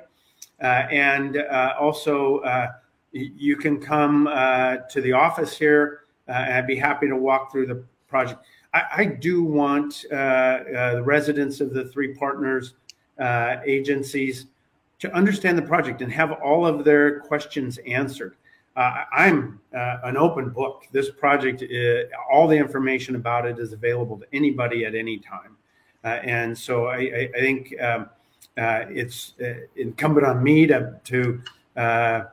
Uh, 0.64 0.88
and 0.89 1.38
uh, 1.38 1.76
also, 1.80 2.38
uh, 2.39 2.72
you 3.11 3.57
can 3.57 3.80
come 3.80 4.26
to 4.26 5.01
the 5.01 5.11
office 5.11 5.55
here, 5.55 6.05
and 6.28 6.53
I'd 6.53 6.66
be 6.66 6.78
happy 6.78 7.07
to 7.07 7.16
walk 7.16 7.51
through 7.51 7.68
the 7.68 7.84
project. 8.07 8.43
I, 8.74 8.84
I 8.97 9.05
do 9.05 9.43
want 9.43 10.05
the 10.09 11.01
residents 11.05 11.61
of 11.61 11.74
the 11.74 11.86
three 11.89 12.16
partners 12.16 12.74
agencies 13.66 14.47
to 14.99 15.14
understand 15.14 15.57
the 15.57 15.64
project 15.64 16.01
and 16.01 16.11
have 16.11 16.32
all 16.32 16.66
of 16.66 16.86
their 16.86 17.20
questions 17.20 17.78
answered. 17.86 18.36
Uh, 18.76 19.03
I'm 19.11 19.59
uh, 19.76 19.97
an 20.03 20.18
open 20.18 20.49
book. 20.49 20.86
This 20.91 21.11
project, 21.11 21.64
all 22.32 22.47
the 22.47 22.57
information 22.57 23.16
about 23.16 23.45
it 23.45 23.59
is 23.59 23.74
available 23.74 24.18
to 24.18 24.26
anybody 24.34 24.86
at 24.86 24.95
any 24.95 25.20
time. 25.20 25.57
Uh, 26.03 26.07
and 26.24 26.57
so 26.57 26.88
I, 26.88 26.97
I, 26.97 27.30
I 27.36 27.39
think 27.39 27.80
um, 27.82 28.09
it's 28.58 29.34
uh, 29.41 29.54
incumbent 29.76 30.26
on 30.26 30.43
me 30.43 30.68
to 30.68 30.99
to 31.06 31.41
uh, 31.76 32.24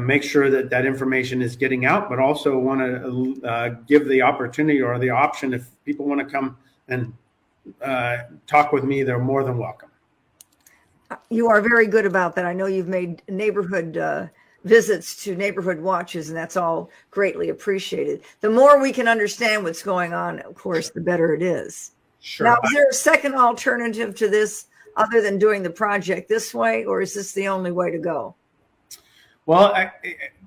make 0.00 0.22
sure 0.22 0.50
that 0.50 0.70
that 0.70 0.86
information 0.86 1.42
is 1.42 1.56
getting 1.56 1.84
out, 1.84 2.08
but 2.08 2.18
also 2.18 2.58
want 2.58 2.80
to 2.80 3.46
uh, 3.46 3.68
give 3.88 4.08
the 4.08 4.22
opportunity 4.22 4.80
or 4.80 4.98
the 4.98 5.10
option 5.10 5.52
if 5.52 5.66
people 5.84 6.06
want 6.06 6.20
to 6.20 6.26
come 6.26 6.56
and 6.88 7.12
uh, 7.82 8.18
talk 8.46 8.72
with 8.72 8.84
me, 8.84 9.02
they're 9.02 9.18
more 9.18 9.44
than 9.44 9.58
welcome. 9.58 9.88
You 11.28 11.48
are 11.48 11.60
very 11.60 11.86
good 11.86 12.06
about 12.06 12.36
that. 12.36 12.46
I 12.46 12.52
know 12.52 12.66
you've 12.66 12.88
made 12.88 13.22
neighborhood 13.28 13.96
uh, 13.96 14.26
visits 14.64 15.22
to 15.24 15.34
neighborhood 15.34 15.80
watches, 15.80 16.28
and 16.28 16.36
that's 16.36 16.56
all 16.56 16.90
greatly 17.10 17.48
appreciated. 17.48 18.22
The 18.40 18.50
more 18.50 18.80
we 18.80 18.92
can 18.92 19.08
understand 19.08 19.64
what's 19.64 19.82
going 19.82 20.12
on, 20.12 20.38
of 20.40 20.54
course, 20.54 20.90
the 20.90 21.00
better 21.00 21.34
it 21.34 21.42
is. 21.42 21.92
Sure. 22.20 22.46
Now, 22.46 22.58
is 22.62 22.72
there 22.72 22.88
a 22.88 22.94
second 22.94 23.34
alternative 23.34 24.14
to 24.16 24.28
this 24.28 24.66
other 24.96 25.20
than 25.22 25.38
doing 25.38 25.62
the 25.62 25.70
project 25.70 26.28
this 26.28 26.54
way, 26.54 26.84
or 26.84 27.00
is 27.00 27.14
this 27.14 27.32
the 27.32 27.48
only 27.48 27.70
way 27.70 27.90
to 27.90 27.98
go? 27.98 28.34
Well, 29.46 29.74
I, 29.74 29.90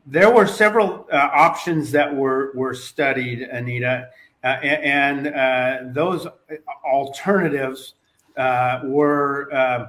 there 0.05 0.31
were 0.31 0.47
several 0.47 1.07
uh, 1.11 1.29
options 1.33 1.91
that 1.91 2.13
were 2.13 2.51
were 2.55 2.73
studied, 2.73 3.41
Anita, 3.41 4.09
uh, 4.43 4.47
and, 4.47 5.27
uh, 5.27 5.77
those 5.93 6.27
alternatives 6.85 7.93
uh, 8.35 8.81
were 8.83 9.53
uh, 9.53 9.85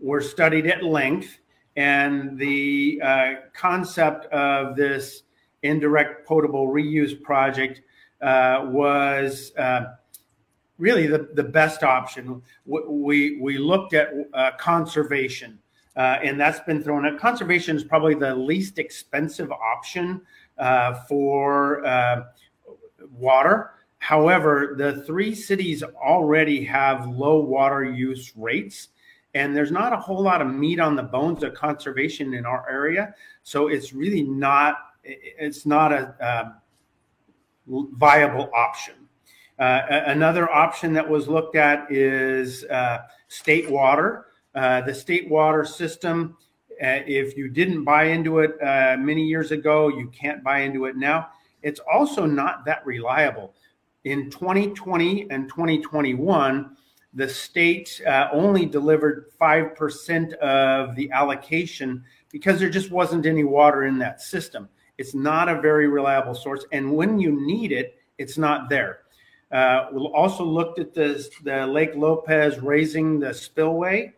were 0.00 0.20
studied 0.20 0.66
at 0.66 0.82
length. 0.82 1.38
And 1.76 2.38
the 2.38 3.00
uh, 3.04 3.32
concept 3.52 4.26
of 4.32 4.76
this 4.76 5.24
indirect 5.62 6.26
potable 6.26 6.68
reuse 6.68 7.20
project 7.20 7.82
was 8.20 9.52
really 10.78 11.06
the, 11.06 11.28
the 11.34 11.42
best 11.42 11.82
option. 11.82 12.42
We, 12.64 13.38
we 13.40 13.58
looked 13.58 13.94
at 13.94 14.10
uh, 14.34 14.52
conservation, 14.58 15.58
uh, 15.96 16.18
and 16.22 16.38
that's 16.38 16.60
been 16.60 16.82
thrown 16.82 17.06
at 17.06 17.18
conservation 17.18 17.76
is 17.76 17.84
probably 17.84 18.14
the 18.14 18.34
least 18.34 18.78
expensive 18.78 19.50
option 19.50 20.20
uh, 20.58 20.94
for 21.08 21.84
uh, 21.86 22.24
water. 23.10 23.72
However, 23.98 24.74
the 24.76 25.02
three 25.02 25.34
cities 25.34 25.82
already 25.82 26.64
have 26.64 27.08
low 27.08 27.40
water 27.40 27.84
use 27.84 28.32
rates, 28.36 28.88
and 29.34 29.56
there's 29.56 29.72
not 29.72 29.92
a 29.92 29.96
whole 29.96 30.22
lot 30.22 30.42
of 30.42 30.48
meat 30.48 30.80
on 30.80 30.96
the 30.96 31.02
bones 31.02 31.42
of 31.42 31.54
conservation 31.54 32.34
in 32.34 32.46
our 32.46 32.68
area. 32.70 33.14
So 33.42 33.68
it's 33.68 33.92
really 33.92 34.22
not 34.22 34.76
it's 35.02 35.66
not 35.66 35.92
a, 35.92 36.14
a 36.20 36.60
viable 37.66 38.50
option. 38.54 38.94
Uh, 39.58 39.82
another 40.06 40.50
option 40.50 40.92
that 40.92 41.08
was 41.08 41.28
looked 41.28 41.56
at 41.56 41.90
is 41.90 42.64
uh, 42.64 42.98
state 43.28 43.70
water. 43.70 44.26
Uh, 44.54 44.80
the 44.82 44.94
state 44.94 45.28
water 45.28 45.64
system, 45.64 46.36
if 46.78 47.36
you 47.36 47.48
didn't 47.48 47.84
buy 47.84 48.04
into 48.04 48.40
it 48.40 48.56
many 48.98 49.24
years 49.24 49.50
ago, 49.50 49.88
you 49.88 50.08
can't 50.08 50.42
buy 50.44 50.60
into 50.60 50.84
it 50.86 50.96
now. 50.96 51.28
It's 51.62 51.80
also 51.92 52.26
not 52.26 52.64
that 52.66 52.84
reliable. 52.86 53.54
In 54.04 54.30
2020 54.30 55.30
and 55.30 55.48
2021, 55.48 56.76
the 57.16 57.28
state 57.28 58.00
uh, 58.06 58.28
only 58.30 58.66
delivered 58.66 59.32
5% 59.40 60.34
of 60.34 60.94
the 60.94 61.10
allocation 61.10 62.04
because 62.30 62.60
there 62.60 62.70
just 62.70 62.90
wasn't 62.90 63.24
any 63.24 63.42
water 63.42 63.86
in 63.86 63.98
that 63.98 64.20
system. 64.20 64.68
It's 64.98 65.14
not 65.14 65.48
a 65.48 65.60
very 65.60 65.88
reliable 65.88 66.34
source. 66.34 66.66
And 66.72 66.94
when 66.94 67.18
you 67.18 67.44
need 67.44 67.72
it, 67.72 67.98
it's 68.18 68.36
not 68.36 68.68
there. 68.68 69.00
Uh, 69.52 69.86
we 69.92 70.00
also 70.06 70.44
looked 70.44 70.78
at 70.78 70.92
the, 70.92 71.28
the 71.44 71.66
Lake 71.66 71.94
Lopez 71.94 72.58
raising 72.58 73.20
the 73.20 73.32
spillway. 73.32 74.12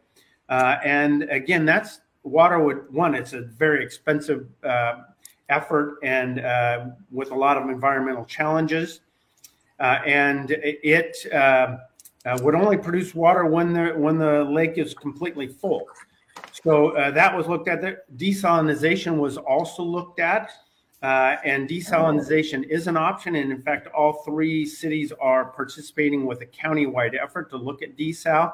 Uh, 0.49 0.77
and 0.85 1.25
again, 1.25 1.67
that's 1.67 2.01
water 2.23 2.59
would, 2.59 2.91
one, 2.93 3.15
it's 3.15 3.35
a 3.35 3.43
very 3.43 3.85
expensive 3.85 4.47
uh, 4.65 5.03
effort 5.51 5.99
and 6.03 6.41
uh, 6.41 6.87
with 7.11 7.31
a 7.31 7.35
lot 7.35 7.57
of 7.57 7.69
environmental 7.69 8.25
challenges. 8.25 9.01
Uh, 9.81 9.99
and 10.07 10.51
it 10.51 11.17
uh, 11.33 11.77
would 12.41 12.55
only 12.55 12.77
produce 12.77 13.15
water 13.15 13.45
when 13.45 13.73
the, 13.73 13.91
when 13.91 14.19
the 14.19 14.45
lake 14.45 14.77
is 14.77 14.95
completely 14.95 15.47
full. 15.47 15.87
So 16.65 16.93
that 17.15 17.37
was 17.37 17.47
looked 17.47 17.69
at. 17.69 17.81
Desalination 18.17 19.19
was 19.19 19.37
also 19.37 19.83
looked 19.83 20.19
at. 20.19 20.51
Uh, 21.01 21.37
and 21.45 21.69
desalination 21.69 22.69
is 22.69 22.89
an 22.89 22.97
option. 22.97 23.37
And 23.37 23.53
in 23.53 23.63
fact, 23.63 23.87
all 23.89 24.25
three 24.25 24.67
cities 24.67 25.13
are 25.21 25.45
participating 25.45 26.27
with 26.27 26.41
a 26.41 26.47
countywide 26.47 27.17
effort 27.21 27.51
to 27.51 27.57
look 27.57 27.83
at 27.83 27.97
desal. 27.97 28.53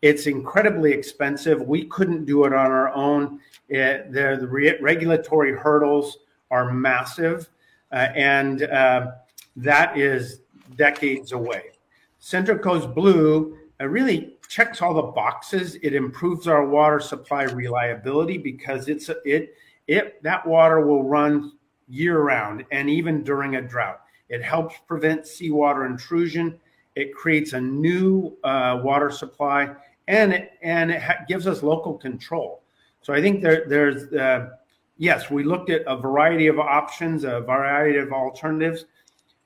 It's 0.00 0.26
incredibly 0.26 0.92
expensive. 0.92 1.62
We 1.62 1.86
couldn't 1.86 2.26
do 2.26 2.44
it 2.44 2.52
on 2.52 2.70
our 2.70 2.92
own. 2.92 3.40
It, 3.68 4.12
the, 4.12 4.36
the 4.38 4.46
re- 4.46 4.78
regulatory 4.80 5.56
hurdles 5.56 6.18
are 6.50 6.72
massive, 6.72 7.48
uh, 7.90 8.08
and 8.14 8.64
uh, 8.64 9.12
that 9.56 9.98
is 9.98 10.40
decades 10.76 11.32
away. 11.32 11.70
Central 12.18 12.58
Coast 12.58 12.94
Blue 12.94 13.58
uh, 13.80 13.86
really 13.86 14.36
checks 14.48 14.82
all 14.82 14.94
the 14.94 15.02
boxes. 15.02 15.76
It 15.76 15.94
improves 15.94 16.46
our 16.46 16.66
water 16.66 17.00
supply 17.00 17.44
reliability 17.44 18.38
because 18.38 18.88
it's 18.88 19.10
it 19.24 19.56
it 19.88 20.22
that 20.22 20.46
water 20.46 20.86
will 20.86 21.02
run 21.02 21.52
year 21.88 22.20
round 22.20 22.64
and 22.70 22.88
even 22.88 23.22
during 23.22 23.56
a 23.56 23.62
drought. 23.62 24.00
It 24.28 24.42
helps 24.42 24.76
prevent 24.86 25.26
seawater 25.26 25.86
intrusion. 25.86 26.58
It 26.94 27.14
creates 27.14 27.52
a 27.52 27.60
new 27.60 28.36
uh, 28.44 28.80
water 28.82 29.10
supply 29.10 29.74
and 30.08 30.32
it, 30.32 30.52
and 30.62 30.90
it 30.90 31.02
ha- 31.02 31.24
gives 31.28 31.46
us 31.46 31.62
local 31.62 31.94
control. 31.94 32.62
So 33.02 33.12
I 33.12 33.20
think 33.20 33.42
there, 33.42 33.64
there's, 33.68 34.12
uh, 34.12 34.50
yes, 34.96 35.30
we 35.30 35.44
looked 35.44 35.70
at 35.70 35.82
a 35.86 35.96
variety 35.96 36.46
of 36.46 36.58
options, 36.58 37.24
a 37.24 37.40
variety 37.40 37.98
of 37.98 38.12
alternatives. 38.12 38.86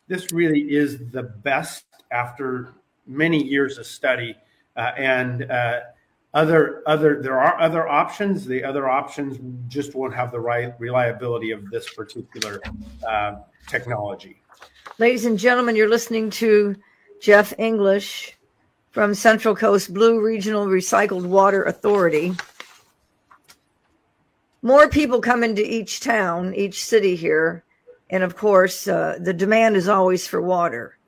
This 0.07 0.33
really 0.33 0.61
is 0.61 0.99
the 1.11 1.23
best 1.23 1.85
after 2.11 2.75
many 3.07 3.43
years 3.43 3.79
of 3.79 3.87
study. 3.87 4.37
Uh, 4.77 4.93
and 4.97 5.51
uh, 5.51 5.81
other 6.35 6.83
other 6.87 7.23
there 7.23 7.41
are 7.41 7.59
other 7.61 7.89
options. 7.89 8.45
The 8.45 8.63
other 8.63 8.89
options 8.89 9.39
just 9.69 9.95
won't 9.95 10.15
have 10.15 10.31
the 10.31 10.41
right 10.41 10.75
reliability 10.79 11.53
of 11.53 11.71
this 11.71 11.89
particular 11.95 12.61
uh, 13.07 13.37
technology. 13.67 14.43
Ladies 14.99 15.25
and 15.25 15.39
gentlemen 15.39 15.75
you're 15.75 15.89
listening 15.89 16.31
to 16.31 16.77
Geoff 17.21 17.55
English 17.59 18.37
from 18.91 19.15
central 19.15 19.57
coast 19.57 19.95
blue 19.95 20.21
regional 20.21 20.67
recycled 20.67 21.25
water 21.25 21.65
authority. 21.65 22.35
More 24.61 24.89
people 24.89 25.21
come 25.21 25.43
into 25.43 25.65
each 25.65 26.01
town 26.01 26.55
each 26.55 26.85
city 26.85 27.17
here 27.17 27.65
and 28.11 28.23
of 28.23 28.37
course 28.37 28.87
uh, 28.87 29.17
the 29.19 29.33
demand 29.33 29.77
is 29.77 29.89
always 29.89 30.27
for 30.27 30.43
water. 30.43 30.99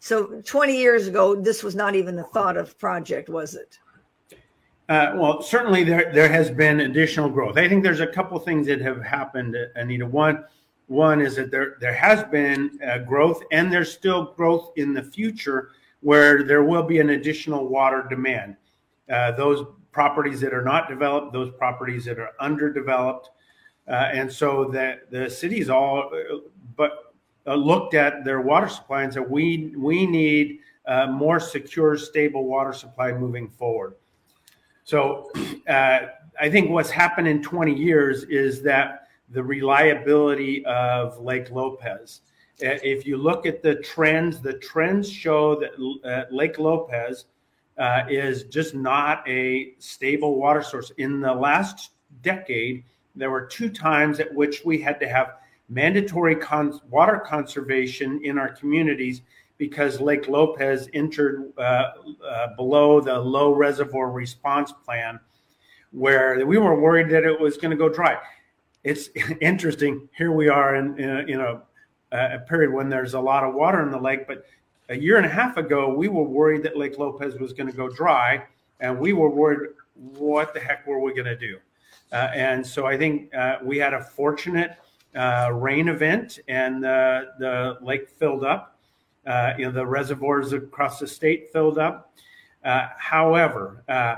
So 0.00 0.42
20 0.44 0.76
years 0.76 1.06
ago 1.06 1.36
this 1.36 1.62
was 1.62 1.76
not 1.76 1.94
even 1.94 2.18
a 2.18 2.24
thought 2.24 2.56
of 2.56 2.76
project 2.78 3.28
was 3.28 3.54
it 3.54 3.78
uh, 4.88 5.12
well, 5.16 5.42
certainly 5.42 5.82
there 5.82 6.12
there 6.12 6.28
has 6.28 6.50
been 6.50 6.80
additional 6.80 7.28
growth. 7.28 7.58
I 7.58 7.68
think 7.68 7.82
there's 7.82 8.00
a 8.00 8.06
couple 8.06 8.38
things 8.38 8.68
that 8.68 8.80
have 8.80 9.02
happened, 9.02 9.56
Anita. 9.74 10.06
One, 10.06 10.44
one 10.86 11.20
is 11.20 11.34
that 11.36 11.50
there 11.50 11.76
there 11.80 11.94
has 11.94 12.22
been 12.24 12.78
uh, 12.86 12.98
growth, 12.98 13.42
and 13.50 13.72
there's 13.72 13.92
still 13.92 14.32
growth 14.36 14.70
in 14.76 14.92
the 14.92 15.02
future 15.02 15.70
where 16.02 16.44
there 16.44 16.62
will 16.62 16.84
be 16.84 17.00
an 17.00 17.10
additional 17.10 17.66
water 17.66 18.06
demand. 18.08 18.56
Uh, 19.10 19.32
those 19.32 19.66
properties 19.90 20.40
that 20.40 20.54
are 20.54 20.62
not 20.62 20.88
developed, 20.88 21.32
those 21.32 21.50
properties 21.58 22.04
that 22.04 22.20
are 22.20 22.32
underdeveloped, 22.38 23.30
uh, 23.88 24.10
and 24.12 24.32
so 24.32 24.66
that 24.66 25.10
the 25.10 25.28
cities 25.28 25.68
all 25.68 26.12
uh, 26.14 26.36
but 26.76 27.12
looked 27.56 27.94
at 27.94 28.24
their 28.24 28.40
water 28.40 28.68
supply 28.68 29.02
and 29.02 29.12
said 29.12 29.28
we 29.28 29.72
we 29.76 30.06
need 30.06 30.60
more 31.08 31.40
secure, 31.40 31.96
stable 31.96 32.44
water 32.44 32.72
supply 32.72 33.12
moving 33.12 33.48
forward. 33.48 33.96
So 34.86 35.28
uh, 35.68 35.98
I 36.40 36.48
think 36.48 36.70
what's 36.70 36.90
happened 36.90 37.26
in 37.26 37.42
20 37.42 37.74
years 37.74 38.22
is 38.24 38.62
that 38.62 39.08
the 39.30 39.42
reliability 39.42 40.64
of 40.64 41.18
Lake 41.20 41.50
Lopez. 41.50 42.20
Uh, 42.62 42.78
if 42.84 43.04
you 43.04 43.16
look 43.16 43.46
at 43.46 43.64
the 43.64 43.74
trends, 43.74 44.40
the 44.40 44.52
trends 44.54 45.10
show 45.10 45.58
that 45.58 45.72
uh, 46.08 46.32
Lake 46.32 46.60
Lopez 46.60 47.24
uh, 47.78 48.04
is 48.08 48.44
just 48.44 48.76
not 48.76 49.28
a 49.28 49.72
stable 49.80 50.36
water 50.36 50.62
source. 50.62 50.92
In 50.98 51.20
the 51.20 51.34
last 51.34 51.90
decade, 52.22 52.84
there 53.16 53.32
were 53.32 53.44
two 53.44 53.68
times 53.68 54.20
at 54.20 54.32
which 54.32 54.62
we 54.64 54.80
had 54.80 55.00
to 55.00 55.08
have 55.08 55.38
mandatory 55.68 56.36
water 56.90 57.18
conservation 57.26 58.20
in 58.22 58.38
our 58.38 58.50
communities 58.50 59.22
because 59.58 60.00
Lake 60.00 60.28
Lopez 60.28 60.88
entered 60.92 61.52
uh, 61.58 61.60
uh, 61.60 62.48
below 62.56 63.00
the 63.00 63.18
low 63.18 63.52
reservoir 63.52 64.10
response 64.10 64.72
plan, 64.84 65.18
where 65.92 66.44
we 66.46 66.58
were 66.58 66.78
worried 66.80 67.08
that 67.10 67.24
it 67.24 67.38
was 67.38 67.56
going 67.56 67.70
to 67.70 67.76
go 67.76 67.88
dry. 67.88 68.18
It's 68.84 69.08
interesting. 69.40 70.08
Here 70.16 70.32
we 70.32 70.48
are 70.48 70.76
in, 70.76 70.98
in, 70.98 71.10
a, 71.10 71.20
in 71.20 71.40
a, 71.40 71.62
a, 72.12 72.38
period 72.40 72.72
when 72.72 72.88
there's 72.88 73.14
a 73.14 73.20
lot 73.20 73.44
of 73.44 73.54
water 73.54 73.82
in 73.82 73.90
the 73.90 73.98
lake, 73.98 74.26
but 74.26 74.44
a 74.88 74.96
year 74.96 75.16
and 75.16 75.26
a 75.26 75.30
half 75.30 75.56
ago, 75.56 75.92
we 75.92 76.08
were 76.08 76.22
worried 76.22 76.62
that 76.62 76.76
Lake 76.76 76.98
Lopez 76.98 77.36
was 77.38 77.52
going 77.52 77.68
to 77.68 77.76
go 77.76 77.88
dry, 77.88 78.44
and 78.80 78.98
we 78.98 79.12
were 79.12 79.30
worried, 79.30 79.70
what 79.94 80.54
the 80.54 80.60
heck 80.60 80.86
were 80.86 81.00
we 81.00 81.12
going 81.12 81.24
to 81.24 81.36
do? 81.36 81.58
Uh, 82.12 82.30
and 82.34 82.64
so 82.64 82.86
I 82.86 82.96
think 82.96 83.34
uh, 83.34 83.56
we 83.64 83.78
had 83.78 83.94
a 83.94 84.02
fortunate 84.02 84.76
uh, 85.16 85.50
rain 85.52 85.88
event, 85.88 86.38
and 86.46 86.84
the 86.84 87.78
lake 87.80 88.08
filled 88.08 88.44
up 88.44 88.75
uh, 89.26 89.54
you 89.58 89.64
know, 89.64 89.70
the 89.70 89.86
reservoirs 89.86 90.52
across 90.52 90.98
the 90.98 91.06
state 91.06 91.52
filled 91.52 91.78
up. 91.78 92.12
Uh, 92.64 92.88
however, 92.96 93.84
uh, 93.88 94.16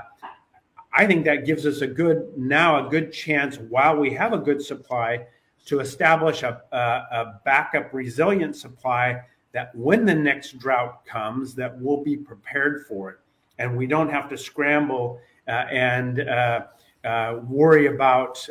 I 0.93 1.05
think 1.05 1.25
that 1.25 1.45
gives 1.45 1.65
us 1.65 1.81
a 1.81 1.87
good 1.87 2.33
now 2.35 2.87
a 2.87 2.89
good 2.89 3.13
chance 3.13 3.57
while 3.57 3.95
we 3.95 4.11
have 4.11 4.33
a 4.33 4.37
good 4.37 4.61
supply 4.61 5.25
to 5.65 5.79
establish 5.81 6.43
a, 6.43 6.61
a, 6.71 6.77
a 6.77 7.41
backup 7.45 7.93
resilient 7.93 8.55
supply 8.55 9.21
that 9.51 9.75
when 9.75 10.05
the 10.05 10.15
next 10.15 10.57
drought 10.57 11.05
comes, 11.05 11.53
that 11.55 11.79
we'll 11.79 12.03
be 12.03 12.15
prepared 12.15 12.85
for 12.87 13.11
it, 13.11 13.17
and 13.59 13.75
we 13.75 13.85
don't 13.85 14.09
have 14.09 14.29
to 14.29 14.37
scramble 14.37 15.19
uh, 15.49 15.65
and 15.71 16.19
uh, 16.19 16.61
uh, 17.03 17.39
worry 17.47 17.87
about 17.87 18.47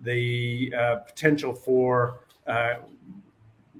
the 0.00 0.70
potential 1.06 1.54
for 1.54 2.20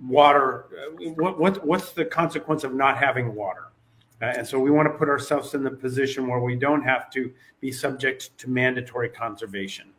water. 0.02 0.66
Uh, 0.72 1.10
what, 1.12 1.38
what, 1.38 1.64
what's 1.64 1.92
the 1.92 2.04
consequence 2.04 2.64
of 2.64 2.74
not 2.74 2.98
having 2.98 3.34
water? 3.34 3.68
Uh, 4.22 4.26
and 4.26 4.46
so 4.46 4.58
we 4.58 4.70
want 4.70 4.90
to 4.90 4.98
put 4.98 5.08
ourselves 5.08 5.54
in 5.54 5.62
the 5.62 5.70
position 5.70 6.26
where 6.26 6.40
we 6.40 6.56
don't 6.56 6.82
have 6.82 7.10
to 7.10 7.32
be 7.60 7.70
subject 7.72 8.36
to 8.38 8.48
mandatory 8.48 9.08
conservation. 9.08 9.90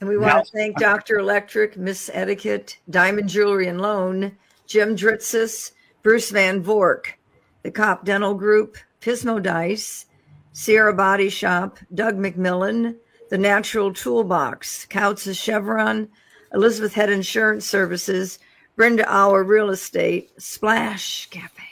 And 0.00 0.08
we 0.08 0.18
want 0.18 0.34
now, 0.34 0.42
to 0.42 0.50
thank 0.50 0.78
Dr. 0.78 1.18
Electric, 1.18 1.76
Miss 1.76 2.10
Etiquette, 2.12 2.78
Diamond 2.90 3.28
Jewelry 3.28 3.68
and 3.68 3.80
Loan, 3.80 4.36
Jim 4.66 4.96
Dritzis, 4.96 5.72
Bruce 6.02 6.30
Van 6.30 6.62
Vork, 6.62 7.18
the 7.62 7.70
Kopp 7.70 8.04
Dental 8.04 8.34
Group, 8.34 8.76
Pismo 9.00 9.42
Dice, 9.42 10.06
Sierra 10.52 10.92
Body 10.92 11.28
Shop, 11.28 11.78
Doug 11.94 12.16
McMillan, 12.16 12.96
The 13.30 13.38
Natural 13.38 13.92
Toolbox, 13.92 14.86
Kautz's 14.86 15.36
Chevron, 15.36 16.08
Elizabeth 16.52 16.94
Head 16.94 17.10
Insurance 17.10 17.66
Services, 17.66 18.38
Brenda 18.76 19.10
Auer 19.10 19.42
Real 19.42 19.70
Estate, 19.70 20.30
Splash 20.40 21.30
Cafe, 21.30 21.62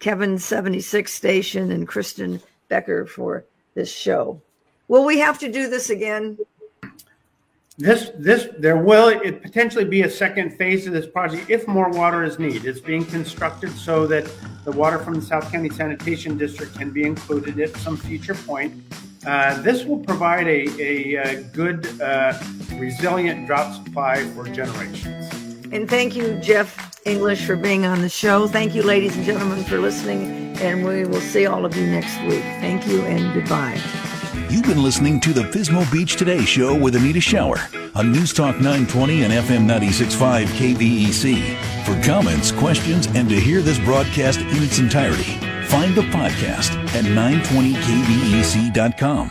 Kevin 0.00 0.38
76 0.38 1.12
Station, 1.12 1.70
and 1.70 1.86
Kristen 1.86 2.40
Becker 2.68 3.06
for 3.06 3.44
this 3.74 3.92
show. 3.92 4.42
Will 4.88 5.04
we 5.04 5.20
have 5.20 5.38
to 5.38 5.50
do 5.50 5.70
this 5.70 5.88
again? 5.88 6.36
This, 7.78 8.10
this, 8.16 8.48
there 8.58 8.76
will 8.76 9.08
it 9.08 9.40
potentially 9.40 9.84
be 9.84 10.02
a 10.02 10.10
second 10.10 10.50
phase 10.58 10.84
of 10.88 10.92
this 10.92 11.06
project 11.06 11.48
if 11.48 11.68
more 11.68 11.88
water 11.90 12.24
is 12.24 12.40
needed. 12.40 12.66
It's 12.66 12.80
being 12.80 13.04
constructed 13.04 13.70
so 13.70 14.08
that 14.08 14.28
the 14.64 14.72
water 14.72 14.98
from 14.98 15.14
the 15.14 15.22
South 15.22 15.50
County 15.52 15.70
Sanitation 15.70 16.36
District 16.36 16.74
can 16.74 16.90
be 16.90 17.04
included 17.04 17.60
at 17.60 17.74
some 17.76 17.96
future 17.96 18.34
point. 18.34 18.74
Uh, 19.24 19.62
this 19.62 19.84
will 19.84 20.00
provide 20.00 20.48
a, 20.48 20.66
a, 20.80 21.14
a 21.14 21.42
good, 21.52 21.86
uh, 22.02 22.36
resilient 22.74 23.46
drought 23.46 23.72
supply 23.74 24.24
for 24.34 24.44
generations. 24.46 25.49
And 25.72 25.88
thank 25.88 26.16
you, 26.16 26.34
Geoff 26.38 27.00
English, 27.06 27.46
for 27.46 27.54
being 27.56 27.86
on 27.86 28.02
the 28.02 28.08
show. 28.08 28.48
Thank 28.48 28.74
you, 28.74 28.82
ladies 28.82 29.16
and 29.16 29.24
gentlemen, 29.24 29.62
for 29.64 29.78
listening. 29.78 30.56
And 30.58 30.84
we 30.84 31.04
will 31.04 31.20
see 31.20 31.46
all 31.46 31.64
of 31.64 31.76
you 31.76 31.86
next 31.86 32.20
week. 32.22 32.42
Thank 32.60 32.84
you 32.86 33.02
and 33.02 33.32
goodbye. 33.32 33.80
You've 34.48 34.64
been 34.64 34.82
listening 34.82 35.20
to 35.20 35.32
the 35.32 35.42
Pismo 35.42 35.88
Beach 35.92 36.16
Today 36.16 36.44
Show 36.44 36.76
with 36.76 36.96
Anita 36.96 37.20
Shower 37.20 37.58
on 37.94 38.10
News 38.10 38.32
Talk 38.32 38.56
920 38.56 39.22
and 39.22 39.32
FM 39.32 39.64
96.5 39.66 40.46
KVEC. 40.46 41.56
For 41.84 41.94
comments, 42.04 42.50
questions, 42.52 43.06
and 43.14 43.28
to 43.28 43.38
hear 43.38 43.62
this 43.62 43.78
broadcast 43.78 44.40
in 44.40 44.60
its 44.62 44.80
entirety, 44.80 45.38
find 45.66 45.94
the 45.94 46.02
podcast 46.02 46.72
at 46.94 47.04
920kvec.com. 47.04 49.30